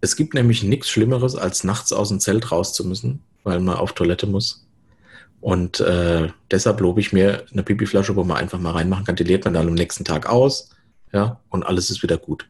Es 0.00 0.14
gibt 0.14 0.34
nämlich 0.34 0.62
nichts 0.62 0.88
Schlimmeres, 0.88 1.34
als 1.34 1.64
nachts 1.64 1.92
aus 1.92 2.10
dem 2.10 2.20
Zelt 2.20 2.52
raus 2.52 2.74
zu 2.74 2.86
müssen, 2.86 3.24
weil 3.42 3.58
man 3.58 3.76
auf 3.76 3.92
Toilette 3.94 4.26
muss. 4.26 4.68
Und 5.40 5.80
äh, 5.80 6.28
deshalb 6.50 6.80
lobe 6.80 7.00
ich 7.00 7.12
mir 7.12 7.44
eine 7.50 7.62
Pipi-Flasche, 7.62 8.14
wo 8.14 8.22
man 8.22 8.36
einfach 8.36 8.60
mal 8.60 8.72
reinmachen 8.72 9.06
kann. 9.06 9.16
Die 9.16 9.24
leert 9.24 9.46
man 9.46 9.54
dann 9.54 9.66
am 9.66 9.74
nächsten 9.74 10.04
Tag 10.04 10.28
aus. 10.28 10.70
Ja, 11.12 11.40
und 11.48 11.64
alles 11.64 11.90
ist 11.90 12.02
wieder 12.02 12.18
gut. 12.18 12.48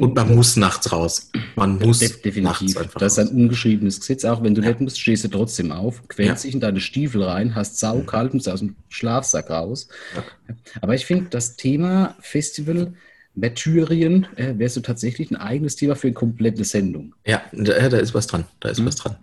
Und 0.00 0.14
man 0.14 0.34
muss 0.34 0.56
nachts 0.56 0.92
raus. 0.92 1.30
Man 1.54 1.78
muss 1.78 2.00
definitiv. 2.00 2.42
nachts 2.42 2.76
einfach 2.76 3.00
Das 3.00 3.12
ist 3.12 3.18
ein 3.18 3.28
ungeschriebenes 3.28 4.00
Gesetz. 4.00 4.24
Auch 4.24 4.42
wenn 4.42 4.54
du 4.54 4.62
ja. 4.62 4.68
nicht 4.68 4.80
musst, 4.80 5.00
stehst 5.00 5.24
du 5.24 5.28
trotzdem 5.28 5.72
auf, 5.72 6.06
quälst 6.08 6.44
ja. 6.44 6.48
dich 6.48 6.54
in 6.54 6.60
deine 6.60 6.80
Stiefel 6.80 7.22
rein, 7.22 7.54
hast 7.54 7.78
saukalt, 7.78 8.34
musst 8.34 8.48
aus 8.48 8.60
dem 8.60 8.76
Schlafsack 8.88 9.50
raus. 9.50 9.88
Ja. 10.14 10.54
Aber 10.80 10.94
ich 10.94 11.06
finde, 11.06 11.26
das 11.30 11.56
Thema 11.56 12.16
Festival 12.20 12.94
Märtyrien 13.36 14.26
äh, 14.36 14.58
wäre 14.58 14.70
so 14.70 14.80
tatsächlich 14.80 15.30
ein 15.30 15.36
eigenes 15.36 15.76
Thema 15.76 15.94
für 15.94 16.08
eine 16.08 16.14
komplette 16.14 16.64
Sendung. 16.64 17.14
Ja, 17.26 17.42
da, 17.52 17.88
da 17.88 17.98
ist 17.98 18.14
was 18.14 18.26
dran. 18.26 18.44
Da 18.60 18.70
ist 18.70 18.80
mhm. 18.80 18.86
was 18.86 18.96
dran. 18.96 19.16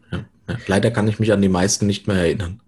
Leider 0.67 0.91
kann 0.91 1.07
ich 1.07 1.19
mich 1.19 1.33
an 1.33 1.41
die 1.41 1.49
meisten 1.49 1.87
nicht 1.87 2.07
mehr 2.07 2.17
erinnern. 2.17 2.61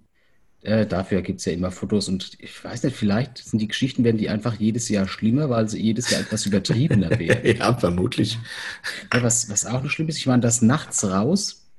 Äh, 0.65 0.87
dafür 0.87 1.21
gibt 1.21 1.39
es 1.39 1.45
ja 1.45 1.53
immer 1.53 1.69
Fotos 1.69 2.09
und 2.09 2.31
ich 2.39 2.63
weiß 2.63 2.83
nicht, 2.83 2.95
vielleicht 2.95 3.37
sind 3.37 3.59
die 3.59 3.67
Geschichten, 3.67 4.03
werden 4.03 4.17
die 4.17 4.29
einfach 4.29 4.55
jedes 4.55 4.89
Jahr 4.89 5.07
schlimmer, 5.07 5.49
weil 5.49 5.69
sie 5.69 5.81
jedes 5.81 6.09
Jahr 6.09 6.21
etwas 6.21 6.45
übertriebener 6.45 7.09
werden. 7.19 7.57
ja, 7.57 7.73
vermutlich. 7.75 8.39
Ja, 9.13 9.21
was, 9.21 9.49
was 9.49 9.65
auch 9.65 9.83
noch 9.83 9.91
schlimm 9.91 10.07
ist, 10.07 10.17
ich 10.17 10.25
meine, 10.25 10.41
das 10.41 10.63
nachts 10.63 11.03
raus 11.03 11.69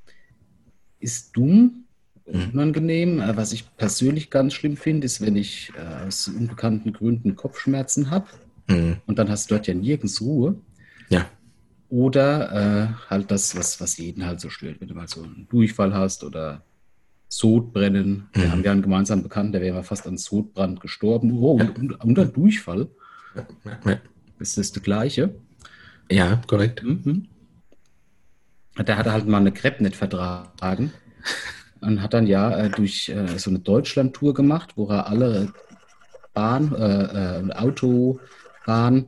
ist 1.00 1.36
dumm, 1.36 1.84
mhm. 2.26 2.50
unangenehm. 2.52 3.20
Äh, 3.20 3.36
was 3.36 3.52
ich 3.52 3.76
persönlich 3.76 4.30
ganz 4.30 4.54
schlimm 4.54 4.76
finde, 4.76 5.04
ist, 5.04 5.20
wenn 5.20 5.36
ich 5.36 5.72
äh, 5.76 6.06
aus 6.06 6.28
unbekannten 6.28 6.92
Gründen 6.92 7.34
Kopfschmerzen 7.34 8.10
habe 8.10 8.26
mhm. 8.68 8.98
und 9.06 9.18
dann 9.18 9.28
hast 9.28 9.50
du 9.50 9.54
dort 9.54 9.66
ja 9.66 9.74
nirgends 9.74 10.20
Ruhe. 10.20 10.56
Ja. 11.08 11.28
Oder 11.88 12.52
äh, 12.52 13.10
halt 13.10 13.30
das, 13.30 13.56
was, 13.56 13.80
was 13.80 13.96
jeden 13.96 14.26
halt 14.26 14.40
so 14.40 14.48
stört, 14.48 14.80
wenn 14.80 14.88
du 14.88 14.94
mal 14.94 15.08
so 15.08 15.22
einen 15.22 15.46
Durchfall 15.48 15.94
hast 15.94 16.24
oder 16.24 16.62
Sodbrennen. 17.28 18.28
Wir 18.32 18.46
mhm. 18.46 18.52
haben 18.52 18.64
ja 18.64 18.72
einen 18.72 18.82
gemeinsamen 18.82 19.22
Bekannten, 19.22 19.52
der 19.52 19.60
wäre 19.60 19.82
fast 19.82 20.06
an 20.06 20.16
Sodbrand 20.16 20.80
gestorben. 20.80 21.32
Oh, 21.32 21.52
und, 21.52 22.04
und, 22.04 22.18
ein 22.18 22.32
Durchfall. 22.32 22.88
Ja. 23.84 23.98
Ist 24.38 24.58
das 24.58 24.72
das 24.72 24.82
Gleiche? 24.82 25.34
Ja, 26.10 26.40
korrekt. 26.46 26.82
Mhm. 26.82 27.28
Der 28.78 28.98
hatte 28.98 29.12
halt 29.12 29.26
mal 29.26 29.38
eine 29.38 29.52
Crepe 29.52 29.82
nicht 29.82 29.96
vertragen 29.96 30.92
und 31.80 32.02
hat 32.02 32.14
dann 32.14 32.26
ja 32.26 32.56
äh, 32.56 32.70
durch 32.70 33.08
äh, 33.08 33.38
so 33.38 33.50
eine 33.50 33.60
Deutschland-Tour 33.60 34.34
gemacht, 34.34 34.72
wo 34.76 34.88
er 34.88 35.06
alle 35.08 35.52
Bahn, 36.34 36.74
äh, 36.74 37.40
äh 37.40 37.52
Autobahn, 37.52 39.06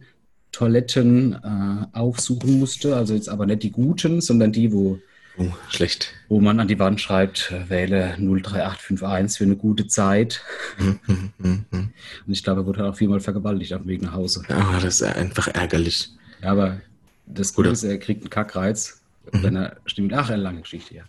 Toiletten 0.53 1.35
äh, 1.35 1.97
aufsuchen 1.97 2.59
musste. 2.59 2.97
Also 2.97 3.15
jetzt 3.15 3.29
aber 3.29 3.47
nicht 3.47 3.63
die 3.63 3.71
guten, 3.71 4.21
sondern 4.21 4.53
die, 4.53 4.73
wo 4.73 4.99
Oh, 5.39 5.53
schlecht. 5.69 6.15
Wo 6.29 6.41
man 6.41 6.59
an 6.59 6.67
die 6.67 6.79
Wand 6.79 7.01
schreibt, 7.01 7.53
äh, 7.53 7.71
wähle 7.71 8.17
03851 8.19 9.39
für 9.39 9.45
eine 9.45 9.57
gute 9.57 9.87
Zeit. 9.87 10.43
Mhm, 10.79 10.99
mhm, 11.07 11.65
mhm, 11.71 11.91
Und 12.27 12.33
ich 12.33 12.43
glaube, 12.43 12.63
er 12.63 12.67
wurde 12.67 12.85
auch 12.85 12.97
viermal 12.97 13.21
vergewaltigt 13.21 13.73
auf 13.73 13.83
dem 13.83 13.89
Weg 13.89 14.03
nach 14.03 14.13
Hause. 14.13 14.43
Ja, 14.49 14.79
das 14.81 15.01
ist 15.01 15.03
einfach 15.03 15.49
ärgerlich. 15.49 16.11
Ja, 16.43 16.51
aber 16.51 16.81
das 17.27 17.55
Gute 17.55 17.69
ist, 17.71 17.85
er 17.85 17.99
kriegt 17.99 18.23
einen 18.23 18.31
Kackreiz, 18.31 19.01
wenn 19.33 19.57
er 19.57 19.77
stimmt. 19.87 20.13
Ach, 20.13 20.31
eine 20.31 20.43
lange 20.43 20.63
Geschichte, 20.63 20.95
ja. 20.95 21.05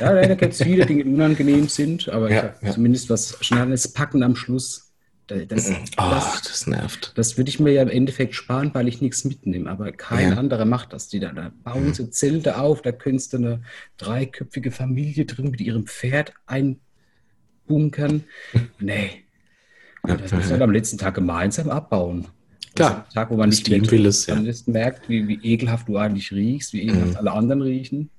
ja, 0.00 0.14
da 0.14 0.34
gibt 0.34 0.52
es 0.52 0.62
viele 0.62 0.86
Dinge, 0.86 1.04
die 1.04 1.10
unangenehm 1.10 1.68
sind, 1.68 2.08
aber 2.08 2.30
ja, 2.30 2.54
ja. 2.60 2.72
zumindest 2.72 3.10
was 3.10 3.36
schnelles 3.40 3.88
Packen 3.88 4.22
am 4.22 4.36
Schluss 4.36 4.87
das, 5.28 5.70
oh, 5.70 5.74
das, 6.10 6.42
das, 6.42 6.66
nervt. 6.66 7.12
Das 7.14 7.36
würde 7.36 7.50
ich 7.50 7.60
mir 7.60 7.72
ja 7.72 7.82
im 7.82 7.88
Endeffekt 7.90 8.34
sparen, 8.34 8.72
weil 8.72 8.88
ich 8.88 9.00
nichts 9.02 9.24
mitnehme. 9.24 9.70
Aber 9.70 9.92
kein 9.92 10.30
ja. 10.30 10.36
anderer 10.36 10.64
macht 10.64 10.92
das. 10.92 11.08
Die 11.08 11.20
da, 11.20 11.32
da 11.32 11.52
bauen 11.64 11.92
so 11.94 12.06
Zelte 12.06 12.58
auf, 12.58 12.80
da 12.82 12.92
könntest 12.92 13.34
du 13.34 13.36
eine 13.36 13.62
dreiköpfige 13.98 14.70
Familie 14.70 15.26
drin 15.26 15.50
mit 15.50 15.60
ihrem 15.60 15.86
Pferd 15.86 16.32
einbunkern. 16.46 18.24
Nee. 18.78 19.24
Das 20.04 20.32
müssen 20.32 20.56
wir 20.58 20.62
am 20.62 20.70
letzten 20.70 20.96
Tag 20.96 21.14
gemeinsam 21.14 21.68
abbauen. 21.68 22.28
Klar. 22.74 23.06
Der 23.08 23.14
Tag, 23.14 23.30
wo 23.30 23.36
man 23.36 23.50
Das 23.50 23.58
nicht 23.58 23.68
mehr 23.68 23.90
will 23.90 24.06
es, 24.06 24.26
ja. 24.26 24.36
man 24.36 24.54
merkt, 24.66 25.08
wie, 25.08 25.26
wie 25.28 25.38
ekelhaft 25.42 25.88
du 25.88 25.98
eigentlich 25.98 26.32
riechst, 26.32 26.72
wie 26.72 26.82
ekelhaft 26.82 27.10
Mhm. 27.10 27.16
alle 27.16 27.32
anderen 27.32 27.62
riechen. 27.62 28.10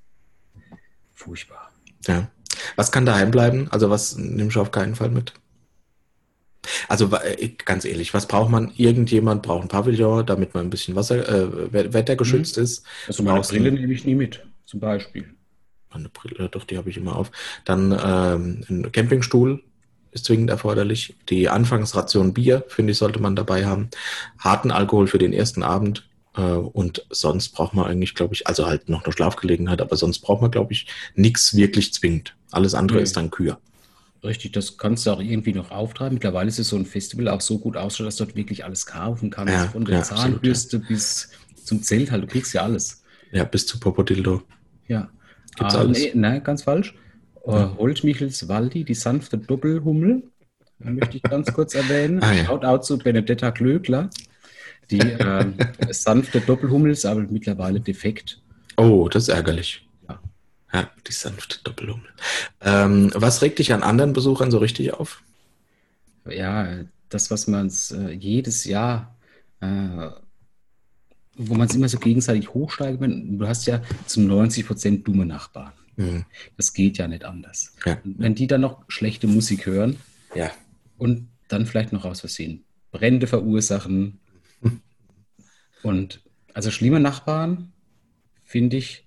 Furchtbar. 1.14 1.72
Ja. 2.06 2.30
Was 2.76 2.92
kann 2.92 3.06
daheim 3.06 3.30
bleiben? 3.30 3.68
Also 3.70 3.90
was 3.90 4.16
nimmst 4.16 4.56
du 4.56 4.60
auf 4.60 4.70
keinen 4.70 4.94
Fall 4.94 5.10
mit? 5.10 5.32
Also 6.88 7.10
äh, 7.16 7.48
ganz 7.64 7.84
ehrlich, 7.84 8.12
was 8.14 8.26
braucht 8.26 8.50
man? 8.50 8.72
Irgendjemand 8.76 9.42
braucht 9.42 9.62
ein 9.62 9.68
Pavillon, 9.68 10.26
damit 10.26 10.54
man 10.54 10.66
ein 10.66 10.70
bisschen 10.70 10.94
Wasser, 10.94 11.26
äh, 11.28 11.72
we- 11.72 11.92
wettergeschützt 11.92 12.58
ist. 12.58 12.84
Also 13.08 13.22
meine 13.22 13.40
Brille 13.40 13.72
nehme 13.72 13.92
ich 13.92 14.04
nie 14.04 14.14
mit, 14.14 14.44
zum 14.66 14.80
Beispiel. 14.80 15.26
Eine 15.90 16.08
Brille, 16.08 16.48
doch, 16.48 16.64
die 16.64 16.76
habe 16.76 16.90
ich 16.90 16.96
immer 16.96 17.16
auf. 17.16 17.30
Dann 17.64 17.92
ähm, 17.92 18.64
ein 18.68 18.92
Campingstuhl 18.92 19.62
ist 20.12 20.24
zwingend 20.26 20.50
erforderlich. 20.50 21.16
Die 21.28 21.48
Anfangsration 21.48 22.34
Bier, 22.34 22.64
finde 22.68 22.92
ich, 22.92 22.98
sollte 22.98 23.20
man 23.20 23.36
dabei 23.36 23.66
haben. 23.66 23.88
Harten 24.38 24.70
Alkohol 24.70 25.06
für 25.06 25.18
den 25.18 25.32
ersten 25.32 25.62
Abend. 25.62 26.08
Äh, 26.36 26.42
und 26.42 27.06
sonst 27.10 27.50
braucht 27.50 27.74
man 27.74 27.86
eigentlich, 27.86 28.14
glaube 28.14 28.34
ich, 28.34 28.46
also 28.46 28.66
halt 28.66 28.88
noch 28.88 29.04
eine 29.04 29.12
Schlafgelegenheit, 29.12 29.80
aber 29.80 29.96
sonst 29.96 30.20
braucht 30.20 30.42
man, 30.42 30.50
glaube 30.50 30.72
ich, 30.72 30.86
nichts 31.14 31.56
wirklich 31.56 31.92
zwingend. 31.92 32.36
Alles 32.52 32.74
andere 32.74 32.98
Nee. 32.98 33.04
ist 33.04 33.16
dann 33.16 33.30
Kür. 33.30 33.58
Richtig, 34.22 34.52
das 34.52 34.76
kannst 34.76 35.06
du 35.06 35.12
auch 35.12 35.20
irgendwie 35.20 35.54
noch 35.54 35.70
auftreiben. 35.70 36.14
Mittlerweile 36.14 36.48
ist 36.48 36.58
es 36.58 36.68
so 36.68 36.76
ein 36.76 36.84
Festival 36.84 37.28
auch 37.28 37.40
so 37.40 37.58
gut 37.58 37.76
ausgestattet, 37.76 38.08
dass 38.08 38.16
du 38.16 38.24
dort 38.24 38.36
wirklich 38.36 38.64
alles 38.64 38.84
kaufen 38.84 39.30
kannst. 39.30 39.54
Ja, 39.54 39.66
Von 39.68 39.84
der 39.86 39.98
ja, 39.98 40.02
Zahnbürste 40.02 40.78
bis 40.78 41.30
zum 41.64 41.82
Zelt 41.82 42.10
halt. 42.10 42.24
Du 42.24 42.26
kriegst 42.26 42.52
ja 42.52 42.62
alles. 42.62 43.02
Ja, 43.32 43.44
bis 43.44 43.66
zu 43.66 43.80
Popodildo. 43.80 44.42
Ja. 44.88 45.08
Gibt's 45.56 45.74
Ah, 45.74 45.78
alles? 45.78 45.98
Nee, 45.98 46.12
nein, 46.14 46.44
ganz 46.44 46.64
falsch. 46.64 46.94
Äh, 47.46 47.50
Holtmichels 47.78 48.46
Waldi, 48.48 48.84
die 48.84 48.94
sanfte 48.94 49.38
Doppelhummel, 49.38 50.22
möchte 50.78 51.16
ich 51.16 51.22
ganz 51.22 51.52
kurz 51.52 51.74
erwähnen. 51.74 52.22
Ah, 52.22 52.32
ja. 52.32 52.44
Shoutout 52.44 52.82
zu 52.82 52.98
Benedetta 52.98 53.50
Klöckler. 53.50 54.10
Die 54.90 54.98
ähm, 55.18 55.54
sanfte 55.90 56.40
Doppelhummel 56.40 56.90
ist 56.90 57.06
aber 57.06 57.22
mittlerweile 57.22 57.80
defekt. 57.80 58.42
Oh, 58.76 59.08
das 59.08 59.24
ist 59.24 59.28
ärgerlich. 59.30 59.86
Ja. 60.72 60.90
Die 61.06 61.12
sanfte 61.12 61.58
Doppelhummel. 61.64 62.08
Ähm, 62.60 63.10
was 63.14 63.42
regt 63.42 63.58
dich 63.58 63.72
an 63.72 63.82
anderen 63.82 64.12
Besuchern 64.12 64.50
so 64.50 64.58
richtig 64.58 64.94
auf? 64.94 65.22
Ja, 66.28 66.84
das, 67.08 67.30
was 67.30 67.46
man 67.46 67.72
äh, 67.92 68.12
jedes 68.12 68.64
Jahr, 68.64 69.16
äh, 69.60 70.10
wo 71.34 71.54
man 71.54 71.68
es 71.68 71.74
immer 71.74 71.88
so 71.88 71.98
gegenseitig 71.98 72.54
hochsteigt, 72.54 73.00
du 73.00 73.46
hast 73.46 73.66
ja 73.66 73.82
zu 74.06 74.20
90 74.20 74.66
Prozent 74.66 75.08
dumme 75.08 75.26
Nachbarn. 75.26 75.72
Hm. 75.96 76.24
Das 76.56 76.72
geht 76.72 76.98
ja 76.98 77.08
nicht 77.08 77.24
anders. 77.24 77.74
Ja. 77.84 77.98
Wenn 78.04 78.34
die 78.34 78.46
dann 78.46 78.60
noch 78.60 78.84
schlechte 78.88 79.26
Musik 79.26 79.66
hören 79.66 79.96
ja. 80.34 80.50
und 80.98 81.28
dann 81.48 81.66
vielleicht 81.66 81.92
noch 81.92 82.04
aus 82.04 82.20
Versehen 82.20 82.64
Brände 82.92 83.26
verursachen 83.26 84.20
und 85.82 86.20
also 86.54 86.70
schlimme 86.70 87.00
Nachbarn 87.00 87.72
finde 88.44 88.76
ich 88.76 89.06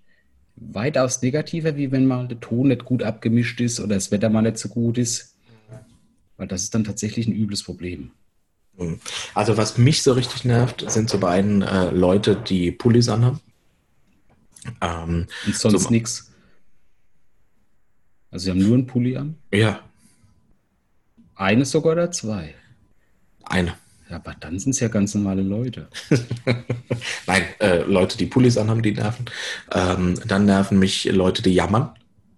weitaus 0.55 1.21
negativer, 1.21 1.75
wie 1.75 1.91
wenn 1.91 2.05
mal 2.05 2.27
der 2.27 2.39
Ton 2.39 2.67
nicht 2.69 2.85
gut 2.85 3.03
abgemischt 3.03 3.59
ist 3.61 3.79
oder 3.79 3.95
das 3.95 4.11
Wetter 4.11 4.29
mal 4.29 4.41
nicht 4.41 4.57
so 4.57 4.69
gut 4.69 4.97
ist. 4.97 5.35
Weil 6.37 6.47
das 6.47 6.63
ist 6.63 6.73
dann 6.75 6.83
tatsächlich 6.83 7.27
ein 7.27 7.33
übles 7.33 7.63
Problem. 7.63 8.11
Hm. 8.77 8.99
Also 9.35 9.55
was 9.57 9.77
mich 9.77 10.01
so 10.03 10.13
richtig 10.13 10.45
nervt, 10.45 10.83
sind 10.89 11.09
so 11.09 11.19
beiden 11.19 11.61
äh, 11.61 11.91
Leute, 11.91 12.35
die 12.35 12.71
Pullis 12.71 13.07
anhaben. 13.09 13.39
Ähm, 14.81 15.27
Und 15.45 15.55
sonst 15.55 15.83
So- 15.83 15.89
nichts. 15.89 16.31
Also 18.31 18.45
sie 18.45 18.49
haben 18.51 18.59
nur 18.63 18.73
einen 18.75 18.87
Pulli 18.87 19.15
an. 19.15 19.35
ja, 19.53 19.79
Eine 21.35 21.65
sogar 21.65 21.93
oder 21.93 22.11
zwei. 22.11 22.55
eine. 23.43 23.75
Ja, 24.13 24.19
aber 24.19 24.35
dann 24.39 24.59
sind 24.59 24.73
es 24.73 24.79
ja 24.79 24.89
ganz 24.89 25.15
normale 25.15 25.41
Leute. 25.41 25.87
Nein, 27.25 27.41
äh, 27.59 27.79
Leute, 27.79 28.15
die 28.15 28.27
Pullis 28.27 28.59
anhaben, 28.59 28.83
die 28.83 28.91
nerven. 28.91 29.25
Ähm, 29.71 30.19
dann 30.27 30.45
nerven 30.45 30.77
mich 30.77 31.05
Leute, 31.05 31.41
die 31.41 31.51
jammern. 31.51 31.89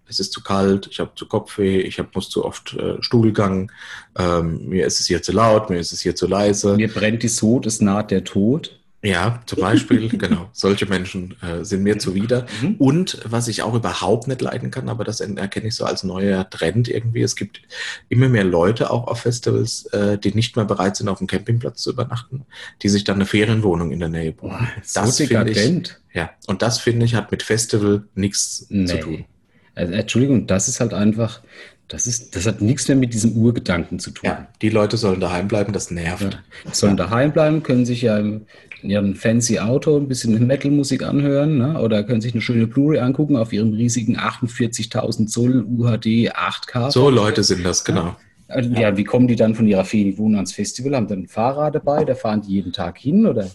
Es 0.08 0.18
ist 0.18 0.32
zu 0.32 0.42
kalt, 0.42 0.88
ich 0.90 1.00
habe 1.00 1.10
zu 1.16 1.26
Kopfweh, 1.26 1.80
ich 1.80 1.98
hab, 1.98 2.14
muss 2.14 2.30
zu 2.30 2.46
oft 2.46 2.72
äh, 2.74 2.94
Stuhlgang, 3.02 3.70
ähm, 4.16 4.66
mir 4.68 4.86
ist 4.86 5.00
es 5.00 5.06
hier 5.06 5.20
zu 5.20 5.32
laut, 5.32 5.68
mir 5.68 5.78
ist 5.78 5.92
es 5.92 6.00
hier 6.00 6.16
zu 6.16 6.26
leise. 6.26 6.76
Mir 6.76 6.88
brennt 6.88 7.22
die 7.22 7.28
Sod, 7.28 7.66
es 7.66 7.82
naht 7.82 8.10
der 8.10 8.24
Tod. 8.24 8.80
Ja, 9.06 9.40
zum 9.46 9.60
Beispiel, 9.60 10.08
genau. 10.18 10.48
Solche 10.52 10.86
Menschen 10.86 11.36
äh, 11.42 11.64
sind 11.64 11.82
mir 11.84 11.98
zuwider. 11.98 12.46
Mhm. 12.60 12.74
Und 12.78 13.18
was 13.24 13.46
ich 13.48 13.62
auch 13.62 13.74
überhaupt 13.74 14.26
nicht 14.26 14.40
leiden 14.42 14.70
kann, 14.70 14.88
aber 14.88 15.04
das 15.04 15.20
erkenne 15.20 15.68
ich 15.68 15.74
so 15.76 15.84
als 15.84 16.02
neuer 16.02 16.48
Trend 16.50 16.88
irgendwie. 16.88 17.22
Es 17.22 17.36
gibt 17.36 17.60
immer 18.08 18.28
mehr 18.28 18.44
Leute 18.44 18.90
auch 18.90 19.06
auf 19.06 19.20
Festivals, 19.20 19.86
äh, 19.92 20.18
die 20.18 20.34
nicht 20.34 20.56
mehr 20.56 20.64
bereit 20.64 20.96
sind, 20.96 21.08
auf 21.08 21.18
dem 21.18 21.26
Campingplatz 21.28 21.82
zu 21.82 21.90
übernachten, 21.92 22.44
die 22.82 22.88
sich 22.88 23.04
dann 23.04 23.16
eine 23.16 23.26
Ferienwohnung 23.26 23.92
in 23.92 24.00
der 24.00 24.08
Nähe 24.08 24.32
buchen. 24.32 24.66
So 24.82 25.00
Das 25.00 25.16
finde 25.18 25.50
ich- 25.50 25.56
dekadent. 25.56 26.00
Ja, 26.12 26.30
und 26.46 26.62
das 26.62 26.78
finde 26.78 27.04
ich 27.06 27.14
hat 27.14 27.30
mit 27.30 27.42
Festival 27.42 28.04
nichts 28.14 28.66
zu 28.68 28.98
tun. 29.00 29.12
Nee. 29.12 29.26
Also, 29.74 29.92
Entschuldigung, 29.92 30.46
das 30.46 30.68
ist 30.68 30.80
halt 30.80 30.94
einfach, 30.94 31.42
das 31.88 32.06
ist, 32.06 32.34
das 32.34 32.46
hat 32.46 32.60
nichts 32.60 32.88
mehr 32.88 32.96
mit 32.96 33.14
diesem 33.14 33.32
Urgedanken 33.36 33.98
zu 34.00 34.10
tun. 34.10 34.28
Ja, 34.28 34.48
die 34.60 34.70
Leute 34.70 34.96
sollen 34.96 35.20
daheim 35.20 35.46
bleiben, 35.46 35.72
das 35.72 35.90
nervt. 35.90 36.22
Ja. 36.22 36.70
Die 36.70 36.74
sollen 36.74 36.96
daheim 36.96 37.32
bleiben, 37.32 37.62
können 37.62 37.86
sich 37.86 38.02
ja 38.02 38.18
in 38.18 38.46
ihrem 38.82 39.14
fancy 39.14 39.60
Auto 39.60 39.96
ein 39.96 40.08
bisschen 40.08 40.46
Metal-Musik 40.46 41.02
anhören 41.04 41.58
ne? 41.58 41.80
oder 41.80 42.02
können 42.02 42.20
sich 42.20 42.32
eine 42.32 42.42
schöne 42.42 42.66
Blu-ray 42.66 42.98
angucken 42.98 43.36
auf 43.36 43.52
ihrem 43.52 43.72
riesigen 43.72 44.18
48.000 44.18 45.28
Zoll 45.28 45.64
UHD 45.64 46.32
8K. 46.32 46.90
So 46.90 47.08
Leute 47.08 47.44
sind 47.44 47.64
das, 47.64 47.84
genau. 47.84 48.16
Also, 48.48 48.70
ja, 48.70 48.96
wie 48.96 49.04
kommen 49.04 49.28
die 49.28 49.36
dann 49.36 49.54
von 49.54 49.66
ihrer 49.66 49.84
Ferienwohnung 49.84 50.36
ans 50.36 50.52
Festival? 50.52 50.94
Haben 50.94 51.08
dann 51.08 51.20
ein 51.20 51.28
Fahrrad 51.28 51.74
dabei? 51.74 52.04
Da 52.04 52.14
fahren 52.14 52.42
die 52.42 52.52
jeden 52.52 52.72
Tag 52.72 52.98
hin? 52.98 53.26
Oder? 53.26 53.50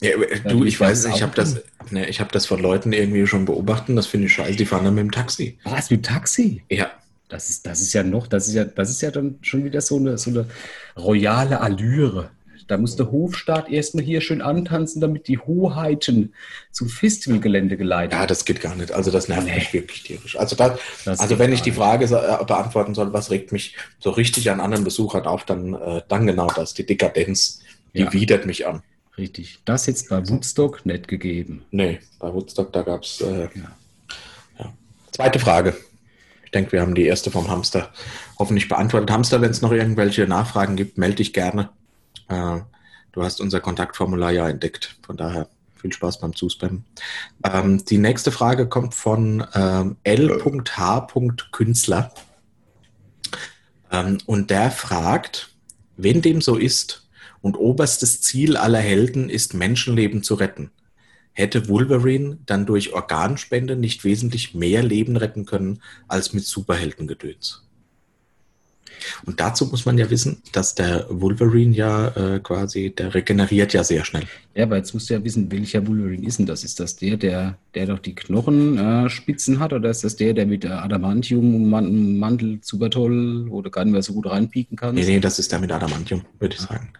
Ja, 0.00 0.10
du, 0.48 0.62
die 0.62 0.68
ich 0.68 0.80
weiß, 0.80 1.04
fahren 1.04 1.14
ich 1.14 1.22
habe 1.22 1.32
das, 1.34 1.62
ne, 1.90 2.08
ich 2.08 2.18
habe 2.20 2.30
das 2.32 2.46
von 2.46 2.60
Leuten 2.60 2.92
irgendwie 2.92 3.26
schon 3.26 3.44
beobachtet. 3.44 3.96
Das 3.96 4.06
finde 4.06 4.26
ich 4.26 4.32
scheiße. 4.32 4.56
Die 4.56 4.64
fahren 4.64 4.84
dann 4.84 4.94
mit 4.94 5.04
dem 5.04 5.10
Taxi. 5.10 5.58
Was, 5.64 5.90
mit 5.90 6.06
Taxi? 6.06 6.62
Ja, 6.70 6.90
Das 7.32 7.48
ist, 7.48 7.66
das 7.66 7.80
ist 7.80 7.94
ja 7.94 8.02
noch, 8.02 8.26
das 8.26 8.46
ist 8.46 8.52
ja, 8.54 8.64
das 8.64 8.90
ist 8.90 9.00
ja 9.00 9.10
dann 9.10 9.38
schon 9.40 9.64
wieder 9.64 9.80
so 9.80 9.96
eine, 9.96 10.18
so 10.18 10.28
eine 10.30 10.46
royale 10.98 11.60
Allüre. 11.62 12.30
Da 12.68 12.76
muss 12.78 12.94
der 12.94 13.10
Hofstaat 13.10 13.70
erstmal 13.70 14.04
hier 14.04 14.20
schön 14.20 14.42
antanzen, 14.42 15.00
damit 15.00 15.28
die 15.28 15.38
Hoheiten 15.38 16.34
zum 16.70 16.88
Festivalgelände 16.90 17.76
geleitet 17.78 18.12
Ja, 18.12 18.26
das 18.26 18.44
geht 18.44 18.60
gar 18.60 18.74
nicht. 18.76 18.92
Also 18.92 19.10
das 19.10 19.28
nervt 19.28 19.46
Nee. 19.46 19.54
mich 19.54 19.72
wirklich 19.72 20.02
tierisch. 20.02 20.38
Also, 20.38 20.56
das, 20.56 20.78
Das 21.06 21.20
also 21.20 21.38
wenn 21.38 21.52
ich 21.54 21.62
die. 21.62 21.72
Frage 21.72 22.04
äh, 22.04 22.44
beantworten 22.44 22.94
soll, 22.94 23.12
was 23.14 23.30
regt 23.30 23.50
mich 23.50 23.76
so 23.98 24.10
richtig 24.10 24.50
an 24.50 24.60
anderen 24.60 24.84
Besuchern 24.84 25.24
auf, 25.24 25.44
dann, 25.44 25.72
äh, 25.74 26.02
dann 26.08 26.26
genau 26.26 26.48
das, 26.54 26.74
die 26.74 26.84
Dekadenz, 26.86 27.60
die 27.94 28.00
Ja. 28.02 28.12
widert 28.12 28.44
mich 28.46 28.66
an. 28.66 28.82
Richtig. 29.18 29.58
Das 29.64 29.86
jetzt 29.86 30.08
bei 30.10 30.26
Woodstock 30.28 30.84
nicht 30.86 31.08
gegeben. 31.08 31.64
Nee, 31.70 31.98
bei 32.18 32.32
Woodstock, 32.32 32.72
da 32.74 32.82
gab 32.82 33.02
es. 33.04 33.20
Äh, 33.22 33.48
Ja. 33.54 33.72
ja. 34.58 34.72
Zweite 35.10 35.38
Frage. 35.38 35.74
Ich 36.52 36.58
denke, 36.58 36.72
wir 36.72 36.82
haben 36.82 36.94
die 36.94 37.06
erste 37.06 37.30
vom 37.30 37.48
Hamster 37.48 37.88
hoffentlich 38.38 38.68
beantwortet. 38.68 39.10
Hamster, 39.10 39.40
wenn 39.40 39.52
es 39.52 39.62
noch 39.62 39.72
irgendwelche 39.72 40.26
Nachfragen 40.26 40.76
gibt, 40.76 40.98
melde 40.98 41.16
dich 41.16 41.32
gerne. 41.32 41.70
Äh, 42.28 42.58
du 43.12 43.22
hast 43.22 43.40
unser 43.40 43.60
Kontaktformular 43.60 44.32
ja 44.32 44.50
entdeckt. 44.50 44.96
Von 45.00 45.16
daher 45.16 45.48
viel 45.76 45.94
Spaß 45.94 46.20
beim 46.20 46.36
Zuspammen. 46.36 46.84
Ähm, 47.42 47.82
die 47.86 47.96
nächste 47.96 48.30
Frage 48.32 48.68
kommt 48.68 48.94
von 48.94 49.46
ähm, 49.54 49.96
L.H.Künstler. 50.04 50.42
Ähm, 53.90 54.18
und 54.26 54.50
der 54.50 54.70
fragt, 54.70 55.54
wenn 55.96 56.20
dem 56.20 56.42
so 56.42 56.56
ist 56.56 57.08
und 57.40 57.56
oberstes 57.56 58.20
Ziel 58.20 58.58
aller 58.58 58.80
Helden 58.80 59.30
ist, 59.30 59.54
Menschenleben 59.54 60.22
zu 60.22 60.34
retten, 60.34 60.70
hätte 61.32 61.68
Wolverine 61.68 62.38
dann 62.46 62.66
durch 62.66 62.92
Organspende 62.92 63.76
nicht 63.76 64.04
wesentlich 64.04 64.54
mehr 64.54 64.82
Leben 64.82 65.16
retten 65.16 65.46
können 65.46 65.80
als 66.08 66.32
mit 66.32 66.44
Superheldengedöns. 66.44 67.62
Und 69.24 69.40
dazu 69.40 69.66
muss 69.66 69.84
man 69.84 69.98
ja 69.98 70.10
wissen, 70.10 70.42
dass 70.52 70.74
der 70.74 71.06
Wolverine 71.08 71.74
ja 71.74 72.08
äh, 72.08 72.40
quasi, 72.40 72.90
der 72.90 73.14
regeneriert 73.14 73.72
ja 73.72 73.84
sehr 73.84 74.04
schnell. 74.04 74.24
Ja, 74.54 74.64
aber 74.64 74.76
jetzt 74.76 74.94
musst 74.94 75.10
du 75.10 75.14
ja 75.14 75.24
wissen, 75.24 75.50
welcher 75.50 75.86
Wolverine 75.86 76.26
ist 76.26 76.38
denn 76.38 76.46
das? 76.46 76.64
Ist 76.64 76.80
das 76.80 76.96
der, 76.96 77.16
der, 77.16 77.58
der 77.74 77.86
doch 77.86 77.98
die 77.98 78.14
Knochenspitzen 78.14 79.56
äh, 79.56 79.58
hat, 79.58 79.72
oder 79.72 79.90
ist 79.90 80.04
das 80.04 80.16
der, 80.16 80.34
der 80.34 80.46
mit 80.46 80.64
der 80.64 80.82
Adamantium 80.84 81.68
Man 81.68 82.18
Mantel 82.18 82.58
super 82.62 82.90
toll 82.90 83.48
oder 83.48 83.70
gar 83.70 83.84
nicht 83.84 83.92
mehr 83.92 84.02
so 84.02 84.12
gut 84.12 84.26
reinpieken 84.26 84.76
kann? 84.76 84.94
Nee, 84.94 85.04
nee, 85.04 85.20
das 85.20 85.38
ist 85.38 85.50
der 85.52 85.58
mit 85.58 85.72
Adamantium, 85.72 86.22
würde 86.38 86.54
ich 86.54 86.60
sagen. 86.60 86.92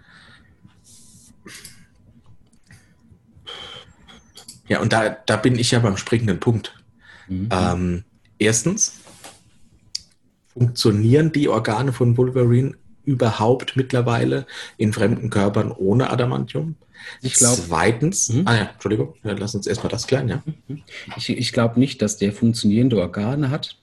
Ja, 4.72 4.80
und 4.80 4.90
da, 4.94 5.10
da 5.26 5.36
bin 5.36 5.58
ich 5.58 5.70
ja 5.72 5.80
beim 5.80 5.98
springenden 5.98 6.40
Punkt. 6.40 6.74
Mhm. 7.28 7.50
Ähm, 7.52 8.04
erstens, 8.38 9.00
funktionieren 10.54 11.30
die 11.30 11.50
Organe 11.50 11.92
von 11.92 12.16
Wolverine 12.16 12.72
überhaupt 13.04 13.76
mittlerweile 13.76 14.46
in 14.78 14.94
fremden 14.94 15.28
Körpern 15.28 15.72
ohne 15.72 16.08
Adamantium? 16.08 16.76
Ich 17.20 17.34
glaube, 17.34 17.60
Zweitens, 17.60 18.30
Mhm. 18.30 18.42
ah 18.46 18.54
ja, 18.54 18.70
Entschuldigung, 18.72 19.14
ja, 19.24 19.32
lass 19.32 19.54
uns 19.54 19.66
erstmal 19.66 19.90
das 19.90 20.06
klären, 20.06 20.28
ja. 20.28 20.42
ich, 21.18 21.28
ich 21.28 21.52
glaube 21.52 21.78
nicht, 21.78 22.00
dass 22.00 22.16
der 22.16 22.32
funktionierende 22.32 22.96
Organe 22.98 23.50
hat, 23.50 23.76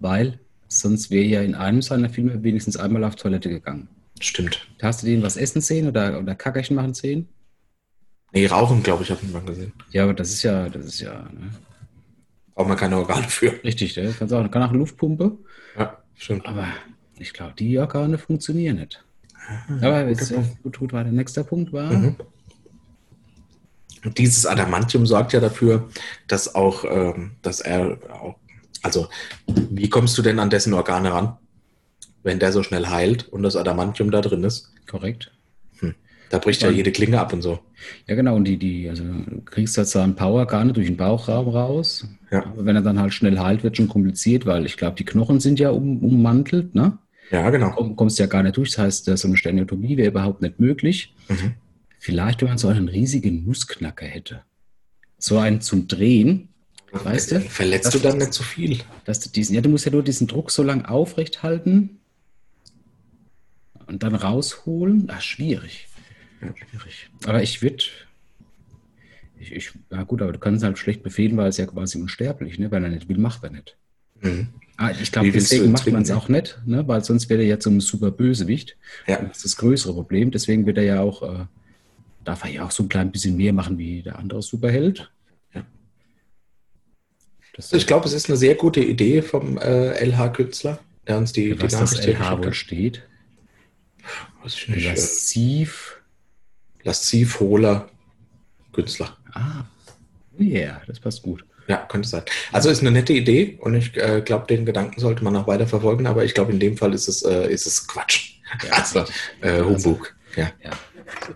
weil 0.00 0.38
sonst 0.66 1.10
wäre 1.10 1.26
ja 1.26 1.42
in 1.42 1.54
einem 1.54 1.82
seiner 1.82 2.08
Filme 2.08 2.42
wenigstens 2.42 2.78
einmal 2.78 3.04
auf 3.04 3.16
Toilette 3.16 3.50
gegangen. 3.50 3.88
Stimmt. 4.18 4.66
Hast 4.80 5.02
du 5.02 5.06
den 5.08 5.22
was 5.22 5.36
essen 5.36 5.60
sehen 5.60 5.88
oder, 5.88 6.18
oder 6.18 6.34
Kackerchen 6.34 6.74
machen 6.76 6.94
sehen? 6.94 7.28
Nee, 8.32 8.46
Rauchen, 8.46 8.82
glaube 8.82 9.02
ich, 9.02 9.10
habe 9.10 9.20
ich 9.22 9.32
mal 9.32 9.42
gesehen. 9.42 9.72
Ja, 9.90 10.04
aber 10.04 10.14
das 10.14 10.30
ist 10.30 10.42
ja, 10.42 10.68
das 10.68 10.86
ist 10.86 11.00
ja, 11.00 11.12
ne? 11.12 11.50
Braucht 12.54 12.68
man 12.68 12.76
keine 12.76 12.96
Organe 12.96 13.28
für. 13.28 13.62
Richtig, 13.64 13.94
der 13.94 14.12
kann 14.12 14.32
auch, 14.32 14.50
kann 14.50 14.62
auch 14.62 14.70
eine 14.70 14.78
Luftpumpe. 14.78 15.38
Ja, 15.78 15.98
stimmt. 16.14 16.46
Aber 16.46 16.66
ich 17.18 17.32
glaube, 17.32 17.54
die 17.58 17.78
Organe 17.78 18.18
funktionieren 18.18 18.76
nicht. 18.76 19.04
Aber 19.80 20.08
jetzt, 20.08 20.32
gut, 20.62 20.78
gut, 20.78 20.92
war 20.92 21.04
der 21.04 21.12
nächste 21.12 21.44
Punkt 21.44 21.72
war. 21.72 21.92
Mhm. 21.92 22.16
Und 24.04 24.18
dieses 24.18 24.46
Adamantium 24.46 25.06
sorgt 25.06 25.32
ja 25.32 25.40
dafür, 25.40 25.88
dass 26.26 26.54
auch, 26.54 26.84
ähm, 26.84 27.32
dass 27.42 27.60
er 27.60 27.98
auch, 28.10 28.36
also 28.82 29.08
wie 29.46 29.88
kommst 29.88 30.18
du 30.18 30.22
denn 30.22 30.38
an 30.38 30.50
dessen 30.50 30.74
Organe 30.74 31.12
ran, 31.12 31.36
wenn 32.22 32.38
der 32.38 32.52
so 32.52 32.62
schnell 32.62 32.88
heilt 32.88 33.28
und 33.28 33.42
das 33.42 33.56
Adamantium 33.56 34.10
da 34.10 34.20
drin 34.20 34.44
ist? 34.44 34.72
Korrekt. 34.88 35.32
Da 36.32 36.38
bricht 36.38 36.62
ja 36.62 36.70
jede 36.70 36.92
Klinge 36.92 37.20
ab 37.20 37.34
und 37.34 37.42
so. 37.42 37.58
Ja, 38.08 38.14
genau. 38.14 38.36
Und 38.36 38.44
die, 38.44 38.56
die, 38.56 38.88
also 38.88 39.04
du 39.04 39.42
kriegst 39.42 39.76
halt 39.76 39.86
seinen 39.86 40.16
Powerorgane 40.16 40.72
durch 40.72 40.86
den 40.86 40.96
Bauchraum 40.96 41.48
raus. 41.48 42.06
Ja. 42.30 42.46
Aber 42.46 42.64
wenn 42.64 42.74
er 42.74 42.80
dann 42.80 42.98
halt 42.98 43.12
schnell 43.12 43.38
heilt, 43.38 43.62
wird 43.62 43.76
schon 43.76 43.86
kompliziert, 43.86 44.46
weil 44.46 44.64
ich 44.64 44.78
glaube, 44.78 44.96
die 44.96 45.04
Knochen 45.04 45.40
sind 45.40 45.60
ja 45.60 45.68
um, 45.68 45.98
ummantelt, 45.98 46.74
ne? 46.74 46.96
Ja, 47.30 47.50
genau. 47.50 47.72
Komm, 47.72 47.96
kommst 47.96 48.18
ja 48.18 48.24
gar 48.24 48.42
nicht 48.42 48.56
durch. 48.56 48.70
Das 48.70 48.78
heißt, 48.78 49.08
äh, 49.08 49.16
so 49.18 49.28
eine 49.28 49.36
Sternotomie 49.36 49.98
wäre 49.98 50.08
überhaupt 50.08 50.40
nicht 50.40 50.58
möglich. 50.58 51.14
Mhm. 51.28 51.52
Vielleicht, 51.98 52.40
wenn 52.40 52.48
man 52.48 52.56
so 52.56 52.68
einen 52.68 52.88
riesigen 52.88 53.44
Nussknacker 53.44 54.06
hätte. 54.06 54.40
So 55.18 55.36
einen 55.36 55.60
zum 55.60 55.86
Drehen, 55.86 56.48
weißt 56.92 57.32
du? 57.32 57.40
Verletzt 57.42 57.92
du 57.92 57.98
dann 57.98 58.16
nicht 58.16 58.32
so 58.32 58.42
viel? 58.42 58.78
Dass 59.04 59.20
du 59.20 59.28
diesen, 59.28 59.54
ja, 59.54 59.60
du 59.60 59.68
musst 59.68 59.84
ja 59.84 59.92
nur 59.92 60.02
diesen 60.02 60.28
Druck 60.28 60.50
so 60.50 60.62
lang 60.62 60.86
aufrecht 60.86 61.42
halten 61.42 61.98
und 63.86 64.02
dann 64.02 64.14
rausholen. 64.14 65.08
Ach, 65.12 65.20
schwierig. 65.20 65.88
Schwierig. 66.42 67.10
Aber 67.24 67.42
ich 67.42 67.62
würde. 67.62 67.84
Ich, 69.38 69.52
ich, 69.52 69.72
ja 69.90 70.02
gut, 70.04 70.22
aber 70.22 70.32
du 70.32 70.38
kannst 70.38 70.62
halt 70.62 70.78
schlecht 70.78 71.02
befehlen, 71.02 71.36
weil 71.36 71.48
es 71.48 71.56
ja 71.56 71.66
quasi 71.66 71.98
unsterblich, 71.98 72.58
ne? 72.58 72.70
Wenn 72.70 72.84
er 72.84 72.90
nicht 72.90 73.08
will, 73.08 73.18
macht 73.18 73.42
er 73.42 73.50
nicht. 73.50 73.76
Mhm. 74.20 74.48
Ah, 74.76 74.90
ich 74.90 75.12
glaube, 75.12 75.30
deswegen 75.30 75.70
macht 75.70 75.86
man 75.92 76.02
es 76.02 76.10
auch 76.10 76.28
nicht, 76.28 76.58
ne? 76.64 76.86
weil 76.88 77.04
sonst 77.04 77.28
wäre 77.28 77.42
er 77.42 77.48
ja 77.48 77.58
zum 77.60 77.80
super 77.80 78.10
Bösewicht. 78.10 78.76
Ja. 79.06 79.20
Das 79.20 79.36
ist 79.38 79.44
das 79.44 79.56
größere 79.56 79.92
Problem. 79.92 80.30
Deswegen 80.30 80.66
wird 80.66 80.78
er 80.78 80.84
ja 80.84 81.00
auch, 81.00 81.22
äh, 81.22 81.44
darf 82.24 82.44
er 82.44 82.50
ja 82.50 82.64
auch 82.64 82.70
so 82.70 82.82
ein 82.82 82.88
klein 82.88 83.12
bisschen 83.12 83.36
mehr 83.36 83.52
machen 83.52 83.78
wie 83.78 84.02
der 84.02 84.18
andere 84.18 84.42
Superheld. 84.42 85.10
Ja. 85.54 85.64
Das 87.54 87.72
Ich 87.72 87.86
glaube, 87.86 88.06
es 88.06 88.12
ist 88.12 88.28
eine 88.28 88.36
sehr 88.36 88.54
gute 88.54 88.80
Idee 88.80 89.22
vom 89.22 89.58
äh, 89.58 90.04
LH-Künstler, 90.04 90.78
der 91.06 91.18
uns 91.18 91.32
die, 91.32 91.50
die 91.50 91.62
was 91.62 91.72
das 91.72 91.92
Nachricht 91.92 92.04
hier 92.04 92.18
LH 92.18 92.38
wohl 92.38 92.54
steht. 92.54 93.02
Weiß 94.42 94.54
ich 94.54 94.68
nicht. 94.68 94.86
Äh, 94.86 94.96
Lassiv. 96.82 97.32
Lassivholer 97.32 97.88
Künstler. 98.72 99.16
Ah, 99.32 99.64
oh 100.38 100.42
yeah, 100.42 100.80
das 100.86 100.98
passt 101.00 101.22
gut. 101.22 101.44
Ja, 101.68 101.76
könnte 101.88 102.08
sein. 102.08 102.22
Also 102.50 102.70
ist 102.70 102.80
eine 102.80 102.90
nette 102.90 103.12
Idee 103.12 103.58
und 103.60 103.74
ich 103.74 103.96
äh, 103.96 104.20
glaube, 104.20 104.46
den 104.46 104.66
Gedanken 104.66 105.00
sollte 105.00 105.22
man 105.22 105.36
auch 105.36 105.46
weiter 105.46 105.66
verfolgen, 105.66 106.06
aber 106.06 106.24
ich 106.24 106.34
glaube, 106.34 106.52
in 106.52 106.60
dem 106.60 106.76
Fall 106.76 106.92
ist 106.92 107.08
es, 107.08 107.22
äh, 107.22 107.48
ist 107.50 107.66
es 107.66 107.86
Quatsch. 107.86 108.34
Ja, 108.66 108.72
also 108.78 109.04
äh, 109.40 109.62
Humbug. 109.62 110.14
Ja, 110.36 110.50
Ja. 110.64 110.70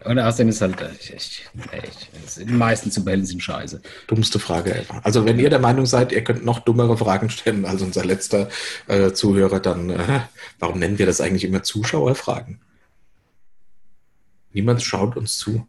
Und 0.04 0.18
außerdem 0.18 0.48
ist 0.48 0.60
halt, 0.60 0.80
äh, 0.80 0.88
ich, 0.98 1.12
ich, 1.14 2.44
die 2.44 2.52
meisten 2.52 2.90
Superhelden 2.90 3.26
sind 3.26 3.42
scheiße. 3.42 3.80
dummste 4.06 4.38
Frage 4.38 4.74
ever. 4.74 5.00
Also 5.04 5.24
wenn 5.24 5.38
ihr 5.38 5.50
der 5.50 5.58
Meinung 5.58 5.86
seid, 5.86 6.12
ihr 6.12 6.24
könnt 6.24 6.44
noch 6.44 6.60
dummere 6.60 6.96
Fragen 6.96 7.30
stellen 7.30 7.64
als 7.64 7.82
unser 7.82 8.04
letzter 8.04 8.48
äh, 8.88 9.12
Zuhörer, 9.12 9.60
dann 9.60 9.90
äh, 9.90 10.20
warum 10.58 10.78
nennen 10.78 10.98
wir 10.98 11.06
das 11.06 11.20
eigentlich 11.20 11.44
immer 11.44 11.62
Zuschauerfragen? 11.62 12.58
Niemand 14.56 14.82
schaut 14.82 15.16
uns 15.18 15.36
zu. 15.36 15.66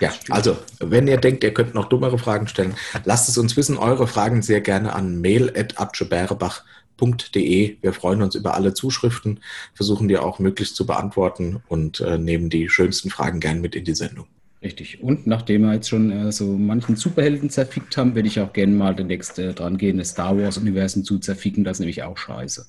Ja, 0.00 0.10
also, 0.30 0.56
wenn 0.80 1.06
ihr 1.06 1.18
denkt, 1.18 1.44
ihr 1.44 1.52
könnt 1.52 1.74
noch 1.74 1.90
dummere 1.90 2.16
Fragen 2.16 2.48
stellen, 2.48 2.72
lasst 3.04 3.28
es 3.28 3.36
uns 3.36 3.58
wissen. 3.58 3.76
Eure 3.76 4.06
Fragen 4.06 4.40
sehr 4.40 4.62
gerne 4.62 4.94
an 4.94 5.20
mail.atscheberebach.de. 5.20 7.76
Wir 7.82 7.92
freuen 7.92 8.22
uns 8.22 8.34
über 8.34 8.54
alle 8.54 8.72
Zuschriften, 8.72 9.40
versuchen 9.74 10.08
die 10.08 10.16
auch 10.16 10.38
möglichst 10.38 10.76
zu 10.76 10.86
beantworten 10.86 11.62
und 11.68 12.00
äh, 12.00 12.16
nehmen 12.16 12.48
die 12.48 12.70
schönsten 12.70 13.10
Fragen 13.10 13.38
gern 13.38 13.60
mit 13.60 13.74
in 13.74 13.84
die 13.84 13.94
Sendung. 13.94 14.28
Richtig. 14.62 15.02
Und 15.02 15.26
nachdem 15.26 15.66
wir 15.66 15.74
jetzt 15.74 15.90
schon 15.90 16.10
äh, 16.10 16.32
so 16.32 16.46
manchen 16.46 16.96
Superhelden 16.96 17.50
zerfickt 17.50 17.98
haben, 17.98 18.14
würde 18.14 18.28
ich 18.28 18.40
auch 18.40 18.54
gerne 18.54 18.72
mal 18.72 18.94
demnächst 18.94 19.38
äh, 19.38 19.52
dran 19.52 19.76
gehen, 19.76 19.98
das 19.98 20.08
Star 20.08 20.38
Wars-Universum 20.38 21.04
zu 21.04 21.18
zerficken. 21.18 21.64
Das 21.64 21.76
ist 21.76 21.80
nämlich 21.80 22.02
auch 22.02 22.16
scheiße. 22.16 22.64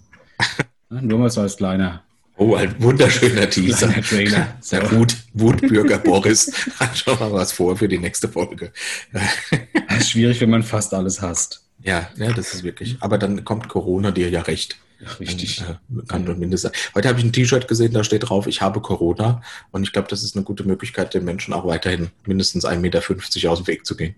Nur 0.89 1.19
mal 1.19 1.29
so 1.29 1.39
als 1.39 1.55
kleiner, 1.55 2.03
Oh, 2.35 2.55
ein 2.55 2.81
wunderschöner 2.81 3.49
Teaser. 3.49 3.93
Trailer. 4.01 4.57
So. 4.59 4.77
Der 4.77 4.91
Wut, 4.91 5.15
Wutbürger 5.33 5.99
Boris 5.99 6.51
hat 6.79 6.97
schon 6.97 7.19
mal 7.19 7.31
was 7.31 7.51
vor 7.51 7.77
für 7.77 7.87
die 7.87 7.99
nächste 7.99 8.27
Folge. 8.27 8.71
Das 9.11 9.99
ist 9.99 10.11
schwierig, 10.11 10.41
wenn 10.41 10.49
man 10.49 10.63
fast 10.63 10.93
alles 10.93 11.21
hasst. 11.21 11.63
Ja, 11.83 12.09
ja, 12.15 12.31
das 12.31 12.53
ist 12.53 12.63
wirklich. 12.63 12.97
Aber 13.01 13.17
dann 13.17 13.43
kommt 13.45 13.69
Corona 13.69 14.11
dir 14.11 14.29
ja 14.29 14.41
recht. 14.41 14.77
Richtig. 15.19 15.57
Dann, 15.57 15.99
äh, 15.99 16.05
kann 16.07 16.25
man 16.25 16.39
mindestens. 16.39 16.71
Heute 16.95 17.09
habe 17.09 17.19
ich 17.19 17.25
ein 17.25 17.33
T-Shirt 17.33 17.67
gesehen, 17.67 17.93
da 17.93 18.03
steht 18.03 18.29
drauf, 18.29 18.47
ich 18.47 18.61
habe 18.61 18.81
Corona. 18.81 19.41
Und 19.71 19.83
ich 19.83 19.91
glaube, 19.91 20.07
das 20.07 20.23
ist 20.23 20.35
eine 20.35 20.45
gute 20.45 20.63
Möglichkeit, 20.63 21.13
den 21.13 21.25
Menschen 21.25 21.53
auch 21.53 21.67
weiterhin 21.67 22.09
mindestens 22.25 22.65
1,50 22.65 22.77
Meter 22.79 23.51
aus 23.51 23.59
dem 23.59 23.67
Weg 23.67 23.85
zu 23.85 23.97
gehen. 23.97 24.15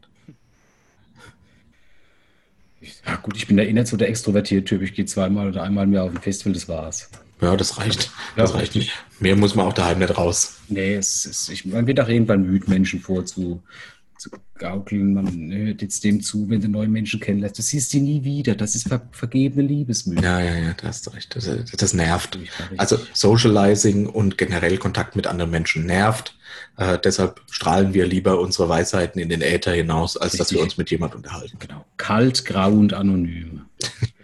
Ja, 3.06 3.16
gut, 3.16 3.36
ich 3.36 3.48
bin 3.48 3.58
da 3.58 3.64
eh 3.64 3.74
nicht 3.74 3.88
so 3.88 3.98
der 3.98 4.10
extrovertierte 4.10 4.66
Typ. 4.66 4.82
Ich 4.84 4.94
gehe 4.94 5.06
zweimal 5.06 5.48
oder 5.48 5.64
einmal 5.64 5.86
im 5.86 5.94
Jahr 5.94 6.06
auf 6.06 6.12
ein 6.12 6.22
Festival, 6.22 6.54
das 6.54 6.70
war's. 6.70 7.10
Ja, 7.42 7.56
das 7.56 7.78
reicht. 7.78 8.12
Ja, 8.36 8.44
Das 8.44 8.54
reicht 8.54 8.76
nicht. 8.76 8.92
Mehr 9.20 9.36
muss 9.36 9.56
man 9.56 9.66
auch 9.66 9.74
daheim 9.74 10.00
nicht 10.00 10.18
raus. 10.18 10.58
Nee, 10.68 10.96
es 10.96 11.26
ist, 11.26 11.50
ich, 11.50 11.66
man 11.66 11.88
wird 11.88 12.00
auch 12.00 12.08
irgendwann 12.08 12.44
müde, 12.44 12.70
Menschen 12.70 13.00
vorzu 13.02 13.62
zu 14.18 14.30
gaukeln. 14.58 15.14
Man 15.14 15.52
hört 15.52 15.82
jetzt 15.82 16.04
dem 16.04 16.22
zu, 16.22 16.50
wenn 16.50 16.62
du 16.62 16.70
neue 16.70 16.88
Menschen 16.88 17.20
kennenlässt. 17.20 17.58
Du 17.58 17.62
siehst 17.62 17.92
sie 17.92 18.00
nie 18.02 18.24
wieder. 18.24 18.56
Das 18.56 18.76
ist 18.76 18.88
ver 18.88 19.02
vergebene 19.12 19.68
Liebesmühe. 19.68 20.22
Ja, 20.22 20.40
ja, 20.40 20.56
ja, 20.56 20.74
da 20.74 20.88
hast 20.88 21.06
du 21.06 21.12
recht. 21.12 21.36
Das, 21.36 21.50
das 21.78 21.94
nervt. 21.94 22.40
Also 22.78 22.98
Socializing 23.14 24.08
und 24.08 24.38
generell 24.38 24.78
Kontakt 24.78 25.16
mit 25.16 25.28
anderen 25.28 25.52
Menschen 25.52 25.86
nervt. 25.86 26.38
Äh, 26.78 26.98
deshalb 27.04 27.42
strahlen 27.50 27.94
wir 27.94 28.06
lieber 28.06 28.40
unsere 28.40 28.70
Weisheiten 28.70 29.20
in 29.20 29.30
den 29.30 29.42
Äther 29.42 29.74
hinaus, 29.74 30.18
als 30.18 30.34
dass 30.34 30.48
Richtig. 30.48 30.58
wir 30.58 30.64
uns 30.64 30.78
mit 30.78 30.92
jemand 30.92 31.16
unterhalten. 31.16 31.58
Genau. 31.60 31.86
Kalt, 31.98 32.46
grau 32.46 32.72
und 32.72 32.94
anonym. 32.94 33.66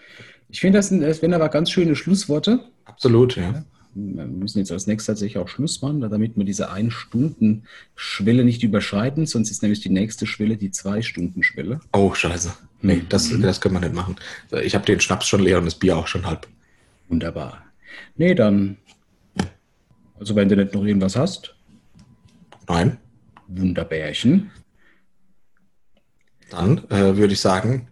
Ich 0.52 0.60
finde, 0.60 0.80
das, 0.80 0.89
sind- 0.89 1.02
das 1.02 1.22
wären 1.22 1.34
aber 1.34 1.49
ganz 1.49 1.72
schöne 1.72 1.95
Schlussworte. 1.95 2.60
Absolut, 2.86 3.36
ja. 3.38 3.64
Wir 3.93 4.26
müssen 4.26 4.60
jetzt 4.60 4.72
als 4.72 4.88
nächstes 4.88 5.08
tatsächlich 5.08 5.38
auch 5.38 5.49
Schluss 5.49 5.82
machen, 5.82 5.99
damit 5.99 6.38
wir 6.38 6.45
diese 6.45 6.72
Ein-Stunden-Schwelle 6.72 8.45
nicht 8.45 8.64
überschreiten. 8.64 9.26
Sonst 9.26 9.52
ist 9.52 9.62
nämlich 9.64 9.82
die 9.82 9.89
nächste 9.89 10.26
Schwelle 10.26 10.56
die 10.56 10.72
Zwei-Stunden-Schwelle. 10.72 11.82
Oh, 11.91 12.14
scheiße. 12.14 12.54
Nee, 12.82 12.95
Mhm. 12.97 13.10
das, 13.10 13.30
das 13.41 13.60
können 13.60 13.76
wir 13.76 13.82
nicht 13.82 13.93
machen. 13.93 14.16
Ich 14.64 14.76
habe 14.76 14.86
den 14.86 15.02
Schnaps 15.02 15.28
schon 15.28 15.41
leer 15.41 15.58
und 15.58 15.66
das 15.66 15.76
Bier 15.76 15.97
auch 15.97 16.08
schon 16.08 16.26
halb. 16.26 16.47
Wunderbar. 17.10 17.64
Nee, 18.16 18.34
dann. 18.34 18.78
Also, 20.20 20.36
wenn 20.36 20.47
du 20.47 20.56
nicht 20.56 20.74
noch 20.74 20.86
irgendwas 20.86 21.16
hast, 21.18 21.56
Nein. 22.70 22.97
Wunderbärchen. 23.49 24.52
Dann 26.49 26.78
äh, 26.89 27.18
würde 27.18 27.34
ich 27.34 27.39
sagen, 27.41 27.88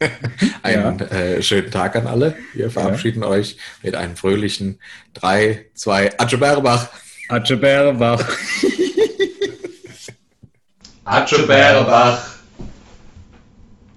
einen 0.62 1.00
äh, 1.00 1.42
schönen 1.42 1.70
Tag 1.70 1.96
an 1.96 2.06
alle. 2.06 2.36
Wir 2.54 2.70
verabschieden 2.70 3.24
euch 3.24 3.56
mit 3.82 3.94
einem 3.94 4.16
fröhlichen 4.16 4.80
3, 5.14 5.66
2, 5.74 6.18
Atche 6.18 6.38
Bärbach. 6.38 6.88
Atche 7.28 7.56
Bärbach. 7.56 8.24
Atche 11.04 11.46
Bärbach. 11.46 12.28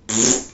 Pff. 0.10 0.46